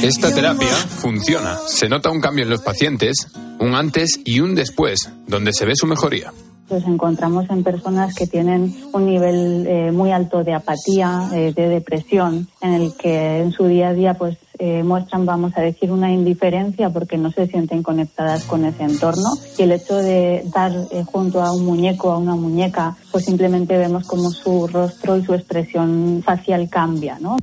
Esta 0.02 0.32
terapia 0.34 0.74
funciona. 0.74 1.58
Se 1.66 1.88
nota 1.88 2.10
un 2.10 2.20
cambio 2.20 2.44
en 2.44 2.50
los 2.50 2.62
pacientes, 2.62 3.28
un 3.58 3.74
antes 3.74 4.20
y 4.24 4.40
un 4.40 4.54
después, 4.54 5.10
donde 5.26 5.52
se 5.52 5.64
ve 5.66 5.76
su 5.76 5.86
mejoría 5.86 6.32
nos 6.70 6.84
encontramos 6.84 7.50
en 7.50 7.64
personas 7.64 8.14
que 8.14 8.28
tienen 8.28 8.72
un 8.92 9.04
nivel 9.04 9.66
eh, 9.66 9.90
muy 9.90 10.12
alto 10.12 10.44
de 10.44 10.54
apatía, 10.54 11.28
eh, 11.32 11.52
de 11.52 11.68
depresión, 11.68 12.46
en 12.60 12.74
el 12.74 12.94
que 12.94 13.38
en 13.40 13.50
su 13.50 13.66
día 13.66 13.88
a 13.88 13.92
día 13.92 14.14
pues 14.14 14.38
eh, 14.62 14.82
muestran, 14.82 15.24
vamos 15.24 15.52
a 15.56 15.62
decir, 15.62 15.90
una 15.90 16.12
indiferencia 16.12 16.90
porque 16.90 17.16
no 17.16 17.32
se 17.32 17.46
sienten 17.46 17.82
conectadas 17.82 18.44
con 18.44 18.66
ese 18.66 18.82
entorno. 18.82 19.30
Y 19.56 19.62
el 19.62 19.72
hecho 19.72 19.96
de 19.96 20.44
dar 20.54 20.72
junto 21.06 21.42
a 21.42 21.52
un 21.52 21.64
muñeco, 21.64 22.12
a 22.12 22.18
una 22.18 22.36
muñeca, 22.36 22.94
pues 23.10 23.24
simplemente 23.24 23.78
vemos 23.78 24.06
como 24.06 24.30
su 24.30 24.68
rostro 24.68 25.16
y 25.16 25.24
su 25.24 25.32
expresión 25.32 26.22
facial 26.22 26.68
cambia, 26.68 27.18
¿no? 27.18 27.38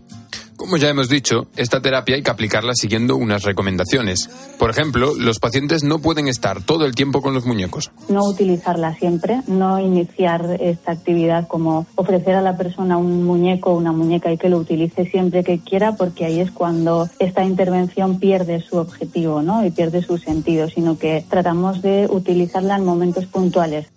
Como 0.58 0.78
ya 0.78 0.90
hemos 0.90 1.08
dicho, 1.08 1.46
esta 1.56 1.82
terapia 1.82 2.16
hay 2.16 2.24
que 2.24 2.32
aplicarla 2.32 2.74
siguiendo 2.74 3.16
unas 3.16 3.44
recomendaciones. 3.44 4.28
Por 4.58 4.72
ejemplo, 4.72 5.14
los 5.16 5.38
pacientes 5.38 5.84
no 5.84 6.00
pueden 6.00 6.28
estar 6.28 6.64
todo 6.64 6.86
el 6.86 6.96
tiempo 6.96 7.22
con 7.22 7.36
los 7.36 7.46
muñecos. 7.46 7.92
No 8.10 8.26
utilizarla 8.26 8.96
siempre, 8.96 9.44
no 9.46 9.80
iniciar 9.80 10.58
esta 10.60 10.94
actividad 10.94 11.48
como 11.48 11.86
ofrecer 11.94 12.34
a 12.34 12.42
la 12.42 12.58
persona 12.58 12.98
un 12.98 13.24
muñeco 13.24 13.70
o 13.70 13.78
una 13.78 13.92
muñeca 13.92 14.32
y 14.32 14.40
que 14.40 14.50
lo 14.50 14.58
utilice 14.58 15.06
siempre 15.06 15.44
que 15.44 15.60
quiera, 15.60 15.96
porque 15.96 16.26
ahí 16.26 16.40
es 16.40 16.50
cuando 16.50 17.08
esta 17.20 17.44
intervención 17.44 18.20
pierde 18.20 18.60
su 18.60 18.78
objetivo 18.78 19.44
¿no? 19.44 19.64
y 19.64 19.70
pierde 19.70 20.02
su 20.02 20.18
sentido, 20.18 20.70
sino 20.70 20.98
que 20.98 21.24
tratamos 21.30 21.84
de 21.84 22.08
utilizarla 22.10 22.78
en 22.78 22.84
momentos 22.84 23.28
puntuales. 23.28 23.90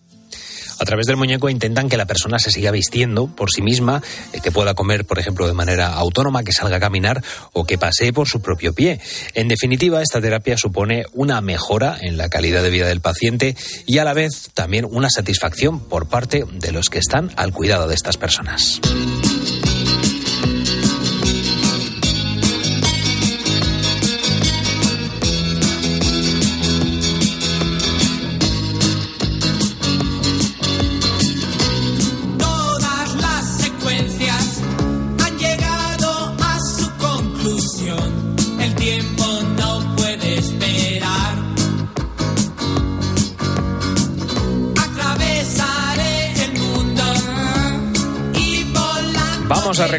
A 0.81 0.85
través 0.85 1.07
del 1.07 1.17
muñeco 1.17 1.51
intentan 1.51 1.89
que 1.89 1.99
la 1.99 2.07
persona 2.07 2.39
se 2.39 2.51
siga 2.51 2.71
vistiendo 2.71 3.27
por 3.27 3.51
sí 3.51 3.61
misma, 3.61 4.03
eh, 4.33 4.41
que 4.43 4.51
pueda 4.51 4.75
comer, 4.75 5.05
por 5.05 5.19
ejemplo, 5.19 5.47
de 5.47 5.53
manera 5.53 5.89
autónoma, 5.89 6.43
que 6.43 6.53
salga 6.53 6.79
a 6.79 6.81
caminar 6.81 7.23
o 7.53 7.65
que 7.65 7.77
pasee 7.79 8.13
por 8.15 8.29
su 8.29 8.41
propio 8.41 8.73
pie. 8.73 8.99
En 9.35 9.49
definitiva, 9.49 10.03
esta 10.03 10.21
terapia 10.21 10.57
supone 10.57 11.05
una 11.13 11.41
mejora 11.43 11.99
en 12.01 12.17
la 12.17 12.31
calidad 12.31 12.63
de 12.63 12.71
vida 12.71 12.89
del 12.89 13.01
paciente 13.01 13.57
y 13.87 13.99
a 13.99 14.05
la 14.05 14.15
vez 14.15 14.51
también 14.55 14.87
una 14.91 15.11
satisfacción 15.11 15.81
por 15.81 16.09
parte 16.09 16.45
de 16.51 16.73
los 16.73 16.89
que 16.89 16.99
están 16.99 17.31
al 17.37 17.53
cuidado 17.53 17.87
de 17.87 17.95
estas 17.95 18.17
personas. 18.17 18.81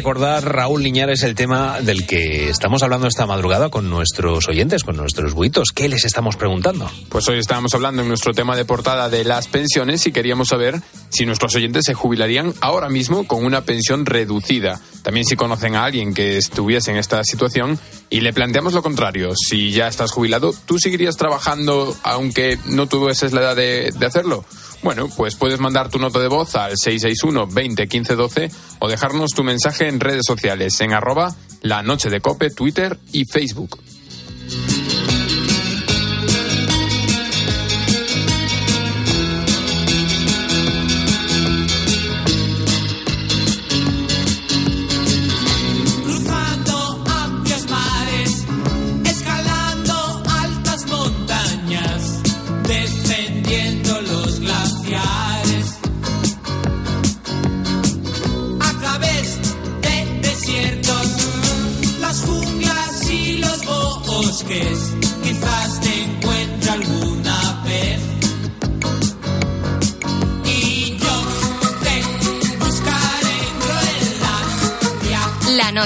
Recordar, 0.02 0.44
Raúl 0.44 0.82
Liñares, 0.82 1.22
el 1.22 1.36
tema 1.36 1.80
del 1.80 2.08
que 2.08 2.50
estamos 2.50 2.82
hablando 2.82 3.06
esta 3.06 3.24
madrugada 3.24 3.68
con 3.68 3.88
nuestros 3.88 4.48
oyentes, 4.48 4.82
con 4.82 4.96
nuestros 4.96 5.32
buitos. 5.32 5.68
¿Qué 5.72 5.88
les 5.88 6.04
estamos 6.04 6.34
preguntando? 6.34 6.90
Pues 7.08 7.28
hoy 7.28 7.38
estábamos 7.38 7.72
hablando 7.72 8.02
en 8.02 8.08
nuestro 8.08 8.34
tema 8.34 8.56
de 8.56 8.64
portada 8.64 9.08
de 9.08 9.22
las 9.22 9.46
pensiones 9.46 10.04
y 10.08 10.10
queríamos 10.10 10.48
saber 10.48 10.82
si 11.10 11.24
nuestros 11.24 11.54
oyentes 11.54 11.84
se 11.86 11.94
jubilarían 11.94 12.52
ahora 12.60 12.88
mismo 12.88 13.28
con 13.28 13.44
una 13.44 13.60
pensión 13.60 14.04
reducida. 14.04 14.80
También 15.04 15.24
si 15.24 15.36
conocen 15.36 15.76
a 15.76 15.84
alguien 15.84 16.14
que 16.14 16.36
estuviese 16.36 16.90
en 16.90 16.96
esta 16.96 17.22
situación 17.22 17.78
y 18.10 18.22
le 18.22 18.32
planteamos 18.32 18.72
lo 18.72 18.82
contrario. 18.82 19.34
Si 19.36 19.70
ya 19.70 19.86
estás 19.86 20.10
jubilado, 20.10 20.52
¿tú 20.66 20.80
seguirías 20.80 21.16
trabajando 21.16 21.96
aunque 22.02 22.58
no 22.64 22.88
tuvieses 22.88 23.32
la 23.32 23.42
edad 23.42 23.54
de 23.54 24.04
hacerlo? 24.06 24.44
Bueno, 24.82 25.08
pues 25.16 25.36
puedes 25.36 25.60
mandar 25.60 25.90
tu 25.90 25.98
nota 25.98 26.18
de 26.18 26.26
voz 26.26 26.56
al 26.56 26.72
661 26.76 27.46
20 27.46 27.86
15 27.86 28.14
12 28.16 28.50
o 28.80 28.88
dejarnos 28.88 29.30
tu 29.30 29.44
mensaje 29.44 29.86
en 29.86 30.00
redes 30.00 30.24
sociales 30.26 30.80
en 30.80 30.92
arroba 30.92 31.36
la 31.60 31.82
noche 31.82 32.10
de 32.10 32.20
cope, 32.20 32.50
Twitter 32.50 32.98
y 33.12 33.24
Facebook. 33.24 33.78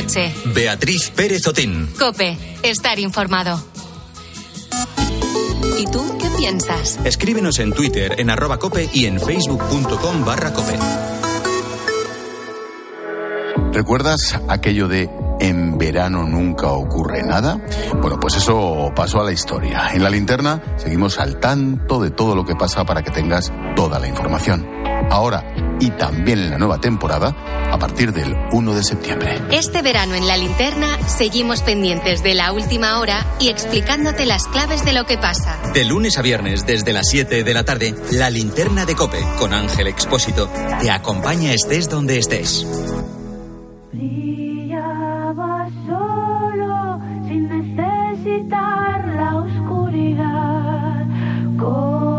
Noche. 0.00 0.34
Beatriz 0.46 1.10
Pérez 1.10 1.46
Otín. 1.46 1.88
Cope. 1.98 2.36
Estar 2.62 2.98
informado. 2.98 3.62
¿Y 5.78 5.86
tú 5.86 6.18
qué 6.18 6.28
piensas? 6.36 6.98
Escríbenos 7.04 7.58
en 7.58 7.72
Twitter 7.72 8.14
en 8.18 8.30
arroba 8.30 8.58
cope 8.58 8.88
y 8.92 9.06
en 9.06 9.18
facebook.com 9.18 10.24
barra 10.24 10.52
cope. 10.52 10.78
¿Recuerdas 13.72 14.40
aquello 14.48 14.88
de 14.88 15.10
en 15.38 15.76
verano 15.76 16.24
nunca 16.24 16.68
ocurre 16.68 17.22
nada? 17.22 17.60
Bueno, 18.00 18.18
pues 18.18 18.36
eso 18.36 18.90
pasó 18.94 19.20
a 19.20 19.24
la 19.24 19.32
historia. 19.32 19.90
En 19.92 20.02
la 20.02 20.10
linterna 20.10 20.62
seguimos 20.76 21.18
al 21.18 21.38
tanto 21.40 22.00
de 22.00 22.10
todo 22.10 22.34
lo 22.34 22.44
que 22.44 22.54
pasa 22.54 22.84
para 22.84 23.02
que 23.02 23.10
tengas 23.10 23.52
toda 23.74 23.98
la 23.98 24.08
información. 24.08 24.66
Ahora 25.10 25.44
y 25.80 25.90
también 25.90 26.38
en 26.38 26.50
la 26.50 26.58
nueva 26.58 26.78
temporada 26.78 27.34
a 27.70 27.78
partir 27.78 28.12
del 28.12 28.34
1 28.52 28.74
de 28.74 28.82
septiembre. 28.82 29.40
Este 29.50 29.82
verano 29.82 30.14
en 30.14 30.26
la 30.26 30.36
linterna 30.36 30.86
seguimos 31.06 31.62
pendientes 31.62 32.22
de 32.22 32.34
la 32.34 32.52
última 32.52 33.00
hora 33.00 33.26
y 33.40 33.48
explicándote 33.48 34.26
las 34.26 34.46
claves 34.48 34.84
de 34.84 34.92
lo 34.92 35.04
que 35.04 35.18
pasa. 35.18 35.58
De 35.74 35.84
lunes 35.84 36.18
a 36.18 36.22
viernes 36.22 36.66
desde 36.66 36.92
las 36.92 37.08
7 37.08 37.44
de 37.44 37.54
la 37.54 37.64
tarde, 37.64 37.94
la 38.12 38.30
linterna 38.30 38.86
de 38.86 38.94
cope 38.94 39.24
con 39.38 39.52
Ángel 39.52 39.86
Expósito 39.88 40.48
te 40.80 40.90
acompaña 40.90 41.52
estés 41.52 41.88
donde 41.88 42.18
estés. 42.18 42.66
Brillaba 43.92 45.68
solo 45.86 47.00
sin 47.28 47.48
necesitar 47.48 49.08
la 49.08 49.36
oscuridad. 49.36 51.06
¿Cómo 51.58 52.15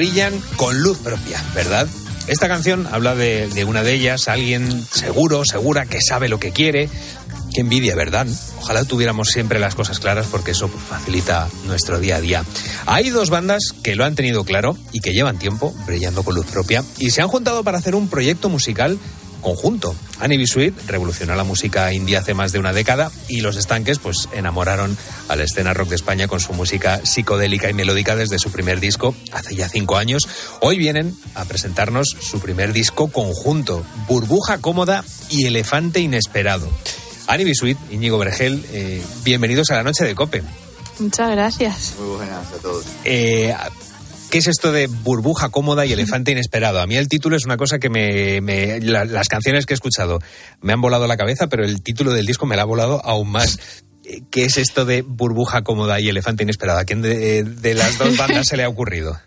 brillan 0.00 0.32
con 0.56 0.80
luz 0.80 0.96
propia, 0.96 1.44
¿verdad? 1.54 1.86
Esta 2.26 2.48
canción 2.48 2.88
habla 2.90 3.14
de, 3.14 3.66
una 3.68 3.82
de 3.82 3.92
ellas, 3.92 4.28
alguien 4.28 4.86
seguro, 4.90 5.44
segura, 5.44 5.84
que 5.84 5.98
sabe 6.00 6.30
lo 6.30 6.40
que 6.40 6.52
quiere. 6.52 6.88
Qué 7.52 7.60
envidia, 7.60 7.94
¿verdad? 7.94 8.26
Ojalá 8.58 8.84
tuviéramos 8.84 9.28
siempre 9.28 9.60
las 9.60 9.74
cosas 9.74 10.00
claras 10.00 10.26
porque 10.30 10.52
eso 10.52 10.68
pues, 10.68 10.82
facilita 10.82 11.50
nuestro 11.66 12.00
día 12.00 12.16
a 12.16 12.20
día. 12.22 12.44
Hay 12.86 13.10
dos 13.10 13.28
bandas 13.28 13.74
que 13.82 13.94
lo 13.94 14.06
han 14.06 14.14
tenido 14.14 14.44
claro 14.44 14.74
y 14.90 15.00
que 15.00 15.12
llevan 15.12 15.38
tiempo 15.38 15.74
brillando 15.84 16.22
con 16.22 16.34
luz 16.34 16.46
propia 16.46 16.82
y 16.96 17.10
se 17.10 17.20
han 17.20 17.28
juntado 17.28 17.62
para 17.62 17.76
hacer 17.76 17.94
un 17.94 18.08
proyecto 18.08 18.48
musical 18.48 18.98
conjunto. 19.42 19.94
Annie 20.20 20.36
B. 20.36 20.46
Sweet 20.46 20.74
revolucionó 20.86 21.34
la 21.34 21.44
música 21.44 21.92
india 21.92 22.20
hace 22.20 22.34
más 22.34 22.52
de 22.52 22.58
una 22.58 22.72
década 22.72 23.10
y 23.28 23.40
los 23.40 23.56
estanques 23.56 23.98
pues 23.98 24.28
enamoraron 24.32 24.96
a 25.28 25.36
la 25.36 25.44
escena 25.44 25.72
rock 25.74 25.88
de 25.88 25.96
España 25.96 26.28
con 26.28 26.40
su 26.40 26.52
música 26.52 27.00
psicodélica 27.04 27.70
y 27.70 27.74
melódica 27.74 28.16
desde 28.16 28.38
su 28.38 28.52
primer 28.52 28.80
disco 28.80 29.14
hace 29.32 29.54
ya 29.54 29.68
cinco 29.68 29.96
años. 29.96 30.28
Hoy 30.60 30.78
vienen 30.78 31.16
a 31.34 31.44
presentarnos 31.44 32.16
su 32.20 32.40
primer 32.40 32.72
disco 32.72 33.08
conjunto, 33.08 33.84
Burbuja 34.08 34.58
Cómoda 34.58 35.04
y 35.30 35.46
Elefante 35.46 36.00
Inesperado. 36.00 36.68
Annie 37.26 37.44
B. 37.44 37.54
Sweet, 37.54 37.78
Íñigo 37.90 38.18
Bergel, 38.18 38.64
eh, 38.72 39.02
bienvenidos 39.24 39.70
a 39.70 39.76
la 39.76 39.82
noche 39.84 40.04
de 40.04 40.14
Cope. 40.14 40.42
Muchas 40.98 41.30
gracias. 41.30 41.94
Muy 41.98 42.16
buenas 42.16 42.52
a 42.52 42.56
todos. 42.58 42.84
Eh, 43.04 43.54
¿Qué 44.30 44.38
es 44.38 44.46
esto 44.46 44.70
de 44.70 44.86
burbuja 44.86 45.48
cómoda 45.50 45.86
y 45.86 45.92
elefante 45.92 46.30
inesperado? 46.30 46.80
A 46.80 46.86
mí 46.86 46.96
el 46.96 47.08
título 47.08 47.36
es 47.36 47.44
una 47.44 47.56
cosa 47.56 47.78
que 47.80 47.90
me, 47.90 48.40
me- 48.40 48.80
la- 48.80 49.04
las 49.04 49.28
canciones 49.28 49.66
que 49.66 49.72
he 49.72 49.76
escuchado 49.76 50.20
me 50.60 50.72
han 50.72 50.80
volado 50.80 51.06
la 51.08 51.16
cabeza, 51.16 51.48
pero 51.48 51.64
el 51.64 51.82
título 51.82 52.12
del 52.12 52.26
disco 52.26 52.46
me 52.46 52.54
la 52.56 52.62
ha 52.62 52.66
volado 52.66 53.04
aún 53.04 53.30
más. 53.32 53.58
Eh, 54.04 54.22
¿Qué 54.30 54.44
es 54.44 54.56
esto 54.56 54.84
de 54.84 55.02
burbuja 55.02 55.62
cómoda 55.62 55.98
y 56.00 56.08
elefante 56.08 56.44
inesperado? 56.44 56.78
¿A 56.78 56.84
quién 56.84 57.02
de, 57.02 57.74
las 57.74 57.98
dos 57.98 58.16
bandas 58.16 58.46
se 58.46 58.56
le 58.56 58.62
ha 58.62 58.68
ocurrido? 58.68 59.18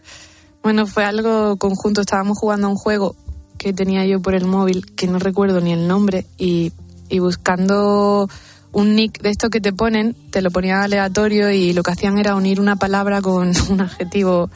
Bueno, 0.64 0.88
fue 0.88 1.04
algo 1.04 1.58
conjunto. 1.58 1.99
Estábamos 1.99 2.38
jugando 2.39 2.68
a 2.68 2.70
un 2.70 2.78
juego 2.78 3.16
que 3.58 3.74
tenía 3.74 4.06
yo 4.06 4.22
por 4.22 4.36
el 4.36 4.45
móvil, 4.45 4.86
que 4.95 5.08
no 5.08 5.20
recuerdo 5.20 5.60
ni 5.60 5.74
el 5.74 5.86
nombre, 5.88 6.26
y 6.38 6.72
buscando 7.20 8.30
un 8.72 8.95
nick 8.95 9.22
de 9.22 9.30
esto 9.30 9.49
que 9.49 9.62
te 9.62 9.72
ponen, 9.74 10.16
te 10.32 10.41
lo 10.41 10.49
ponían 10.49 10.80
aleatorio 10.82 11.51
y 11.51 11.74
lo 11.74 11.84
que 11.84 11.91
hacían 11.91 12.18
era 12.18 12.36
unir 12.36 12.60
una 12.60 12.76
palabra 12.78 13.22
con 13.22 13.51
un 13.70 13.82
adjetivo 13.82 14.49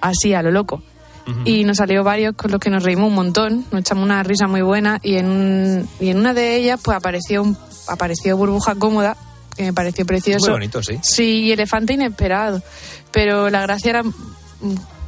así 0.00 0.34
a 0.34 0.42
lo 0.42 0.50
loco. 0.50 0.82
Y 1.44 1.62
nos 1.62 1.76
salió 1.76 2.02
varios 2.02 2.34
con 2.34 2.50
los 2.50 2.58
que 2.58 2.70
nos 2.70 2.82
reímos 2.82 3.06
un 3.08 3.14
montón, 3.14 3.64
nos 3.70 3.82
echamos 3.82 4.02
una 4.02 4.20
risa 4.24 4.48
muy 4.48 4.62
buena 4.62 4.98
y 5.00 5.14
en, 5.16 5.88
y 6.00 6.08
en 6.08 6.18
una 6.18 6.34
de 6.34 6.56
ellas 6.56 6.80
pues 6.82 6.96
apareció, 6.96 7.44
un- 7.44 7.56
apareció 7.86 8.36
Burbuja 8.36 8.74
Cómoda, 8.74 9.16
que 9.56 9.62
me 9.62 9.72
pareció 9.72 10.04
precioso. 10.04 10.46
Muy 10.46 10.54
bonito, 10.54 10.82
sí. 10.82 10.98
Sí, 11.02 11.42
y 11.44 11.52
elefante 11.52 11.92
inesperado. 11.92 12.60
Pero 13.12 13.48
la 13.48 13.60
gracia 13.62 13.90
era 13.90 14.02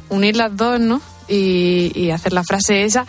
unir 0.09 0.37
las 0.37 0.55
dos, 0.55 0.79
¿no? 0.79 1.01
Y, 1.27 1.91
y 1.93 2.11
hacer 2.11 2.31
la 2.31 2.43
frase 2.45 2.83
esa. 2.83 3.05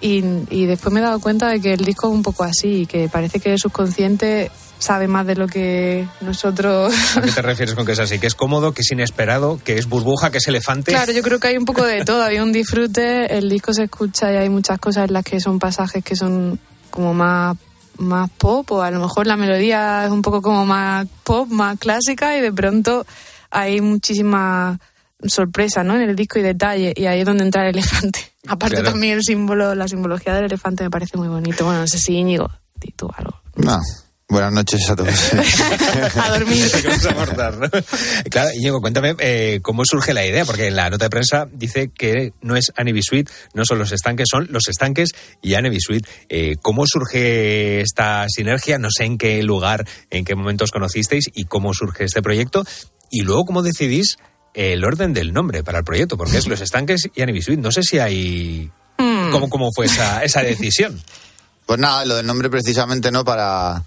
Y, 0.00 0.22
y 0.50 0.64
después 0.66 0.92
me 0.94 1.00
he 1.00 1.02
dado 1.02 1.20
cuenta 1.20 1.48
de 1.48 1.60
que 1.60 1.74
el 1.74 1.84
disco 1.84 2.08
es 2.08 2.14
un 2.14 2.22
poco 2.22 2.44
así, 2.44 2.82
y 2.82 2.86
que 2.86 3.08
parece 3.10 3.38
que 3.40 3.52
el 3.52 3.58
subconsciente 3.58 4.50
sabe 4.78 5.08
más 5.08 5.26
de 5.26 5.36
lo 5.36 5.46
que 5.46 6.06
nosotros... 6.20 6.92
¿A 7.16 7.22
qué 7.22 7.30
te 7.32 7.42
refieres 7.42 7.74
con 7.74 7.86
que 7.86 7.92
es 7.92 7.98
así? 7.98 8.18
Que 8.18 8.26
es 8.26 8.34
cómodo, 8.34 8.72
que 8.72 8.82
es 8.82 8.90
inesperado, 8.90 9.60
que 9.64 9.78
es 9.78 9.88
burbuja, 9.88 10.30
que 10.30 10.38
es 10.38 10.48
elefante. 10.48 10.92
Claro, 10.92 11.12
yo 11.12 11.22
creo 11.22 11.40
que 11.40 11.48
hay 11.48 11.56
un 11.56 11.64
poco 11.64 11.84
de 11.84 12.04
todo. 12.04 12.22
Hay 12.22 12.38
un 12.38 12.52
disfrute, 12.52 13.36
el 13.36 13.48
disco 13.48 13.72
se 13.72 13.84
escucha 13.84 14.32
y 14.32 14.36
hay 14.36 14.48
muchas 14.48 14.78
cosas 14.78 15.08
en 15.08 15.14
las 15.14 15.24
que 15.24 15.40
son 15.40 15.58
pasajes 15.58 16.04
que 16.04 16.16
son 16.16 16.58
como 16.90 17.14
más 17.14 17.56
más 17.98 18.28
pop 18.36 18.70
o 18.72 18.82
a 18.82 18.90
lo 18.90 19.00
mejor 19.00 19.26
la 19.26 19.38
melodía 19.38 20.04
es 20.04 20.10
un 20.10 20.20
poco 20.20 20.42
como 20.42 20.66
más 20.66 21.06
pop, 21.24 21.48
más 21.48 21.78
clásica 21.78 22.36
y 22.36 22.42
de 22.42 22.52
pronto 22.52 23.06
hay 23.50 23.80
muchísima 23.80 24.78
sorpresa 25.26 25.82
¿no? 25.82 25.94
en 25.94 26.02
el 26.02 26.14
disco 26.14 26.38
y 26.38 26.42
detalle 26.42 26.92
y 26.94 27.06
ahí 27.06 27.20
es 27.20 27.26
donde 27.26 27.44
entra 27.44 27.62
el 27.62 27.70
elefante. 27.74 28.20
Aparte 28.46 28.76
Claro. 28.76 28.90
también 28.90 29.14
el 29.14 29.22
símbolo, 29.24 29.74
la 29.74 29.88
simbología 29.88 30.34
del 30.34 30.44
elefante 30.44 30.84
me 30.84 30.90
parece 30.90 31.16
muy 31.16 31.28
bonito. 31.28 31.64
Bueno, 31.64 31.80
no 31.80 31.86
sé 31.86 31.98
si 31.98 32.12
Íñigo, 32.16 32.50
tú 32.96 33.08
algo. 33.16 33.40
No. 33.56 33.80
Buenas 34.28 34.52
noches 34.52 34.90
a 34.90 34.96
todos. 34.96 35.32
A 36.16 36.30
dormir. 36.30 36.68
Que 36.68 36.88
vamos 36.88 37.06
a 37.06 37.10
abordar, 37.10 37.58
¿no? 37.58 37.68
Claro, 38.28 38.50
Íñigo, 38.56 38.80
cuéntame 38.80 39.14
eh, 39.20 39.60
cómo 39.62 39.84
surge 39.84 40.12
la 40.14 40.26
idea, 40.26 40.44
porque 40.44 40.66
en 40.66 40.74
la 40.74 40.90
nota 40.90 41.04
de 41.04 41.10
prensa 41.10 41.46
dice 41.52 41.92
que 41.96 42.32
no 42.40 42.56
es 42.56 42.72
Annie 42.76 42.92
Bisuit, 42.92 43.30
no 43.54 43.64
son 43.64 43.78
los 43.78 43.92
estanques, 43.92 44.26
son 44.28 44.48
los 44.50 44.66
estanques 44.68 45.10
y 45.42 45.54
Annie 45.54 45.70
Bisuit. 45.70 46.04
Eh, 46.28 46.56
¿Cómo 46.60 46.86
surge 46.88 47.80
esta 47.80 48.26
sinergia? 48.28 48.78
No 48.80 48.88
sé 48.90 49.04
en 49.04 49.16
qué 49.16 49.40
lugar, 49.44 49.86
en 50.10 50.24
qué 50.24 50.34
momentos 50.34 50.72
conocisteis 50.72 51.26
y 51.32 51.44
cómo 51.44 51.72
surge 51.72 52.04
este 52.04 52.20
proyecto. 52.20 52.64
Y 53.12 53.22
luego, 53.22 53.44
¿cómo 53.44 53.62
decidís 53.62 54.16
el 54.54 54.84
orden 54.84 55.12
del 55.12 55.32
nombre 55.32 55.62
para 55.62 55.78
el 55.78 55.84
proyecto? 55.84 56.16
Porque 56.16 56.38
es 56.38 56.48
los 56.48 56.60
estanques 56.60 57.08
y 57.14 57.22
Annie 57.22 57.32
Bisuit. 57.32 57.60
No 57.60 57.70
sé 57.70 57.84
si 57.84 58.00
hay... 58.00 58.72
Hmm. 58.98 59.30
¿Cómo, 59.30 59.48
cómo 59.48 59.70
fue 59.72 59.86
esa, 59.86 60.24
esa 60.24 60.42
decisión? 60.42 61.00
Pues 61.64 61.78
nada, 61.78 62.04
lo 62.04 62.16
del 62.16 62.26
nombre 62.26 62.50
precisamente 62.50 63.12
no 63.12 63.24
para, 63.24 63.84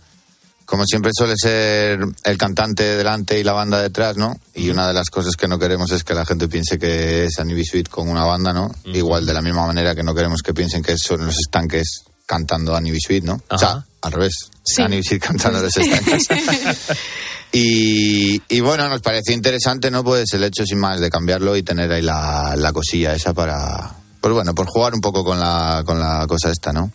como 0.69 0.85
siempre 0.85 1.09
suele 1.17 1.33
ser 1.35 1.99
el 2.23 2.37
cantante 2.37 2.83
delante 2.95 3.39
y 3.39 3.43
la 3.43 3.53
banda 3.53 3.81
detrás, 3.81 4.17
¿no? 4.17 4.39
Y 4.53 4.69
una 4.69 4.87
de 4.87 4.93
las 4.93 5.09
cosas 5.09 5.35
que 5.35 5.47
no 5.47 5.57
queremos 5.57 5.91
es 5.91 6.03
que 6.03 6.13
la 6.13 6.27
gente 6.27 6.47
piense 6.47 6.77
que 6.77 7.25
es 7.25 7.39
Annie 7.39 7.55
Bisuit 7.55 7.89
con 7.89 8.07
una 8.07 8.23
banda, 8.23 8.53
¿no? 8.53 8.69
Igual 8.85 9.25
de 9.25 9.33
la 9.33 9.41
misma 9.41 9.65
manera 9.65 9.95
que 9.95 10.03
no 10.03 10.13
queremos 10.13 10.43
que 10.43 10.53
piensen 10.53 10.83
que 10.83 10.95
son 10.95 11.25
los 11.25 11.35
estanques 11.39 12.03
cantando 12.23 12.75
Annie 12.75 12.91
Bisuit, 12.91 13.23
¿no? 13.23 13.41
O 13.49 13.57
sea, 13.57 13.83
al 14.01 14.11
revés, 14.11 14.33
Sí. 14.63 14.83
Annie 14.83 15.01
cantando 15.19 15.59
los 15.59 15.75
estanques. 15.75 16.27
Y, 17.51 18.39
y 18.47 18.59
bueno, 18.59 18.87
nos 18.89 19.01
pareció 19.01 19.33
interesante, 19.33 19.89
¿no? 19.89 20.03
Pues 20.03 20.31
el 20.33 20.43
hecho 20.43 20.63
sin 20.67 20.77
más 20.77 20.99
de 20.99 21.09
cambiarlo 21.09 21.57
y 21.57 21.63
tener 21.63 21.91
ahí 21.91 22.03
la, 22.03 22.53
la 22.55 22.71
cosilla 22.71 23.15
esa 23.15 23.33
para, 23.33 23.95
pues 24.21 24.31
bueno, 24.35 24.53
por 24.53 24.67
jugar 24.67 24.93
un 24.93 25.01
poco 25.01 25.23
con 25.23 25.39
la, 25.39 25.81
con 25.83 25.99
la 25.99 26.27
cosa 26.27 26.51
esta, 26.51 26.71
¿no? 26.71 26.91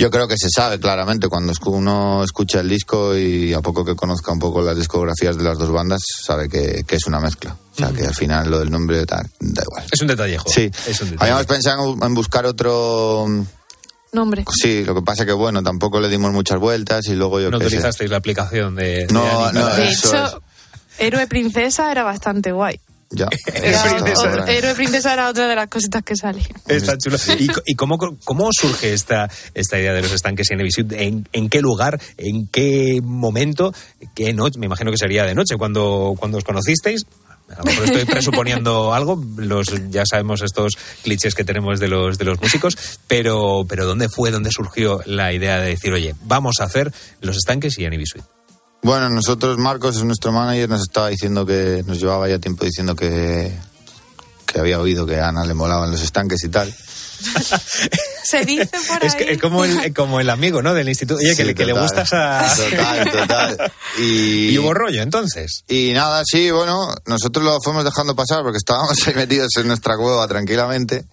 Yo 0.00 0.10
creo 0.10 0.26
que 0.26 0.36
se 0.38 0.48
sabe 0.48 0.80
claramente 0.80 1.28
cuando 1.28 1.52
escu- 1.52 1.72
uno 1.74 2.24
escucha 2.24 2.60
el 2.60 2.68
disco 2.68 3.16
y 3.16 3.52
a 3.52 3.60
poco 3.60 3.84
que 3.84 3.94
conozca 3.94 4.32
un 4.32 4.38
poco 4.38 4.62
las 4.62 4.76
discografías 4.76 5.36
de 5.36 5.44
las 5.44 5.58
dos 5.58 5.70
bandas, 5.70 6.00
sabe 6.24 6.48
que, 6.48 6.82
que 6.86 6.96
es 6.96 7.06
una 7.06 7.20
mezcla. 7.20 7.54
O 7.74 7.76
sea, 7.76 7.90
que 7.92 8.06
al 8.06 8.14
final 8.14 8.50
lo 8.50 8.58
del 8.58 8.70
nombre 8.70 9.04
da 9.04 9.22
igual. 9.40 9.84
Es 9.92 10.00
un 10.00 10.08
detallejo. 10.08 10.48
Sí. 10.48 10.70
Es 10.86 11.00
un 11.02 11.10
detalle. 11.10 11.30
Habíamos 11.30 11.46
pensado 11.46 11.92
en 11.94 12.02
en 12.02 12.14
buscar 12.14 12.46
otro... 12.46 13.26
Nombre. 14.12 14.44
Sí, 14.60 14.82
lo 14.84 14.94
que 14.94 15.02
pasa 15.02 15.24
que 15.24 15.32
bueno, 15.32 15.62
tampoco 15.62 16.00
le 16.00 16.08
dimos 16.08 16.32
muchas 16.32 16.58
vueltas 16.58 17.06
y 17.06 17.14
luego 17.14 17.38
yo 17.40 17.50
No 17.50 17.58
utilizasteis 17.58 18.10
la 18.10 18.16
aplicación 18.16 18.74
de... 18.74 19.06
de 19.06 19.12
No, 19.12 19.46
Annie 19.46 19.60
no, 19.60 19.66
De 19.68 19.88
hecho, 19.88 20.42
Héroe 20.98 21.26
Princesa 21.28 21.92
era 21.92 22.02
bastante 22.02 22.50
guay. 22.52 22.80
Ya. 23.12 23.26
Era 23.54 23.82
Princesa 23.82 24.28
otro- 24.28 24.44
era. 24.44 24.52
Héroe 24.52 24.74
Princesa 24.76 25.12
era 25.12 25.28
otra 25.28 25.48
de 25.48 25.56
las 25.56 25.68
cositas 25.68 26.02
que 26.04 26.14
salía. 26.14 26.46
Está 26.68 26.96
chulo. 26.96 27.16
¿Y, 27.38 27.48
y 27.66 27.74
cómo, 27.74 27.98
cómo 27.98 28.48
surge 28.52 28.92
esta, 28.92 29.28
esta 29.52 29.78
idea 29.80 29.92
de 29.92 30.02
los 30.02 30.12
estanques 30.12 30.48
y 30.50 30.54
Annie 30.54 30.62
Bisuit? 30.64 30.92
¿En, 30.92 31.28
en 31.32 31.48
qué 31.48 31.60
lugar? 31.60 32.00
¿En 32.16 32.46
qué 32.46 33.00
momento? 33.02 33.74
¿Qué 34.14 34.32
noche? 34.32 34.60
Me 34.60 34.66
imagino 34.66 34.92
que 34.92 34.96
sería 34.96 35.24
de 35.24 35.34
noche 35.34 35.56
cuando, 35.56 36.14
cuando 36.18 36.38
os 36.38 36.44
conocisteis. 36.44 37.02
A 37.52 37.58
lo 37.58 37.64
mejor 37.64 37.84
estoy 37.86 38.04
presuponiendo 38.04 38.94
algo, 38.94 39.20
los, 39.38 39.66
ya 39.90 40.04
sabemos 40.08 40.40
estos 40.42 40.74
clichés 41.02 41.34
que 41.34 41.42
tenemos 41.42 41.80
de 41.80 41.88
los, 41.88 42.16
de 42.16 42.24
los 42.24 42.40
músicos, 42.40 42.76
pero, 43.08 43.66
pero 43.68 43.86
¿dónde 43.86 44.08
fue, 44.08 44.30
dónde 44.30 44.50
surgió 44.52 45.00
la 45.04 45.32
idea 45.32 45.58
de 45.58 45.70
decir, 45.70 45.92
oye, 45.92 46.14
vamos 46.22 46.60
a 46.60 46.64
hacer 46.66 46.92
los 47.20 47.36
estanques 47.36 47.76
y 47.76 47.84
Annie 47.86 47.98
Bisuit? 47.98 48.22
Bueno, 48.82 49.10
nosotros, 49.10 49.58
Marcos, 49.58 49.96
es 49.96 50.04
nuestro 50.04 50.32
manager, 50.32 50.68
nos 50.68 50.82
estaba 50.82 51.08
diciendo 51.08 51.44
que 51.44 51.82
nos 51.86 51.98
llevaba 52.00 52.28
ya 52.28 52.38
tiempo 52.38 52.64
diciendo 52.64 52.96
que, 52.96 53.52
que 54.46 54.58
había 54.60 54.80
oído 54.80 55.04
que 55.06 55.18
a 55.20 55.28
Ana 55.28 55.44
le 55.44 55.52
molaban 55.54 55.90
los 55.90 56.00
estanques 56.00 56.42
y 56.44 56.48
tal. 56.48 56.74
Se 58.24 58.44
dice 58.46 58.66
por 58.88 59.04
Es, 59.04 59.14
que- 59.16 59.32
es 59.32 59.38
como, 59.38 59.64
el, 59.66 59.92
como 59.94 60.20
el 60.20 60.30
amigo, 60.30 60.62
¿no? 60.62 60.72
Del 60.72 60.88
instituto. 60.88 61.18
Oye, 61.20 61.36
que, 61.36 61.54
que 61.54 61.66
le 61.66 61.72
gustas 61.74 62.10
a... 62.14 62.46
Total, 62.56 63.10
total. 63.12 63.72
Y, 63.98 64.50
Y 64.50 64.58
hubo 64.58 64.72
rollo, 64.72 65.02
entonces. 65.02 65.64
y 65.68 65.92
nada, 65.92 66.22
sí, 66.24 66.50
bueno, 66.50 66.94
nosotros 67.06 67.44
lo 67.44 67.58
fuimos 67.60 67.84
dejando 67.84 68.14
pasar 68.14 68.42
porque 68.42 68.56
estábamos 68.58 68.96
ahí 69.06 69.14
metidos 69.14 69.50
en 69.56 69.66
nuestra 69.66 69.96
cueva 69.98 70.26
tranquilamente. 70.28 71.04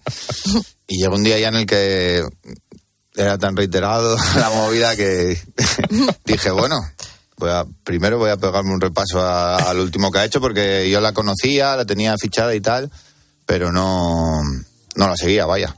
Y 0.86 0.98
llegó 1.02 1.16
un 1.16 1.24
día 1.24 1.38
ya 1.38 1.48
en 1.48 1.56
el 1.56 1.66
que 1.66 2.24
era 3.16 3.36
tan 3.36 3.56
reiterado 3.56 4.16
la 4.36 4.48
movida 4.50 4.94
que 4.96 5.42
dije, 6.24 6.50
bueno, 6.52 6.78
voy 7.38 7.50
a, 7.50 7.64
primero 7.84 8.18
voy 8.18 8.30
a 8.30 8.36
pegarme 8.36 8.72
un 8.72 8.80
repaso 8.80 9.24
al 9.24 9.78
último 9.80 10.10
que 10.10 10.18
ha 10.18 10.24
hecho 10.24 10.40
porque 10.40 10.88
yo 10.90 11.00
la 11.00 11.12
conocía, 11.12 11.76
la 11.76 11.84
tenía 11.84 12.16
fichada 12.18 12.54
y 12.54 12.60
tal, 12.60 12.90
pero 13.46 13.72
no, 13.72 14.42
no 14.96 15.08
la 15.08 15.16
seguía, 15.16 15.46
vaya. 15.46 15.74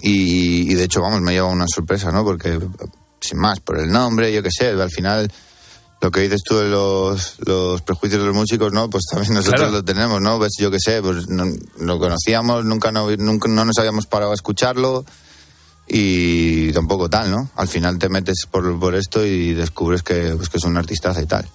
y, 0.00 0.70
y 0.70 0.74
de 0.74 0.84
hecho, 0.84 1.00
vamos, 1.00 1.20
me 1.20 1.32
lleva 1.32 1.48
una 1.48 1.66
sorpresa, 1.68 2.10
¿no? 2.10 2.24
Porque, 2.24 2.58
sin 3.20 3.38
más, 3.38 3.60
por 3.60 3.78
el 3.78 3.90
nombre, 3.90 4.32
yo 4.32 4.42
qué 4.42 4.50
sé, 4.50 4.68
al 4.70 4.90
final 4.90 5.30
lo 6.00 6.10
que 6.10 6.20
dices 6.20 6.42
tú 6.44 6.56
de 6.56 6.68
los, 6.68 7.36
los 7.46 7.80
prejuicios 7.80 8.20
de 8.20 8.26
los 8.26 8.36
músicos, 8.36 8.72
¿no? 8.72 8.90
Pues 8.90 9.04
también 9.10 9.32
nosotros 9.32 9.60
Claro. 9.60 9.72
lo 9.76 9.84
tenemos, 9.84 10.20
¿no? 10.20 10.36
Pues 10.38 10.52
yo 10.58 10.70
qué 10.70 10.78
sé, 10.78 11.00
pues 11.00 11.28
no, 11.28 11.44
lo 11.78 11.98
conocíamos, 11.98 12.64
nunca, 12.66 12.92
no, 12.92 13.10
nunca 13.16 13.48
no 13.48 13.64
nos 13.64 13.78
habíamos 13.78 14.06
parado 14.06 14.32
a 14.32 14.34
escucharlo 14.34 15.04
y 15.86 16.72
tampoco 16.72 17.08
tal, 17.10 17.30
¿no? 17.30 17.50
Al 17.56 17.68
final 17.68 17.98
te 17.98 18.08
metes 18.08 18.46
por, 18.50 18.78
por 18.78 18.94
esto 18.94 19.24
y 19.24 19.54
descubres 19.54 20.02
que, 20.02 20.34
pues, 20.36 20.48
que 20.48 20.58
es 20.58 20.64
un 20.64 20.76
artistaza 20.76 21.22
y 21.22 21.26
tal. 21.26 21.48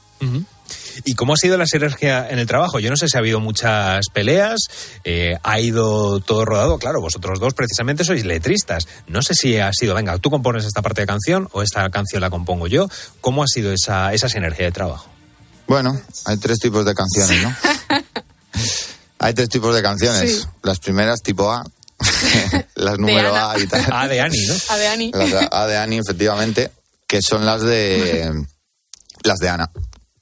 ¿Y 1.05 1.13
cómo 1.15 1.33
ha 1.33 1.37
sido 1.37 1.57
la 1.57 1.65
sinergia 1.65 2.29
en 2.29 2.39
el 2.39 2.47
trabajo? 2.47 2.79
Yo 2.79 2.89
no 2.89 2.97
sé 2.97 3.07
si 3.07 3.17
ha 3.17 3.19
habido 3.19 3.39
muchas 3.39 4.05
peleas, 4.13 4.59
eh, 5.03 5.37
ha 5.43 5.59
ido 5.59 6.19
todo 6.19 6.45
rodado. 6.45 6.77
Claro, 6.77 7.01
vosotros 7.01 7.39
dos 7.39 7.53
precisamente 7.53 8.03
sois 8.03 8.25
letristas. 8.25 8.87
No 9.07 9.21
sé 9.21 9.33
si 9.33 9.57
ha 9.57 9.71
sido, 9.73 9.95
venga, 9.95 10.17
tú 10.17 10.29
compones 10.29 10.65
esta 10.65 10.81
parte 10.81 11.01
de 11.01 11.07
canción 11.07 11.47
o 11.53 11.61
esta 11.61 11.89
canción 11.89 12.21
la 12.21 12.29
compongo 12.29 12.67
yo. 12.67 12.87
¿Cómo 13.21 13.43
ha 13.43 13.47
sido 13.47 13.71
esa, 13.71 14.13
esa 14.13 14.27
sinergia 14.29 14.65
de 14.65 14.71
trabajo? 14.71 15.09
Bueno, 15.67 15.99
hay 16.25 16.37
tres 16.37 16.57
tipos 16.59 16.85
de 16.85 16.93
canciones, 16.93 17.43
¿no? 17.43 17.55
hay 19.19 19.33
tres 19.33 19.49
tipos 19.49 19.73
de 19.73 19.81
canciones. 19.81 20.41
Sí. 20.41 20.47
Las 20.63 20.79
primeras 20.79 21.21
tipo 21.21 21.51
A, 21.51 21.63
las 22.75 22.97
número 22.97 23.33
Ana. 23.33 23.51
A 23.51 23.59
y 23.59 23.67
tal. 23.67 23.85
A 23.91 24.07
de 24.07 24.21
Ani, 24.21 24.45
¿no? 24.47 24.55
A 24.69 24.77
de 24.77 24.87
Ani. 24.87 25.11
Las 25.11 25.47
A 25.51 25.67
de 25.67 25.77
Ani, 25.77 25.97
efectivamente, 25.97 26.71
que 27.07 27.21
son 27.21 27.45
las 27.45 27.61
de 27.61 28.45
las 29.23 29.37
de 29.39 29.49
Ana, 29.49 29.69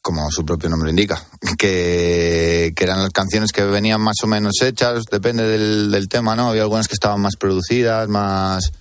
como 0.01 0.31
su 0.31 0.45
propio 0.45 0.69
nombre 0.69 0.89
indica, 0.89 1.23
que, 1.57 2.73
que 2.75 2.83
eran 2.83 3.01
las 3.01 3.11
canciones 3.11 3.51
que 3.51 3.63
venían 3.63 4.01
más 4.01 4.17
o 4.23 4.27
menos 4.27 4.61
hechas, 4.61 5.03
depende 5.11 5.43
del, 5.43 5.91
del 5.91 6.07
tema, 6.07 6.35
¿no? 6.35 6.49
Había 6.49 6.63
algunas 6.63 6.87
que 6.87 6.93
estaban 6.93 7.21
más 7.21 7.35
producidas, 7.35 8.07
más 8.07 8.71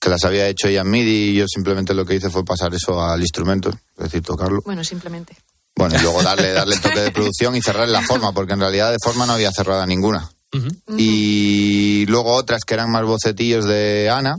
que 0.00 0.10
las 0.10 0.24
había 0.24 0.46
hecho 0.46 0.68
ella 0.68 0.82
en 0.82 0.90
MIDI 0.90 1.30
y 1.30 1.34
yo 1.34 1.46
simplemente 1.48 1.94
lo 1.94 2.04
que 2.04 2.14
hice 2.14 2.30
fue 2.30 2.44
pasar 2.44 2.72
eso 2.74 3.02
al 3.02 3.20
instrumento, 3.20 3.70
es 3.70 4.04
decir, 4.04 4.22
tocarlo. 4.22 4.60
Bueno, 4.64 4.84
simplemente. 4.84 5.36
Bueno, 5.74 5.96
y 5.96 6.02
luego 6.02 6.22
darle, 6.22 6.52
darle 6.54 6.74
el 6.74 6.80
toque 6.80 7.00
de 7.00 7.10
producción 7.10 7.56
y 7.56 7.62
cerrar 7.62 7.88
la 7.88 8.02
forma, 8.02 8.32
porque 8.32 8.52
en 8.52 8.60
realidad 8.60 8.90
de 8.90 8.98
forma 9.02 9.26
no 9.26 9.34
había 9.34 9.50
cerrada 9.52 9.86
ninguna. 9.86 10.28
Y 10.96 12.06
luego 12.06 12.32
otras 12.34 12.64
que 12.64 12.74
eran 12.74 12.90
más 12.90 13.04
bocetillos 13.04 13.64
de 13.66 14.10
Ana, 14.10 14.36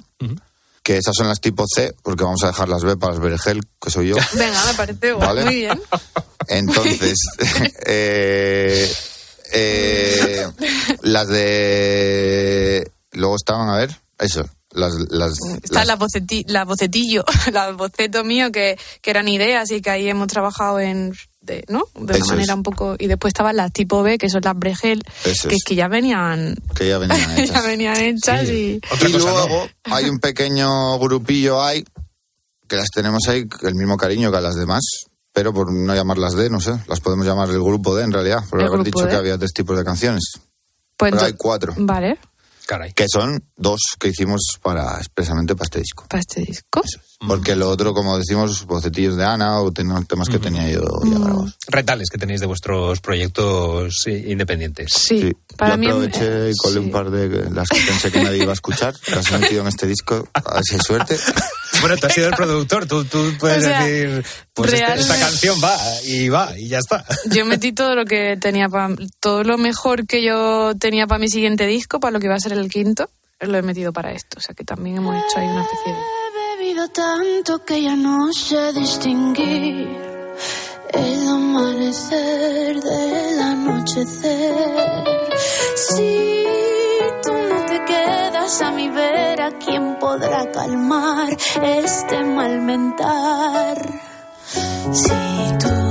que 0.84 0.98
esas 0.98 1.16
son 1.16 1.28
las 1.28 1.40
tipo 1.40 1.66
C, 1.68 1.94
porque 2.04 2.24
vamos 2.24 2.44
a 2.44 2.48
dejar 2.48 2.68
las 2.70 2.84
B 2.84 2.98
para 2.98 3.14
las 3.14 3.22
Vergel, 3.22 3.62
que 3.82 3.92
soy 3.92 4.08
yo. 4.10 4.16
Venga, 4.34 4.66
me 4.66 4.74
parece 4.74 5.12
guay. 5.14 5.28
Vale. 5.28 5.46
Muy 5.46 5.56
bien. 5.56 5.82
Entonces, 6.48 7.14
eh, 7.86 8.92
eh, 9.54 10.48
las 11.04 11.28
de... 11.28 12.92
Luego 13.12 13.36
estaban, 13.36 13.70
a 13.70 13.78
ver, 13.78 13.96
eso, 14.20 14.48
las... 14.72 14.94
las, 15.10 15.34
Está 15.64 15.80
las- 15.86 15.88
la, 15.88 15.98
boceti- 16.00 16.46
la 16.48 16.66
bocetillo, 16.66 17.24
la 17.52 17.72
boceto 17.72 18.24
mío, 18.24 18.52
que, 18.52 18.78
que 19.02 19.10
eran 19.12 19.28
ideas 19.28 19.70
y 19.72 19.82
que 19.82 19.90
ahí 19.90 20.08
hemos 20.10 20.28
trabajado 20.28 20.80
en. 20.80 21.14
De, 21.42 21.64
¿no? 21.70 21.86
De 21.96 22.14
Eso 22.16 22.26
una 22.26 22.34
manera 22.36 22.54
es. 22.54 22.58
un 22.58 22.64
poco. 22.64 22.96
Y 23.00 23.08
después 23.08 23.32
estaban 23.32 23.56
las 23.56 23.72
tipo 23.72 24.04
B, 24.04 24.18
que 24.18 24.30
son 24.30 24.42
las 24.44 24.58
Bregel, 24.58 25.02
Eso 25.24 25.48
que 25.48 25.56
es. 25.56 25.64
que 25.66 25.76
ya 25.76 25.88
venían. 25.88 26.56
que 26.76 26.88
ya 26.90 26.98
venían 26.98 27.20
hechas. 27.40 27.50
ya 27.54 27.62
venían 27.62 27.98
hechas 27.98 28.50
y. 28.50 28.80
y 29.02 29.08
luego 29.12 29.68
hay 29.86 30.06
un 30.10 30.20
pequeño 30.20 31.00
grupillo 31.00 31.64
ahí, 31.64 31.84
que 32.68 32.76
las 32.76 32.90
tenemos 32.94 33.24
ahí, 33.30 33.48
el 33.64 33.76
mismo 33.76 33.96
cariño 33.98 34.32
que 34.32 34.38
a 34.38 34.42
las 34.42 34.56
demás, 34.56 34.82
pero 35.32 35.54
por 35.54 35.72
no 35.72 35.96
llamarlas 35.96 36.36
D, 36.36 36.50
no 36.50 36.60
sé, 36.60 36.74
las 36.88 37.00
podemos 37.00 37.26
llamar 37.26 37.50
el 37.50 37.60
grupo 37.64 37.96
D 37.96 38.04
en 38.04 38.12
realidad, 38.12 38.44
por 38.50 38.62
haber 38.62 38.84
dicho 38.84 39.06
D. 39.06 39.10
que 39.10 39.16
había 39.16 39.38
tres 39.38 39.54
tipos 39.54 39.78
de 39.78 39.84
canciones. 39.86 40.24
Pues 40.98 41.14
pero 41.14 41.24
hay 41.26 41.34
cuatro. 41.34 41.74
Vale. 41.78 42.18
Caray. 42.68 42.92
Que 42.94 43.06
son 43.12 43.42
dos 43.56 43.80
que 43.98 44.10
hicimos 44.10 44.42
para 44.62 44.98
expresamente 44.98 45.56
para 45.56 45.64
este 45.66 45.80
disco. 45.80 46.06
Para 46.10 46.20
este 46.20 46.42
disco. 46.42 46.82
Porque 47.28 47.56
lo 47.56 47.70
otro, 47.70 47.94
como 47.94 48.18
decimos, 48.18 48.66
bocetillos 48.66 49.18
de 49.18 49.26
Ana 49.26 49.60
o 49.60 49.72
temas 49.72 50.30
que 50.30 50.40
tenía 50.40 50.70
yo 50.70 50.82
ya 51.04 51.20
grabados. 51.20 51.58
Retales 51.68 52.10
que 52.10 52.18
tenéis 52.18 52.40
de 52.40 52.46
vuestros 52.48 53.02
proyectos 53.02 54.08
independientes. 54.08 54.88
Sí, 54.96 55.30
para 55.58 55.72
yo 55.74 55.78
mí. 55.80 55.88
aproveché 55.88 56.48
eh, 56.48 56.52
y 56.52 56.56
colé 56.56 56.80
un 56.80 56.92
par 56.92 57.12
de 57.12 57.50
las 57.52 57.68
que 57.68 57.82
pensé 57.86 58.10
que 58.12 58.24
nadie 58.24 58.44
iba 58.44 58.52
a 58.52 58.54
escuchar. 58.54 58.94
Las 59.14 59.30
he 59.32 59.38
metido 59.38 59.62
en 59.64 59.68
este 59.68 59.86
disco. 59.86 60.28
A 60.34 60.54
ver 60.56 60.64
si 60.64 60.76
hay 60.76 60.82
suerte. 60.82 61.18
Bueno, 61.82 61.96
tú 61.96 62.08
has 62.08 62.14
sido 62.14 62.28
el 62.28 62.34
productor, 62.36 62.88
tú, 62.88 63.06
tú 63.06 63.32
puedes 63.40 63.60
O 63.60 63.62
sea, 63.62 63.86
decir, 63.86 64.26
pues 64.54 64.74
este- 64.74 64.96
esta 65.00 65.18
canción 65.18 65.58
va 65.64 65.78
y 66.04 66.28
va 66.28 66.58
y 66.60 66.68
ya 66.68 66.80
está. 66.80 67.06
Yo 67.32 67.46
metí 67.46 67.72
todo 67.72 67.96
lo 67.96 68.04
que 68.04 68.36
tenía 68.42 68.68
para. 68.68 68.94
Todo 69.22 69.44
lo 69.46 69.58
mejor 69.58 70.06
que 70.06 70.22
yo 70.22 70.74
tenía 70.78 71.08
para 71.08 71.20
mi 71.20 71.30
siguiente 71.30 71.68
disco, 71.68 72.02
para 72.02 72.12
lo 72.12 72.20
que 72.20 72.28
va 72.28 72.36
a 72.36 72.40
ser 72.40 72.52
el 72.52 72.68
quinto, 72.70 73.10
lo 73.40 73.58
he 73.58 73.62
metido 73.62 73.94
para 73.94 74.12
esto. 74.12 74.40
O 74.40 74.42
sea 74.42 74.54
que 74.56 74.66
también 74.66 74.98
hemos 74.98 75.16
hecho 75.16 75.38
ahí 75.40 75.48
una 75.48 75.62
especie 75.62 75.94
de. 75.94 76.00
Tanto 76.94 77.64
que 77.64 77.82
ya 77.84 77.96
no 77.96 78.34
sé 78.34 78.74
distinguir 78.74 79.88
el 80.92 81.28
amanecer 81.30 82.82
del 82.82 83.40
anochecer. 83.40 85.04
Si 85.76 86.46
tú 87.24 87.32
no 87.32 87.66
te 87.66 87.86
quedas 87.86 88.62
a 88.62 88.72
mi 88.72 88.90
vera, 88.90 89.52
¿quién 89.64 89.98
podrá 90.00 90.52
calmar 90.52 91.30
este 91.62 92.24
mal 92.26 92.60
mental? 92.62 93.78
Si 94.92 95.58
tú 95.60 95.89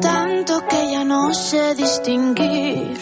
Tanto 0.00 0.66
que 0.68 0.90
ya 0.90 1.04
no 1.04 1.34
sé 1.34 1.74
distinguir 1.74 2.98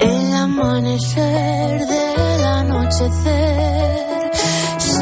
el 0.00 0.34
amanecer 0.34 1.86
del 1.86 2.44
anochecer. 2.44 4.30
Si 4.78 4.98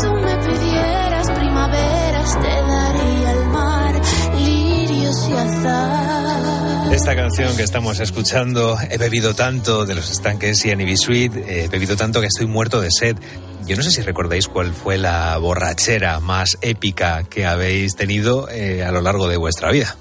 tú 0.00 0.12
me 0.14 0.36
pidieras 0.38 1.30
primaveras, 1.30 2.40
te 2.40 2.48
daría 2.48 3.32
el 3.32 3.46
mar, 3.48 4.00
lirios 4.36 5.28
y 5.28 5.32
azar. 5.32 6.92
Esta 6.92 7.16
canción 7.16 7.56
que 7.56 7.62
estamos 7.64 7.98
escuchando, 8.00 8.78
He 8.88 8.98
bebido 8.98 9.34
tanto 9.34 9.84
de 9.84 9.94
los 9.94 10.10
estanques 10.10 10.64
y. 10.64 10.96
Sweet, 10.96 11.36
eh, 11.36 11.64
he 11.64 11.68
bebido 11.68 11.96
tanto 11.96 12.20
que 12.20 12.28
estoy 12.28 12.46
muerto 12.46 12.80
de 12.80 12.90
sed. 12.90 13.16
Yo 13.66 13.76
no 13.76 13.82
sé 13.82 13.90
si 13.90 14.00
recordáis 14.02 14.48
cuál 14.48 14.72
fue 14.72 14.96
la 14.98 15.36
borrachera 15.38 16.20
más 16.20 16.56
épica 16.60 17.24
que 17.24 17.46
habéis 17.46 17.96
tenido 17.96 18.48
eh, 18.48 18.84
a 18.84 18.92
lo 18.92 19.00
largo 19.00 19.28
de 19.28 19.36
vuestra 19.36 19.70
vida. 19.72 19.96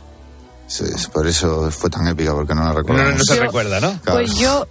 Sí, 0.67 0.83
es 0.83 1.07
por 1.07 1.27
eso 1.27 1.69
fue 1.71 1.89
tan 1.89 2.07
épica, 2.07 2.33
porque 2.33 2.53
no 2.55 2.63
la 2.63 2.73
recuerdo. 2.73 3.03
No, 3.03 3.11
no 3.11 3.23
se 3.23 3.35
Yo- 3.35 3.41
recuerda, 3.41 3.79
¿no? 3.79 3.99
Pues 4.05 4.35
yo 4.35 4.67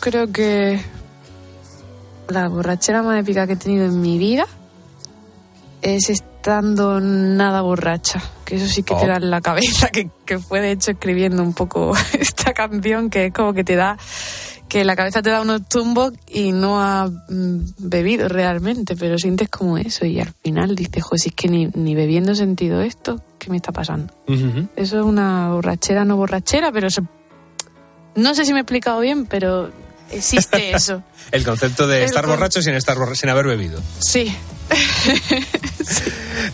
creo 0.00 0.30
que 0.32 0.80
la 2.28 2.48
borrachera 2.48 3.02
más 3.02 3.20
épica 3.20 3.46
que 3.46 3.54
he 3.54 3.56
tenido 3.56 3.86
en 3.86 4.00
mi 4.00 4.18
vida 4.18 4.46
es 5.82 6.10
estando 6.10 7.00
nada 7.00 7.60
borracha. 7.62 8.22
Que 8.44 8.56
eso 8.56 8.66
sí 8.66 8.82
que 8.82 8.94
te 8.94 9.04
Oh. 9.04 9.08
da 9.08 9.16
en 9.16 9.30
la 9.30 9.40
cabeza, 9.40 9.88
que, 9.90 10.10
que 10.24 10.38
fue 10.38 10.60
de 10.60 10.72
hecho 10.72 10.90
escribiendo 10.92 11.42
un 11.42 11.52
poco 11.54 11.92
esta 12.18 12.52
canción, 12.54 13.10
que 13.10 13.26
es 13.26 13.32
como 13.32 13.52
que 13.52 13.64
te 13.64 13.76
da, 13.76 13.96
que 14.68 14.84
la 14.84 14.94
cabeza 14.96 15.22
te 15.22 15.30
da 15.30 15.40
unos 15.40 15.66
tumbos 15.68 16.12
y 16.28 16.52
no 16.52 16.82
has 16.82 17.10
mm, 17.28 17.58
bebido 17.78 18.28
realmente, 18.28 18.96
pero 18.96 19.18
sientes 19.18 19.48
como 19.48 19.78
eso 19.78 20.04
y 20.06 20.20
al 20.20 20.32
final 20.42 20.74
dices, 20.74 21.02
joder, 21.02 21.20
si 21.20 21.28
es 21.30 21.34
que 21.34 21.48
ni, 21.48 21.66
ni 21.74 21.94
bebiendo 21.94 22.32
he 22.32 22.36
sentido 22.36 22.82
esto, 22.82 23.20
¿qué 23.38 23.50
me 23.50 23.56
está 23.56 23.72
pasando? 23.72 24.12
Eso 24.76 24.98
es 25.00 25.04
una 25.04 25.48
borrachera, 25.50 26.04
no 26.04 26.16
borrachera, 26.16 26.70
pero 26.72 26.90
se- 26.90 27.02
no 28.14 28.34
sé 28.34 28.44
si 28.44 28.52
me 28.52 28.58
he 28.58 28.62
explicado 28.62 29.00
bien, 29.00 29.26
pero 29.26 29.70
existe 30.10 30.70
eso. 30.74 31.02
El 31.30 31.44
concepto 31.44 31.86
de 31.86 31.98
El 31.98 32.04
estar 32.04 32.24
con- 32.24 32.34
borracho 32.34 32.60
sin, 32.62 32.74
estar 32.74 32.96
borra- 32.98 33.14
sin 33.14 33.30
haber 33.30 33.46
bebido. 33.46 33.80
Sí. 34.00 34.34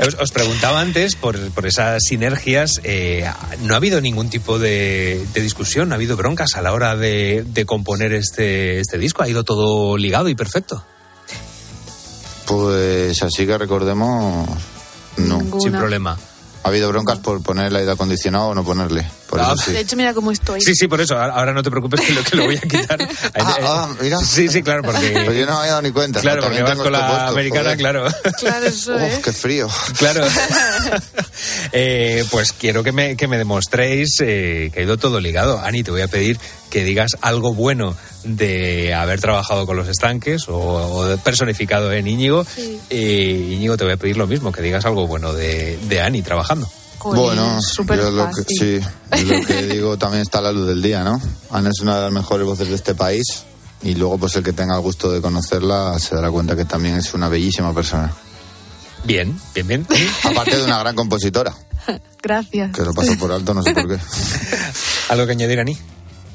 Os, 0.07 0.15
os 0.15 0.31
preguntaba 0.31 0.81
antes 0.81 1.17
por, 1.17 1.39
por 1.51 1.67
esas 1.67 2.03
sinergias, 2.03 2.81
eh, 2.85 3.29
¿no 3.62 3.75
ha 3.75 3.77
habido 3.77 4.01
ningún 4.01 4.31
tipo 4.31 4.59
de, 4.59 5.25
de 5.33 5.41
discusión? 5.41 5.89
¿No 5.89 5.95
ha 5.95 5.97
habido 5.97 6.17
broncas 6.17 6.55
a 6.55 6.62
la 6.62 6.73
hora 6.73 6.97
de, 6.97 7.45
de 7.47 7.67
componer 7.67 8.12
este, 8.12 8.81
este 8.81 8.99
disco? 8.99 9.23
¿Ha 9.23 9.29
ido 9.29 9.45
todo 9.45 9.97
ligado 9.97 10.29
y 10.29 10.35
perfecto? 10.35 10.85
Pues 12.47 13.23
así 13.23 13.47
que 13.47 13.57
recordemos, 13.57 14.49
no. 15.17 15.39
Ninguna. 15.39 15.62
Sin 15.62 15.73
problema. 15.73 16.19
Ha 16.62 16.69
habido 16.69 16.89
broncas 16.89 17.19
por 17.19 17.43
poner 17.43 17.67
el 17.67 17.77
aire 17.77 17.91
acondicionado 17.91 18.49
o 18.49 18.55
no 18.55 18.65
ponerle. 18.65 19.07
Por 19.29 19.41
eso 19.41 19.57
sí. 19.57 19.72
De 19.72 19.81
hecho, 19.81 19.97
mira 19.97 20.14
cómo 20.14 20.31
estoy. 20.31 20.61
Sí, 20.61 20.75
sí, 20.75 20.87
por 20.87 21.01
eso. 21.01 21.18
Ahora 21.18 21.53
no 21.53 21.62
te 21.62 21.70
preocupes 21.70 22.01
que 22.01 22.12
lo, 22.12 22.22
que 22.22 22.37
lo 22.37 22.45
voy 22.45 22.57
a 22.57 22.61
quitar. 22.68 23.09
Ah, 23.35 23.57
ah, 23.62 23.89
mira. 24.01 24.18
Sí, 24.20 24.49
sí, 24.49 24.62
claro, 24.62 24.83
porque... 24.83 25.22
Pues 25.25 25.37
yo 25.37 25.47
no 25.47 25.53
me 25.53 25.59
había 25.59 25.70
dado 25.70 25.83
ni 25.83 25.91
cuenta. 25.91 26.20
Claro, 26.20 26.43
porque 26.43 26.62
vas 26.62 26.79
con 26.79 26.93
la 26.93 27.09
puesto, 27.09 27.27
americana, 27.29 27.64
joder. 27.64 27.79
claro. 27.79 28.07
Claro, 28.39 28.66
eso 28.66 28.95
Uf, 28.97 29.18
qué 29.25 29.33
frío. 29.33 29.68
Claro. 29.99 30.25
Eh, 31.72 32.25
pues 32.31 32.53
quiero 32.53 32.83
que 32.85 32.93
me, 32.93 33.16
que 33.16 33.27
me 33.27 33.37
demostréis 33.37 34.16
eh, 34.20 34.70
que 34.72 34.81
ha 34.81 34.83
ido 34.83 34.97
todo 34.97 35.20
ligado. 35.20 35.59
Ani, 35.59 35.83
te 35.83 35.91
voy 35.91 36.03
a 36.03 36.09
pedir 36.09 36.39
que 36.70 36.85
digas 36.85 37.16
algo 37.20 37.53
bueno 37.55 37.97
de 38.22 38.95
haber 38.95 39.20
trabajado 39.20 39.66
con 39.66 39.77
los 39.77 39.89
estanques 39.89 40.49
o, 40.49 40.57
o 40.57 41.16
personificado 41.18 41.93
en 41.93 42.07
Íñigo. 42.07 42.47
Eh, 42.91 43.49
Íñigo, 43.51 43.77
te 43.77 43.85
voy 43.85 43.95
a 43.95 43.97
pedir 43.97 44.16
lo 44.16 44.27
mismo, 44.27 44.53
que 44.53 44.62
digas 44.62 44.85
algo 44.85 45.07
bueno 45.07 45.33
de, 45.33 45.77
de 45.89 46.01
Ani 46.01 46.22
trabajando. 46.22 46.68
Bueno, 47.05 47.61
súper 47.61 48.00
yo 48.00 48.11
lo 48.11 48.26
que, 48.30 48.42
fácil. 48.42 48.84
sí, 49.16 49.24
lo 49.24 49.46
que 49.46 49.62
digo 49.66 49.96
también 49.98 50.22
está 50.22 50.38
a 50.38 50.42
la 50.42 50.52
luz 50.52 50.66
del 50.66 50.82
día, 50.82 51.05
¿no? 51.05 51.20
Ana 51.50 51.70
es 51.70 51.80
una 51.80 51.96
de 51.96 52.02
las 52.02 52.12
mejores 52.12 52.46
voces 52.46 52.68
de 52.68 52.74
este 52.74 52.94
país 52.94 53.44
y 53.82 53.94
luego 53.94 54.18
pues 54.18 54.34
el 54.36 54.42
que 54.42 54.52
tenga 54.52 54.74
el 54.74 54.80
gusto 54.80 55.11
de 55.12 55.20
conocerla 55.20 55.98
se 55.98 56.14
dará 56.14 56.30
cuenta 56.30 56.57
que 56.57 56.64
también 56.64 56.96
es 56.96 57.12
una 57.14 57.28
bellísima 57.28 57.74
persona. 57.74 58.12
Bien, 59.05 59.38
bien, 59.55 59.66
bien. 59.66 59.86
Aparte 60.24 60.57
de 60.57 60.64
una 60.64 60.78
gran 60.78 60.94
compositora, 60.94 61.55
Gracias. 62.22 62.72
que 62.72 62.82
lo 62.82 62.94
paso 62.94 63.16
por 63.18 63.30
alto, 63.32 63.52
no 63.52 63.62
sé 63.62 63.74
por 63.74 63.86
qué. 63.88 63.98
¿Algo 65.11 65.26
que 65.26 65.32
añadir, 65.32 65.61
Ani? 65.61 65.78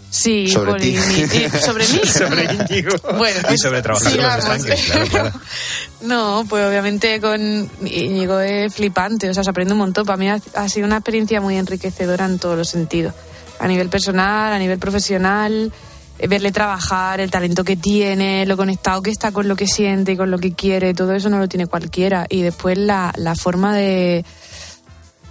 Sí, 0.09 0.47
Sobre 0.47 0.79
ti. 0.79 0.91
mi- 0.97 1.59
¿Sobre 1.59 1.87
mí? 1.87 1.99
Sobre 2.05 2.43
Íñigo. 2.45 2.95
Bueno, 3.17 3.39
y 3.53 3.57
sobre 3.57 3.81
trabajar 3.81 4.11
con 4.15 4.23
los 4.23 4.37
estanques, 4.37 4.81
claro, 4.91 5.05
claro. 5.07 5.31
No, 6.01 6.45
pues 6.49 6.65
obviamente 6.65 7.19
con 7.21 7.69
Íñigo 7.85 8.39
es 8.39 8.73
flipante, 8.73 9.29
o 9.29 9.33
sea, 9.33 9.43
se 9.43 9.49
aprende 9.51 9.73
un 9.73 9.79
montón. 9.79 10.05
Para 10.05 10.17
mí 10.17 10.29
ha, 10.29 10.39
ha 10.55 10.67
sido 10.69 10.87
una 10.87 10.97
experiencia 10.97 11.41
muy 11.41 11.57
enriquecedora 11.57 12.25
en 12.25 12.39
todos 12.39 12.57
los 12.57 12.69
sentidos. 12.69 13.13
A 13.59 13.67
nivel 13.67 13.89
personal, 13.89 14.51
a 14.53 14.57
nivel 14.57 14.79
profesional, 14.79 15.71
eh, 16.17 16.27
verle 16.27 16.51
trabajar, 16.51 17.19
el 17.19 17.29
talento 17.29 17.63
que 17.63 17.75
tiene, 17.75 18.45
lo 18.45 18.57
conectado 18.57 19.01
que 19.03 19.11
está 19.11 19.31
con 19.31 19.47
lo 19.47 19.55
que 19.55 19.67
siente 19.67 20.13
y 20.13 20.17
con 20.17 20.31
lo 20.31 20.39
que 20.39 20.53
quiere, 20.53 20.93
todo 20.93 21.13
eso 21.13 21.29
no 21.29 21.37
lo 21.39 21.47
tiene 21.47 21.67
cualquiera. 21.67 22.25
Y 22.29 22.41
después 22.41 22.77
la, 22.77 23.13
la 23.17 23.35
forma 23.35 23.75
de, 23.75 24.23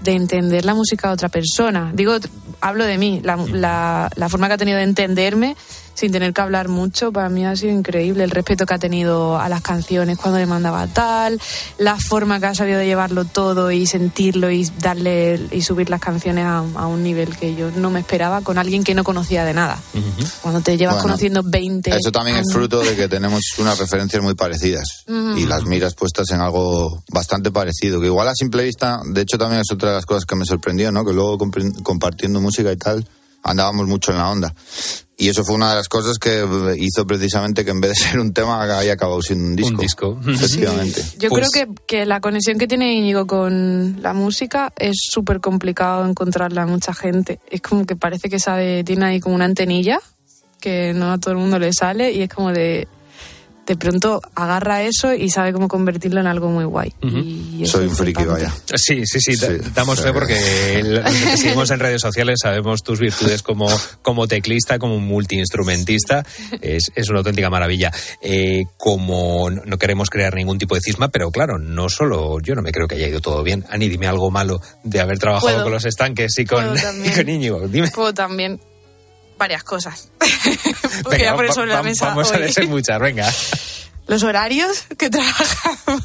de 0.01 0.13
entender 0.13 0.65
la 0.65 0.75
música 0.75 1.09
de 1.09 1.15
otra 1.15 1.29
persona. 1.29 1.91
Digo, 1.95 2.17
hablo 2.61 2.85
de 2.85 2.99
mí, 2.99 3.21
la, 3.23 3.37
la, 3.37 4.11
la 4.15 4.29
forma 4.29 4.49
que 4.49 4.55
ha 4.55 4.59
tenido 4.59 4.79
de 4.79 4.85
entenderme 4.85 5.57
sin 5.99 6.13
tener 6.13 6.33
que 6.33 6.41
hablar 6.41 6.69
mucho, 6.69 7.11
para 7.13 7.29
mí 7.29 7.45
ha 7.45 7.57
sido 7.57 7.73
increíble. 7.73 8.23
El 8.23 8.31
respeto 8.31 8.67
que 8.67 8.75
ha 8.75 8.79
tenido 8.79 9.37
a 9.37 9.49
las 9.49 9.63
canciones 9.63 10.17
cuando 10.17 10.39
le 10.39 10.47
mandaba 10.47 10.87
tal, 10.87 11.41
la 11.77 11.97
forma 11.97 12.39
que 12.39 12.47
ha 12.47 12.55
sabido 12.55 12.79
de 12.79 12.87
llevarlo 12.87 13.25
todo 13.25 13.73
y 13.73 13.85
sentirlo 13.85 14.49
y 14.49 14.65
darle 14.81 15.41
y 15.51 15.61
subir 15.63 15.91
las 15.91 16.01
canciones 16.01 16.45
a, 16.45 16.59
a 16.59 16.87
un 16.87 17.03
nivel 17.03 17.37
que 17.37 17.57
yo 17.57 17.73
no 17.73 17.91
me 17.91 17.99
esperaba 17.99 18.43
con 18.43 18.59
alguien 18.59 18.85
que 18.85 18.95
no 18.95 19.03
conocía 19.03 19.45
de 19.45 19.55
nada. 19.55 19.77
Cuando 20.41 20.61
te 20.61 20.77
llevas 20.77 20.95
Bueno, 20.95 21.09
conociendo 21.09 21.43
20 21.45 21.91
Eso 21.91 22.13
también 22.13 22.37
es 22.37 22.53
fruto 22.53 22.81
de 22.81 22.95
que 22.95 23.09
tenemos 23.09 23.43
unas 23.59 23.77
referencias 23.77 24.23
muy 24.23 24.35
parecidas 24.35 25.05
y 25.09 25.47
las 25.47 25.65
miras 25.65 25.95
puestas 25.95 26.31
en 26.31 26.41
algo 26.41 27.03
bastante 27.11 27.51
parecido, 27.51 28.01
que 28.01 28.07
igual 28.07 28.29
a 28.29 28.35
simple 28.37 28.63
vista, 28.63 29.01
de 29.05 29.23
hecho 29.23 29.37
también 29.37 29.63
es 29.63 29.73
otra 29.73 29.89
de 29.89 29.97
las 29.97 30.07
cosas 30.07 30.25
que 30.25 30.37
me 30.37 30.45
sorprendió, 30.45 30.93
¿no? 30.93 31.05
Que 31.05 31.13
luego 31.13 31.39
compartiendo 31.83 32.41
música 32.41 32.71
y 32.71 32.77
tal, 32.77 33.05
andábamos 33.43 33.89
mucho 33.89 34.13
en 34.13 34.19
la 34.19 34.31
onda. 34.31 34.55
Y 35.21 35.29
eso 35.29 35.45
fue 35.45 35.57
una 35.57 35.71
de 35.71 35.75
las 35.75 35.89
cosas 35.89 36.17
que 36.19 36.47
hizo 36.79 37.05
precisamente 37.05 37.65
que 37.65 37.73
en 37.73 37.81
vez 37.81 37.91
de 37.91 37.97
ser 37.97 38.21
un 38.21 38.33
tema 38.33 38.63
haya 38.79 38.93
acabado 38.93 39.21
siendo 39.21 39.45
un 39.47 39.57
disco. 39.57 39.73
Un 39.75 39.77
disco. 39.81 40.21
Efectivamente. 40.29 41.03
Yo 41.19 41.29
Pues- 41.29 41.49
creo 41.51 41.67
que, 41.67 41.81
que 41.89 42.07
la 42.07 42.21
conexión 42.21 42.57
que 42.57 42.69
tiene 42.69 42.95
Íñigo 42.95 43.27
con 43.27 44.01
la 44.01 44.15
música 44.15 44.73
es 44.79 44.97
súper 45.11 45.41
complicado 45.41 46.09
encontrarla 46.09 46.63
en 46.63 46.69
mucha 46.71 46.95
gente. 46.95 47.41
Es 47.51 47.61
como 47.61 47.85
que 47.85 47.97
parece 47.97 48.29
que 48.31 48.39
sabe, 48.39 48.85
tiene 48.85 49.07
ahí 49.07 49.19
como 49.21 49.35
una 49.35 49.45
antenilla 49.47 49.99
que 50.61 50.93
no 50.95 51.11
a 51.13 51.19
todo 51.19 51.33
el 51.33 51.39
mundo 51.39 51.59
le 51.59 51.73
sale 51.73 52.13
y 52.13 52.23
es 52.23 52.29
como 52.29 52.53
de... 52.53 52.87
de 53.69 53.77
pronto 53.77 54.21
agarra 54.35 54.83
eso 54.83 55.13
y 55.13 55.29
sabe 55.29 55.53
cómo 55.53 55.69
convertirlo 55.69 56.21
en 56.21 56.27
algo 56.27 56.49
muy 56.49 56.65
guay. 56.65 56.93
Y 57.03 57.63
eso 57.63 57.79
Soy 57.79 57.87
un 57.89 57.95
friki, 57.95 58.25
vaya. 58.25 58.51
Sí, 58.75 59.03
sí, 59.05 59.21
sí, 59.21 59.37
da- 59.37 59.59
damos 59.75 60.01
fe 60.01 60.11
porque 60.13 60.35
que 60.35 61.37
seguimos 61.37 61.71
en 61.71 61.79
redes 61.79 62.01
sociales 62.01 62.39
sabemos 62.43 62.83
tus 62.83 62.99
virtudes 62.99 63.43
como, 63.43 63.69
como 64.01 64.27
teclista, 64.27 64.79
como 64.79 64.99
multiinstrumentista. 64.99 66.25
Es, 66.63 66.91
es 66.95 67.09
una 67.11 67.19
auténtica 67.19 67.51
maravilla. 67.51 67.93
Eh, 68.23 68.65
como 68.79 69.51
no 69.51 69.63
no 69.67 69.77
queremos 69.77 70.09
crear 70.09 70.35
ningún 70.35 70.57
tipo 70.59 70.75
de 70.75 70.81
cisma, 70.81 71.09
pero 71.09 71.31
claro, 71.31 71.59
no 71.59 71.91
solo 71.91 72.41
yo 72.41 72.55
no 72.55 72.63
me 72.63 72.73
creo 72.73 72.89
que 72.89 72.95
haya 72.95 73.07
ido 73.09 73.21
todo 73.21 73.43
bien. 73.43 73.67
Ani, 73.69 73.89
dime 73.89 74.07
algo 74.07 74.31
malo 74.31 74.63
de 74.83 75.01
haber 75.01 75.19
trabajado 75.19 75.53
Puedo. 75.53 75.63
con 75.65 75.73
los 75.75 75.85
estanques 75.85 76.39
y 76.39 76.47
con, 76.47 76.73
y 76.77 76.81
también. 76.81 77.15
con 77.15 77.29
Íñigo. 77.29 77.69
Dime. 77.69 77.91
Puedo 77.95 78.15
también 78.15 78.59
varias 79.39 79.63
cosas. 79.65 80.09
Venga, 81.11 81.35
va- 81.35 81.53
sobre 81.53 81.73
la 81.73 81.83
mesa 81.83 82.07
vamos 82.09 82.31
a 82.33 82.39
decir 82.39 82.69
muchas, 82.69 82.99
venga. 83.01 83.31
Los 84.07 84.23
horarios 84.23 84.85
que 84.97 85.11
trabajamos. 85.11 86.03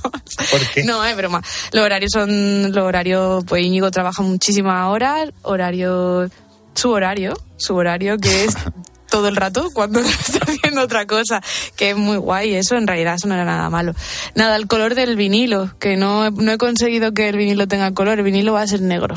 No, 0.86 1.04
es 1.06 1.16
broma. 1.16 1.42
Los 1.72 1.86
horarios 1.86 2.12
son. 2.12 2.72
Los 2.74 2.84
horarios. 2.84 3.44
Pues 3.46 3.64
Íñigo 3.64 3.92
trabaja 3.92 4.22
muchísimas 4.22 4.88
horas. 4.90 5.30
Horario. 5.42 6.30
Su 6.76 6.90
horario. 6.92 7.34
Su 7.58 7.76
horario 7.76 8.18
que 8.18 8.44
es 8.46 8.56
todo 9.10 9.30
el 9.30 9.36
rato 9.38 9.70
cuando 9.74 10.00
está 10.02 10.40
haciendo 10.46 10.82
otra 10.82 11.08
cosa. 11.08 11.42
Que 11.78 11.92
es 11.92 11.96
muy 11.98 12.18
guay. 12.18 12.56
Eso 12.56 12.76
en 12.76 12.88
realidad 12.88 13.16
eso 13.16 13.28
no 13.30 13.36
era 13.36 13.46
nada 13.46 13.70
malo. 13.70 13.94
Nada, 14.36 14.58
el 14.58 14.68
color 14.68 14.96
del 14.96 15.16
vinilo. 15.16 15.74
Que 15.80 15.96
no, 15.96 16.30
no 16.30 16.52
he 16.52 16.58
conseguido 16.58 17.14
que 17.14 17.30
el 17.30 17.38
vinilo 17.38 17.70
tenga 17.70 17.94
color. 17.94 18.20
El 18.20 18.26
vinilo 18.26 18.52
va 18.52 18.64
a 18.64 18.68
ser 18.68 18.82
negro. 18.82 19.16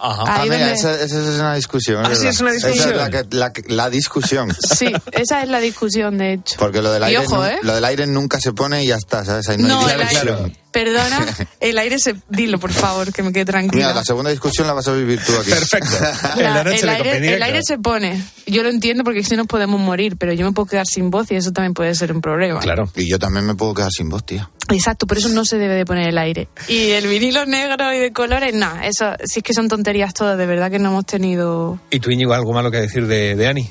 Ajá. 0.00 0.22
Ah, 0.26 0.42
Ahí 0.42 0.48
mira, 0.50 0.60
donde- 0.60 0.74
esa, 0.74 0.94
esa 0.94 1.18
es 1.20 1.38
una 1.40 1.54
discusión. 1.54 2.04
Ah, 2.06 2.14
sí, 2.14 2.26
es 2.28 2.40
una 2.40 2.52
discusión. 2.52 2.90
Esa 2.94 3.06
es 3.08 3.26
la, 3.34 3.48
la 3.48 3.52
la 3.66 3.90
discusión. 3.90 4.48
Sí, 4.76 4.92
esa 5.12 5.42
es 5.42 5.48
la 5.48 5.58
discusión, 5.60 6.18
de 6.18 6.34
hecho. 6.34 6.56
Porque 6.58 6.80
lo 6.82 6.92
del, 6.92 7.02
Y 7.02 7.06
aire 7.06 7.18
ojo, 7.26 7.44
¿eh? 7.44 7.58
lo 7.62 7.74
del 7.74 7.84
aire 7.84 8.06
nunca 8.06 8.40
se 8.40 8.52
pone 8.52 8.84
y 8.84 8.88
ya 8.88 8.96
está, 8.96 9.24
¿sabes? 9.24 9.48
Ahí 9.48 9.58
no, 9.58 9.68
No, 9.68 9.86
hay 9.86 9.94
el 9.94 10.02
aire- 10.02 10.08
discusión. 10.20 10.56
Perdona, 10.70 11.26
el 11.60 11.78
aire 11.78 11.98
se. 11.98 12.14
Dilo, 12.28 12.58
por 12.58 12.72
favor, 12.72 13.12
que 13.12 13.22
me 13.22 13.32
quede 13.32 13.46
tranquila. 13.46 13.86
Mira, 13.86 13.94
la 13.94 14.04
segunda 14.04 14.30
discusión 14.30 14.66
la 14.66 14.74
vas 14.74 14.86
a 14.88 14.92
vivir 14.92 15.20
tú 15.24 15.32
aquí. 15.36 15.50
Perfecto. 15.50 15.96
La- 16.36 16.60
el, 16.60 16.88
aire, 16.88 17.34
el 17.34 17.42
aire 17.42 17.60
se 17.62 17.78
pone. 17.78 18.22
Yo 18.46 18.62
lo 18.62 18.68
entiendo 18.68 19.02
porque 19.04 19.22
si 19.24 19.34
nos 19.36 19.46
podemos 19.46 19.80
morir, 19.80 20.16
pero 20.18 20.32
yo 20.32 20.44
me 20.46 20.52
puedo 20.52 20.66
quedar 20.66 20.86
sin 20.86 21.10
voz 21.10 21.30
y 21.30 21.36
eso 21.36 21.52
también 21.52 21.74
puede 21.74 21.94
ser 21.94 22.12
un 22.12 22.20
problema. 22.20 22.60
Claro. 22.60 22.90
Y 22.94 23.08
yo 23.08 23.18
también 23.18 23.46
me 23.46 23.54
puedo 23.54 23.74
quedar 23.74 23.90
sin 23.90 24.08
voz, 24.08 24.24
tía. 24.24 24.50
Exacto, 24.70 25.06
por 25.06 25.16
eso 25.16 25.28
no 25.30 25.44
se 25.46 25.56
debe 25.56 25.74
de 25.74 25.86
poner 25.86 26.08
el 26.08 26.18
aire. 26.18 26.48
Y 26.68 26.90
el 26.90 27.06
vinilo 27.06 27.46
negro 27.46 27.92
y 27.94 27.98
de 27.98 28.12
colores, 28.12 28.52
nada, 28.54 28.86
eso 28.86 29.12
sí 29.24 29.38
es 29.40 29.42
que 29.42 29.54
son 29.54 29.68
tonterías 29.68 30.12
todas, 30.12 30.36
de 30.36 30.44
verdad 30.44 30.70
que 30.70 30.78
no 30.78 30.90
hemos 30.90 31.06
tenido... 31.06 31.80
¿Y 31.90 32.00
tú, 32.00 32.10
Íñigo, 32.10 32.34
algo 32.34 32.52
malo 32.52 32.70
que 32.70 32.76
decir 32.78 33.06
de, 33.06 33.34
de 33.34 33.46
Ani? 33.46 33.70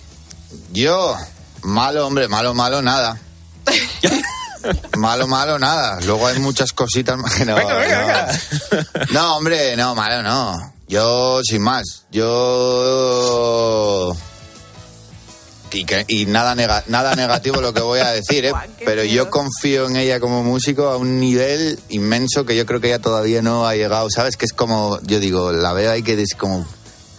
Yo, 0.74 1.16
malo, 1.62 2.08
hombre, 2.08 2.28
malo, 2.28 2.56
malo, 2.56 2.82
nada. 2.82 3.20
malo, 4.98 5.28
malo, 5.28 5.60
nada. 5.60 6.00
Luego 6.02 6.28
hay 6.28 6.40
muchas 6.40 6.72
cositas 6.74 7.18
más 7.18 7.34
que 7.36 7.46
no. 7.46 7.56
Venga, 7.56 7.74
venga, 7.76 8.28
no. 8.72 8.78
No, 9.12 9.38
hombre, 9.38 9.76
no, 9.76 9.96
malo, 9.96 10.22
no. 10.24 10.74
Yo, 10.88 11.42
sin 11.44 11.62
más, 11.62 12.06
yo... 12.12 14.16
Y, 15.74 15.84
que- 15.84 16.06
y 16.08 16.26
nada, 16.28 16.56
nega- 16.56 16.84
nada 16.88 17.14
negativo 17.16 17.60
lo 17.60 17.74
que 17.74 17.82
voy 17.82 18.00
a 18.00 18.12
decir, 18.12 18.46
¿eh? 18.46 18.54
Pero 18.86 19.04
yo 19.04 19.30
confío 19.30 19.86
en 19.88 19.98
ella 19.98 20.20
como 20.20 20.44
músico 20.44 20.88
a 20.88 20.98
un 20.98 21.20
nivel 21.20 21.78
inmenso 21.90 22.46
que 22.46 22.56
yo 22.56 22.66
creo 22.66 22.80
que 22.80 22.88
ella 22.88 23.00
todavía 23.00 23.42
no 23.42 23.68
ha 23.68 23.76
llegado, 23.76 24.10
¿sabes? 24.10 24.38
Que 24.38 24.46
es 24.46 24.54
como, 24.54 25.00
yo 25.04 25.20
digo, 25.20 25.52
la 25.52 25.74
veo 25.74 25.92
ahí 25.92 26.04
que 26.04 26.20
es 26.22 26.36
como... 26.36 26.66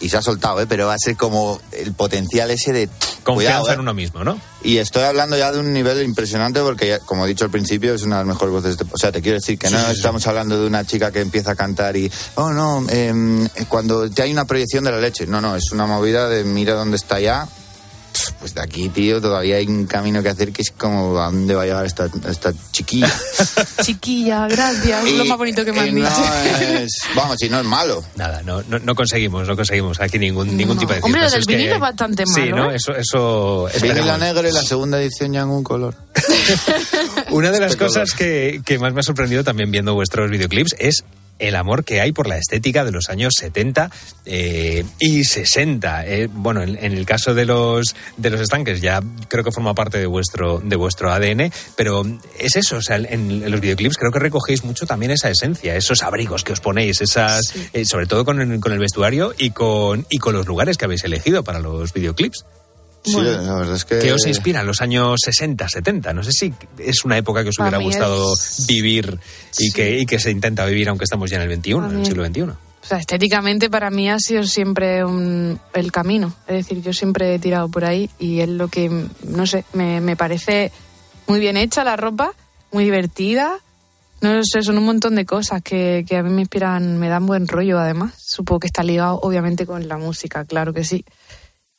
Y 0.00 0.08
se 0.08 0.16
ha 0.16 0.22
soltado, 0.22 0.60
¿eh? 0.60 0.66
Pero 0.68 0.86
va 0.86 0.94
a 0.94 0.98
ser 0.98 1.16
como 1.16 1.60
el 1.72 1.92
potencial 1.92 2.50
ese 2.50 2.72
de... 2.72 2.88
Confianza 3.24 3.58
cuidado, 3.58 3.70
¿eh? 3.70 3.74
en 3.74 3.80
uno 3.80 3.94
mismo, 3.94 4.24
¿no? 4.24 4.40
Y 4.62 4.78
estoy 4.78 5.02
hablando 5.02 5.36
ya 5.36 5.52
de 5.52 5.58
un 5.58 5.72
nivel 5.72 6.02
impresionante 6.02 6.60
porque, 6.60 6.88
ya, 6.88 6.98
como 7.00 7.24
he 7.24 7.28
dicho 7.28 7.44
al 7.44 7.50
principio, 7.50 7.94
es 7.94 8.02
una 8.02 8.18
de 8.18 8.24
las 8.24 8.34
mejores 8.34 8.52
voces. 8.52 8.78
De, 8.78 8.86
o 8.90 8.96
sea, 8.96 9.12
te 9.12 9.20
quiero 9.20 9.38
decir 9.38 9.58
que 9.58 9.68
Sí, 9.68 9.74
no 9.74 9.80
sí, 9.80 9.86
sí. 9.90 9.92
estamos 9.96 10.26
hablando 10.26 10.58
de 10.60 10.66
una 10.66 10.84
chica 10.84 11.10
que 11.12 11.20
empieza 11.20 11.52
a 11.52 11.54
cantar 11.56 11.96
y, 11.96 12.10
oh 12.36 12.50
no, 12.52 12.86
em, 12.88 13.48
cuando 13.68 14.08
te 14.08 14.22
hay 14.22 14.32
una 14.32 14.44
proyección 14.46 14.84
de 14.84 14.92
la 14.92 14.98
leche. 15.00 15.26
No, 15.26 15.40
no, 15.40 15.56
es 15.56 15.70
una 15.72 15.86
movida 15.86 16.28
de 16.28 16.44
mira 16.44 16.74
dónde 16.74 16.96
está 16.96 17.20
ya. 17.20 17.46
Pues 18.32 18.54
de 18.54 18.62
aquí, 18.62 18.88
tío, 18.88 19.20
todavía 19.20 19.56
hay 19.56 19.66
un 19.66 19.86
camino 19.86 20.22
que 20.22 20.28
hacer 20.28 20.52
que 20.52 20.62
es 20.62 20.70
como 20.70 21.18
a 21.18 21.26
dónde 21.26 21.54
va 21.54 21.62
a 21.62 21.66
llegar 21.66 21.86
esta, 21.86 22.08
esta 22.28 22.52
chiquilla. 22.72 23.12
Chiquilla, 23.82 24.46
gracias, 24.48 25.04
es 25.06 25.12
lo 25.14 25.24
más 25.24 25.38
bonito 25.38 25.64
que 25.64 25.72
me 25.72 25.80
han 25.80 25.94
dicho. 25.94 26.08
no 26.08 26.78
es, 26.78 26.90
vamos, 27.14 27.36
si 27.38 27.48
no 27.48 27.60
es 27.60 27.66
malo. 27.66 28.02
Nada, 28.16 28.42
no, 28.42 28.62
no, 28.62 28.78
no 28.78 28.94
conseguimos, 28.94 29.46
no 29.46 29.56
conseguimos 29.56 30.00
aquí 30.00 30.18
ningún, 30.18 30.56
ningún 30.56 30.78
tipo 30.78 30.92
de 30.92 31.00
Hombre, 31.02 31.22
lo 31.22 31.30
del 31.30 31.44
vinilo 31.46 31.74
es 31.74 31.80
bastante 31.80 32.24
Sí, 32.26 32.40
malo, 32.40 32.56
¿no? 32.56 32.70
¿eh? 32.72 32.76
Eso, 32.76 32.92
eso 32.96 33.68
Vinilo 33.74 33.94
esperemos. 33.94 34.18
negro 34.18 34.48
y 34.48 34.52
la 34.52 34.62
segunda 34.62 35.00
edición 35.00 35.32
ya 35.32 35.40
en 35.42 35.48
un 35.48 35.62
color. 35.64 35.94
Una 37.30 37.50
de 37.50 37.60
las 37.60 37.76
cosas 37.76 38.12
que, 38.12 38.60
que 38.64 38.78
más 38.78 38.92
me 38.92 39.00
ha 39.00 39.02
sorprendido 39.02 39.44
también 39.44 39.70
viendo 39.70 39.94
vuestros 39.94 40.30
videoclips 40.30 40.74
es 40.78 41.04
el 41.38 41.56
amor 41.56 41.84
que 41.84 42.00
hay 42.00 42.12
por 42.12 42.26
la 42.26 42.38
estética 42.38 42.84
de 42.84 42.92
los 42.92 43.08
años 43.08 43.34
70 43.38 43.90
eh, 44.26 44.84
y 44.98 45.24
60. 45.24 46.06
Eh, 46.06 46.28
bueno, 46.30 46.62
en, 46.62 46.76
en 46.82 46.92
el 46.92 47.06
caso 47.06 47.34
de 47.34 47.44
los 47.44 47.94
de 48.16 48.30
los 48.30 48.40
estanques 48.40 48.80
ya 48.80 49.00
creo 49.28 49.44
que 49.44 49.52
forma 49.52 49.74
parte 49.74 49.98
de 49.98 50.06
vuestro 50.06 50.60
de 50.60 50.76
vuestro 50.76 51.12
ADN, 51.12 51.52
pero 51.76 52.02
es 52.38 52.56
eso, 52.56 52.76
o 52.76 52.82
sea, 52.82 52.96
en, 52.96 53.06
en 53.06 53.50
los 53.50 53.60
videoclips 53.60 53.96
creo 53.96 54.12
que 54.12 54.18
recogéis 54.18 54.64
mucho 54.64 54.86
también 54.86 55.12
esa 55.12 55.30
esencia, 55.30 55.76
esos 55.76 56.02
abrigos 56.02 56.44
que 56.44 56.52
os 56.52 56.60
ponéis, 56.60 57.00
esas 57.00 57.54
eh, 57.72 57.84
sobre 57.84 58.06
todo 58.06 58.24
con 58.24 58.40
el, 58.40 58.60
con 58.60 58.72
el 58.72 58.78
vestuario 58.78 59.34
y 59.36 59.50
con 59.50 60.06
y 60.08 60.18
con 60.18 60.34
los 60.34 60.46
lugares 60.46 60.76
que 60.76 60.84
habéis 60.84 61.04
elegido 61.04 61.42
para 61.44 61.58
los 61.58 61.92
videoclips. 61.92 62.44
Sí, 63.08 63.20
la 63.46 63.54
verdad 63.54 63.74
es 63.76 63.84
que... 63.84 63.98
¿Qué 63.98 64.12
os 64.12 64.26
inspira 64.26 64.60
en 64.60 64.66
los 64.66 64.80
años 64.80 65.16
60, 65.24 65.68
70? 65.68 66.12
No 66.12 66.22
sé 66.22 66.32
si 66.32 66.52
es 66.78 67.04
una 67.04 67.16
época 67.18 67.42
que 67.42 67.50
os 67.50 67.58
hubiera 67.58 67.78
gustado 67.78 68.34
es- 68.34 68.66
vivir 68.66 69.18
y, 69.58 69.72
que, 69.72 69.98
y 69.98 70.06
que 70.06 70.18
se 70.18 70.30
intenta 70.30 70.64
vivir 70.66 70.88
aunque 70.88 71.04
estamos 71.04 71.30
ya 71.30 71.36
en 71.36 71.42
el 71.42 71.48
21, 71.48 71.82
Para 71.86 71.92
en 71.94 72.00
el 72.00 72.06
siglo 72.06 72.24
XXI. 72.26 72.42
O 72.42 72.86
sea, 72.88 72.98
estéticamente 72.98 73.68
para 73.68 73.90
mí 73.90 74.08
ha 74.08 74.18
sido 74.18 74.44
siempre 74.44 75.04
un- 75.04 75.58
el 75.74 75.92
camino. 75.92 76.32
Es 76.46 76.56
decir, 76.66 76.80
yo 76.82 76.92
siempre 76.92 77.34
he 77.34 77.38
tirado 77.38 77.68
por 77.68 77.84
ahí 77.84 78.08
y 78.18 78.40
es 78.40 78.48
lo 78.48 78.68
que, 78.68 78.88
no 79.24 79.46
sé, 79.46 79.64
me, 79.72 80.00
me 80.00 80.16
parece 80.16 80.70
muy 81.26 81.40
bien 81.40 81.56
hecha 81.56 81.84
la 81.84 81.96
ropa, 81.96 82.32
muy 82.72 82.84
divertida. 82.84 83.58
No 84.20 84.42
sé, 84.42 84.62
son 84.62 84.78
un 84.78 84.84
montón 84.84 85.14
de 85.14 85.24
cosas 85.26 85.62
que, 85.62 86.04
que 86.08 86.16
a 86.16 86.22
mí 86.22 86.30
me 86.30 86.40
inspiran, 86.40 86.98
me 86.98 87.08
dan 87.08 87.26
buen 87.26 87.46
rollo 87.46 87.78
además. 87.78 88.14
Supongo 88.16 88.60
que 88.60 88.66
está 88.68 88.82
ligado 88.82 89.20
obviamente 89.22 89.64
con 89.66 89.86
la 89.86 89.96
música, 89.98 90.44
claro 90.44 90.72
que 90.72 90.82
sí. 90.82 91.04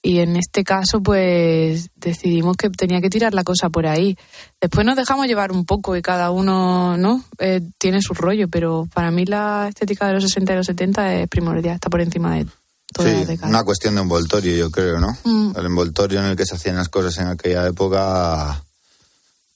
Y 0.01 0.19
en 0.19 0.37
este 0.37 0.63
caso, 0.63 1.01
pues 1.03 1.89
decidimos 1.95 2.55
que 2.55 2.69
tenía 2.69 3.01
que 3.01 3.09
tirar 3.09 3.33
la 3.33 3.43
cosa 3.43 3.69
por 3.69 3.85
ahí. 3.85 4.17
Después 4.61 4.85
nos 4.85 4.95
dejamos 4.95 5.27
llevar 5.27 5.51
un 5.51 5.65
poco 5.65 5.95
y 5.97 6.01
cada 6.01 6.31
uno, 6.31 6.95
¿no? 6.95 7.21
Eh, 7.37 7.61
tiene 7.77 8.01
su 8.01 8.13
rollo, 8.13 8.47
pero 8.47 8.87
para 8.93 9.11
mí 9.11 9.25
la 9.25 9.67
estética 9.67 10.07
de 10.07 10.13
los 10.13 10.23
60 10.23 10.53
y 10.53 10.55
los 10.55 10.65
70 10.67 11.15
es 11.15 11.27
primordial, 11.27 11.75
está 11.75 11.89
por 11.89 11.99
encima 11.99 12.35
de 12.35 12.45
todas 12.93 13.11
las 13.11 13.21
Sí, 13.21 13.25
décadas. 13.25 13.49
una 13.49 13.63
cuestión 13.65 13.95
de 13.95 14.01
envoltorio, 14.01 14.55
yo 14.55 14.71
creo, 14.71 14.99
¿no? 15.01 15.17
Mm. 15.25 15.57
El 15.57 15.65
envoltorio 15.65 16.19
en 16.21 16.27
el 16.27 16.37
que 16.37 16.45
se 16.45 16.55
hacían 16.55 16.77
las 16.77 16.87
cosas 16.87 17.17
en 17.17 17.27
aquella 17.27 17.67
época, 17.67 18.63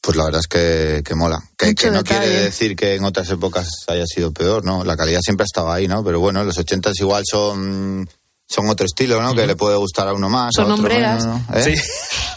pues 0.02 0.18
la 0.18 0.26
verdad 0.26 0.42
es 0.42 0.48
que, 0.48 1.04
que 1.06 1.16
mola. 1.16 1.42
Que, 1.58 1.68
no 1.90 2.00
detalle. 2.00 2.04
quiere 2.04 2.28
decir 2.44 2.76
que 2.76 2.96
en 2.96 3.06
otras 3.06 3.30
épocas 3.30 3.66
haya 3.88 4.06
sido 4.06 4.34
peor, 4.34 4.66
¿no? 4.66 4.84
La 4.84 4.98
calidad 4.98 5.22
siempre 5.24 5.46
estaba 5.46 5.74
ahí, 5.74 5.88
¿no? 5.88 6.04
Pero 6.04 6.20
bueno, 6.20 6.44
los 6.44 6.58
80 6.58 6.92
igual 7.00 7.24
son 7.26 8.10
son 8.54 8.70
otro 8.70 8.86
estilo, 8.86 9.22
¿no? 9.22 9.34
Que 9.34 9.48
le 9.48 9.56
puede 9.56 9.76
gustar 9.78 10.08
a 10.08 10.14
uno 10.14 10.30
más, 10.30 10.52
Son 10.56 10.66
a 10.66 10.68
otro 10.74 10.76
hombreras. 10.76 11.26
menos, 11.26 11.42
¿no? 11.50 11.58
¿Eh? 11.58 11.82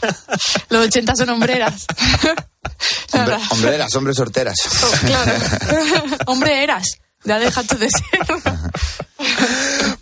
Los 0.70 0.86
80 0.86 1.12
son 1.16 1.28
hombreras. 1.30 1.84
Hombre- 3.12 3.38
hombreras, 3.50 3.94
hombres 3.94 4.16
sorteras. 4.16 4.56
claro. 5.04 5.32
Hombre 6.26 6.62
eras. 6.62 6.86
Ya 7.24 7.38
dejaste 7.40 7.74
de 7.76 7.88
ser. 7.88 8.20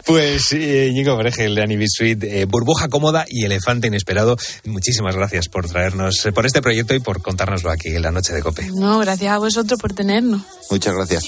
Pues 0.04 0.52
eh, 0.52 0.88
Íñigo 0.90 1.16
Bregel 1.16 1.54
de 1.54 1.62
Annie 1.62 1.86
Sweet, 1.88 2.22
eh, 2.24 2.44
Burbuja 2.44 2.88
Cómoda 2.88 3.24
y 3.26 3.44
Elefante 3.46 3.86
Inesperado, 3.86 4.36
muchísimas 4.64 5.16
gracias 5.16 5.48
por 5.48 5.66
traernos, 5.66 6.26
eh, 6.26 6.32
por 6.32 6.44
este 6.44 6.60
proyecto 6.60 6.92
y 6.94 7.00
por 7.00 7.22
contárnoslo 7.22 7.70
aquí 7.70 7.88
en 7.88 8.02
la 8.02 8.10
noche 8.10 8.34
de 8.34 8.42
COPE. 8.42 8.70
No, 8.74 8.98
gracias 8.98 9.32
a 9.32 9.38
vosotros 9.38 9.80
por 9.80 9.94
tenernos. 9.94 10.42
Muchas 10.70 10.94
gracias. 10.94 11.24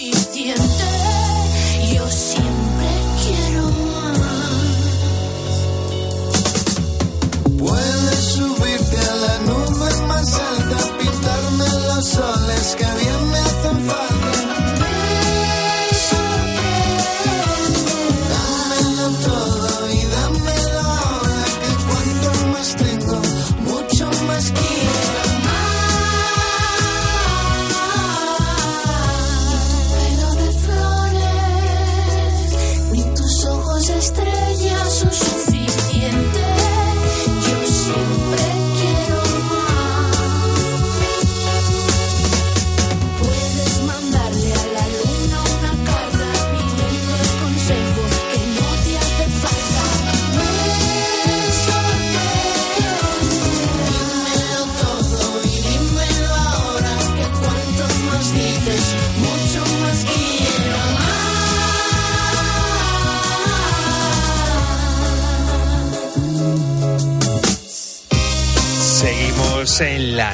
Soles 12.17 12.75
que 12.77 13.16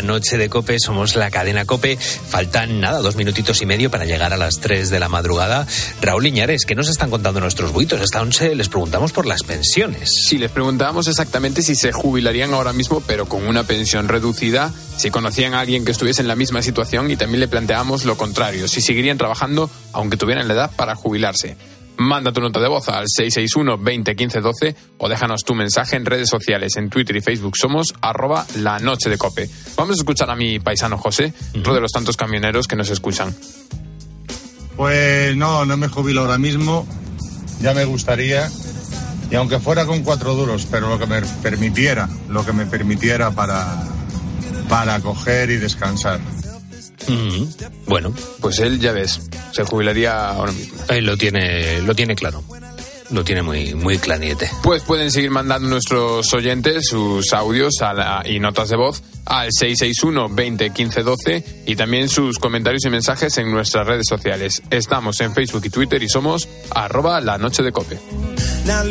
noche 0.01 0.39
de 0.39 0.49
Cope, 0.49 0.79
somos 0.79 1.17
la 1.17 1.31
cadena 1.31 1.67
Cope. 1.67 1.99
Faltan 1.99 2.81
nada, 2.81 3.01
dos 3.01 3.17
minutitos 3.17 3.61
y 3.61 3.67
medio 3.67 3.91
para 3.91 4.07
llegar 4.07 4.33
a 4.33 4.37
las 4.37 4.61
tres 4.61 4.89
de 4.91 5.01
la 5.01 5.09
madrugada. 5.09 5.67
Raúl 6.01 6.27
Iñares, 6.27 6.65
¿qué 6.65 6.75
nos 6.75 6.89
están 6.89 7.11
contando 7.11 7.41
nuestros 7.41 7.73
buitos? 7.73 8.01
Esta 8.01 8.23
once 8.23 8.55
les 8.55 8.69
preguntamos 8.69 9.13
por 9.13 9.27
las 9.27 9.43
pensiones. 9.43 10.11
Sí, 10.27 10.39
les 10.39 10.51
preguntábamos 10.51 11.09
exactamente 11.09 11.63
si 11.63 11.75
se 11.75 11.93
jubilarían 11.93 12.55
ahora 12.55 12.73
mismo, 12.73 13.03
pero 13.07 13.27
con 13.27 13.47
una 13.47 13.65
pensión 13.65 14.09
reducida, 14.09 14.73
si 14.97 15.11
conocían 15.11 15.55
a 15.55 15.61
alguien 15.61 15.85
que 15.85 15.93
estuviese 15.93 16.23
en 16.23 16.29
la 16.29 16.37
misma 16.37 16.63
situación 16.63 17.11
y 17.11 17.17
también 17.17 17.41
le 17.41 17.49
planteamos 17.49 18.05
lo 18.05 18.17
contrario, 18.17 18.69
si 18.69 18.81
seguirían 18.81 19.19
trabajando 19.19 19.69
aunque 19.93 20.17
tuvieran 20.17 20.49
la 20.49 20.55
edad 20.55 20.71
para 20.77 20.95
jubilarse. 20.95 21.57
Manda 21.97 22.33
tu 22.33 22.41
nota 22.41 22.61
de 22.61 22.69
voz 22.69 22.89
al 22.89 23.05
661 23.07 23.79
20 23.79 24.17
15 24.17 24.41
12 24.41 24.77
o 24.99 25.09
déjanos 25.09 25.45
tu 25.45 25.55
mensaje 25.55 25.97
en 25.97 26.07
redes 26.07 26.29
sociales. 26.29 26.77
En 26.77 26.91
Twitter 26.91 27.17
y 27.17 27.21
Facebook 27.21 27.57
somos 27.57 27.95
arroba 28.01 28.47
la 28.57 28.79
noche 28.79 29.11
de 29.11 29.19
cope. 29.19 29.49
Vamos 29.77 29.97
a 29.97 30.01
escuchar 30.01 30.31
a 30.31 30.37
mi 30.37 30.59
paisano 30.59 30.99
José, 30.99 31.33
otro 31.59 31.75
de 31.75 31.81
los 31.81 31.93
tantos 31.93 32.17
camioneros 32.17 32.67
que 32.67 32.77
nos 32.77 32.91
escuchan. 32.91 33.35
Pues 34.77 35.37
no, 35.37 35.65
no 35.65 35.77
me 35.77 35.89
jubilo 35.89 36.23
ahora 36.23 36.39
mismo. 36.39 36.87
Ya 37.61 37.75
me 37.75 37.85
gustaría. 37.85 38.51
Y 39.31 39.35
aunque 39.35 39.61
fuera 39.61 39.87
con 39.87 40.03
cuatro 40.03 40.35
duros, 40.35 40.67
pero 40.71 40.89
lo 40.89 40.99
que 40.99 41.07
me 41.07 41.23
permitiera, 41.43 42.09
lo 42.29 42.45
que 42.45 42.53
me 42.53 42.67
permitiera 42.67 43.31
para, 43.31 43.83
para 44.69 45.01
coger 45.01 45.51
y 45.51 45.57
descansar. 45.57 46.21
Bueno, 47.87 48.15
pues 48.41 48.59
él 48.61 48.79
ya 48.81 48.93
ves, 48.93 49.21
se 49.53 49.65
jubilaría 49.65 50.29
ahora 50.31 50.53
mismo. 50.53 50.75
Él 50.89 51.05
lo 51.07 51.17
tiene, 51.17 51.81
lo 51.83 51.95
tiene 51.95 52.15
claro. 52.15 52.43
Lo 53.11 53.25
tiene 53.25 53.43
muy, 53.43 53.75
muy 53.75 53.99
clariete. 53.99 54.49
Pues 54.63 54.83
pueden 54.85 55.11
seguir 55.11 55.31
mandando 55.31 55.69
nuestros 55.69 56.33
oyentes 56.33 56.87
sus 56.89 57.31
audios 57.35 57.75
a 57.83 57.93
la- 57.93 58.23
y 58.25 58.41
notas 58.41 58.71
de 58.71 58.77
voz 58.77 59.03
al 59.27 59.49
661 59.53 60.35
20 60.35 60.71
15 60.71 61.03
12 61.03 61.45
y 61.67 61.77
también 61.77 62.09
sus 62.09 62.39
comentarios 62.39 62.83
y 62.87 62.89
mensajes 62.89 63.37
en 63.37 63.51
nuestras 63.53 63.87
redes 63.87 64.07
sociales. 64.09 64.63
Estamos 64.71 65.21
en 65.21 65.35
Facebook 65.35 65.61
y 65.67 65.69
Twitter 65.71 66.03
y 66.03 66.09
somos 66.09 66.49
arroba 66.75 67.21
la 67.21 67.37
noche 67.37 67.63
de 67.63 67.71
cope. 67.73 67.99
Now 68.65 68.83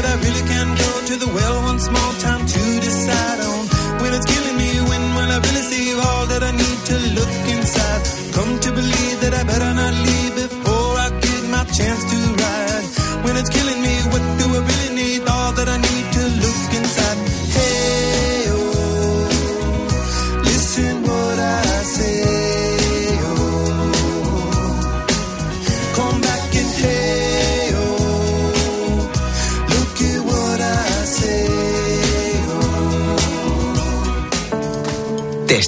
will 0.00 0.08
I 0.08 0.16
really 0.24 0.44
can 0.48 0.68
go 0.82 0.90
to 1.08 1.14
the 1.22 1.30
well 1.36 1.56
one 1.70 1.78
small 1.78 2.12
time 2.26 2.42
to 2.54 2.62
decide 2.86 3.40
on? 3.50 3.62
When 4.00 4.10
it's 4.16 4.26
killing 4.32 4.56
me, 4.56 4.70
when 4.90 5.02
will 5.16 5.30
I 5.36 5.38
really 5.46 5.64
see 5.72 5.86
all 5.94 6.24
that 6.32 6.42
I 6.42 6.52
need 6.62 6.78
to 6.90 6.96
look 7.18 7.34
inside? 7.54 8.02
Come 8.36 8.52
to 8.64 8.70
believe 8.80 9.16
that 9.22 9.34
I 9.40 9.42
better 9.44 9.72
not 9.80 9.94
leave 10.08 10.32
before 10.42 10.92
I 11.06 11.08
get 11.26 11.42
my 11.56 11.64
chance 11.78 12.02
to 12.12 12.18
ride. 12.42 12.86
When 13.24 13.34
it's 13.40 13.50
killing 13.56 13.80
me, 13.86 13.94
what 14.12 14.24
do 14.40 14.46
I 14.58 14.60
really 14.70 14.92
need? 15.00 15.20
All 15.28 15.52
that 15.58 15.68
I 15.68 15.78
need 15.88 16.06
to 16.16 16.24
look 16.44 16.68
inside. 16.80 17.18
Hey, 17.56 17.69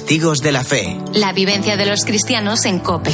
Testigos 0.03 0.39
de 0.39 0.51
la 0.51 0.65
fe. 0.65 0.97
La 1.13 1.31
vivencia 1.31 1.77
de 1.77 1.85
los 1.85 2.03
cristianos 2.03 2.65
en 2.65 2.79
COPE. 2.79 3.09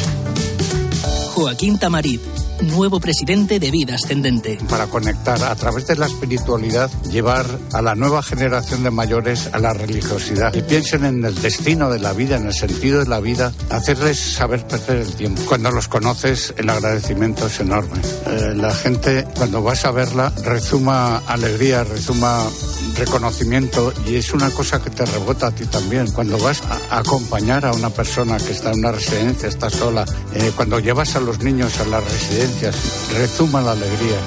Joaquín 1.35 1.77
Tamarit, 1.77 2.19
nuevo 2.61 2.99
presidente 2.99 3.59
de 3.59 3.71
Vida 3.71 3.95
Ascendente. 3.95 4.57
para 4.69 4.87
conectar 4.87 5.41
a 5.43 5.55
través 5.55 5.87
de 5.87 5.95
la 5.95 6.07
espiritualidad, 6.07 6.89
llevar 7.03 7.45
a 7.73 7.81
la 7.81 7.95
nueva 7.95 8.21
generación 8.21 8.83
de 8.83 8.91
mayores 8.91 9.49
a 9.53 9.59
la 9.59 9.73
religiosidad. 9.73 10.53
Y 10.53 10.61
piensen 10.61 11.05
en 11.05 11.23
el 11.25 11.35
destino 11.35 11.89
de 11.89 11.99
la 11.99 12.13
vida, 12.13 12.37
en 12.37 12.47
el 12.47 12.53
sentido 12.53 12.99
de 12.99 13.07
la 13.07 13.19
vida, 13.19 13.53
hacerles 13.69 14.19
saber 14.19 14.65
perder 14.67 14.97
el 14.97 15.13
tiempo. 15.13 15.41
Cuando 15.47 15.71
los 15.71 15.87
conoces, 15.87 16.53
el 16.57 16.69
agradecimiento 16.69 17.47
es 17.47 17.59
enorme. 17.59 17.99
Eh, 18.27 18.53
la 18.55 18.73
gente, 18.73 19.25
cuando 19.35 19.61
vas 19.61 19.85
a 19.85 19.91
verla, 19.91 20.31
rezuma 20.43 21.17
alegría, 21.27 21.83
rezuma 21.83 22.47
reconocimiento 22.95 23.93
y 24.05 24.15
es 24.15 24.33
una 24.33 24.49
cosa 24.51 24.81
que 24.81 24.89
te 24.89 25.05
rebota 25.05 25.47
a 25.47 25.51
ti 25.51 25.65
también. 25.65 26.11
Cuando 26.11 26.37
vas 26.37 26.61
a 26.89 26.99
acompañar 26.99 27.65
a 27.65 27.71
una 27.71 27.89
persona 27.89 28.37
que 28.37 28.51
está 28.51 28.71
en 28.71 28.79
una 28.79 28.91
residencia, 28.91 29.47
está 29.47 29.69
sola, 29.69 30.05
eh, 30.33 30.51
cuando 30.55 30.79
llevas 30.79 31.15
a 31.15 31.19
los 31.19 31.39
niños 31.39 31.79
a 31.79 31.85
las 31.85 32.03
residencias, 32.49 33.09
rezuma 33.17 33.61
la 33.61 33.71
alegría. 33.71 34.17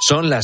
Son 0.00 0.28
las 0.28 0.32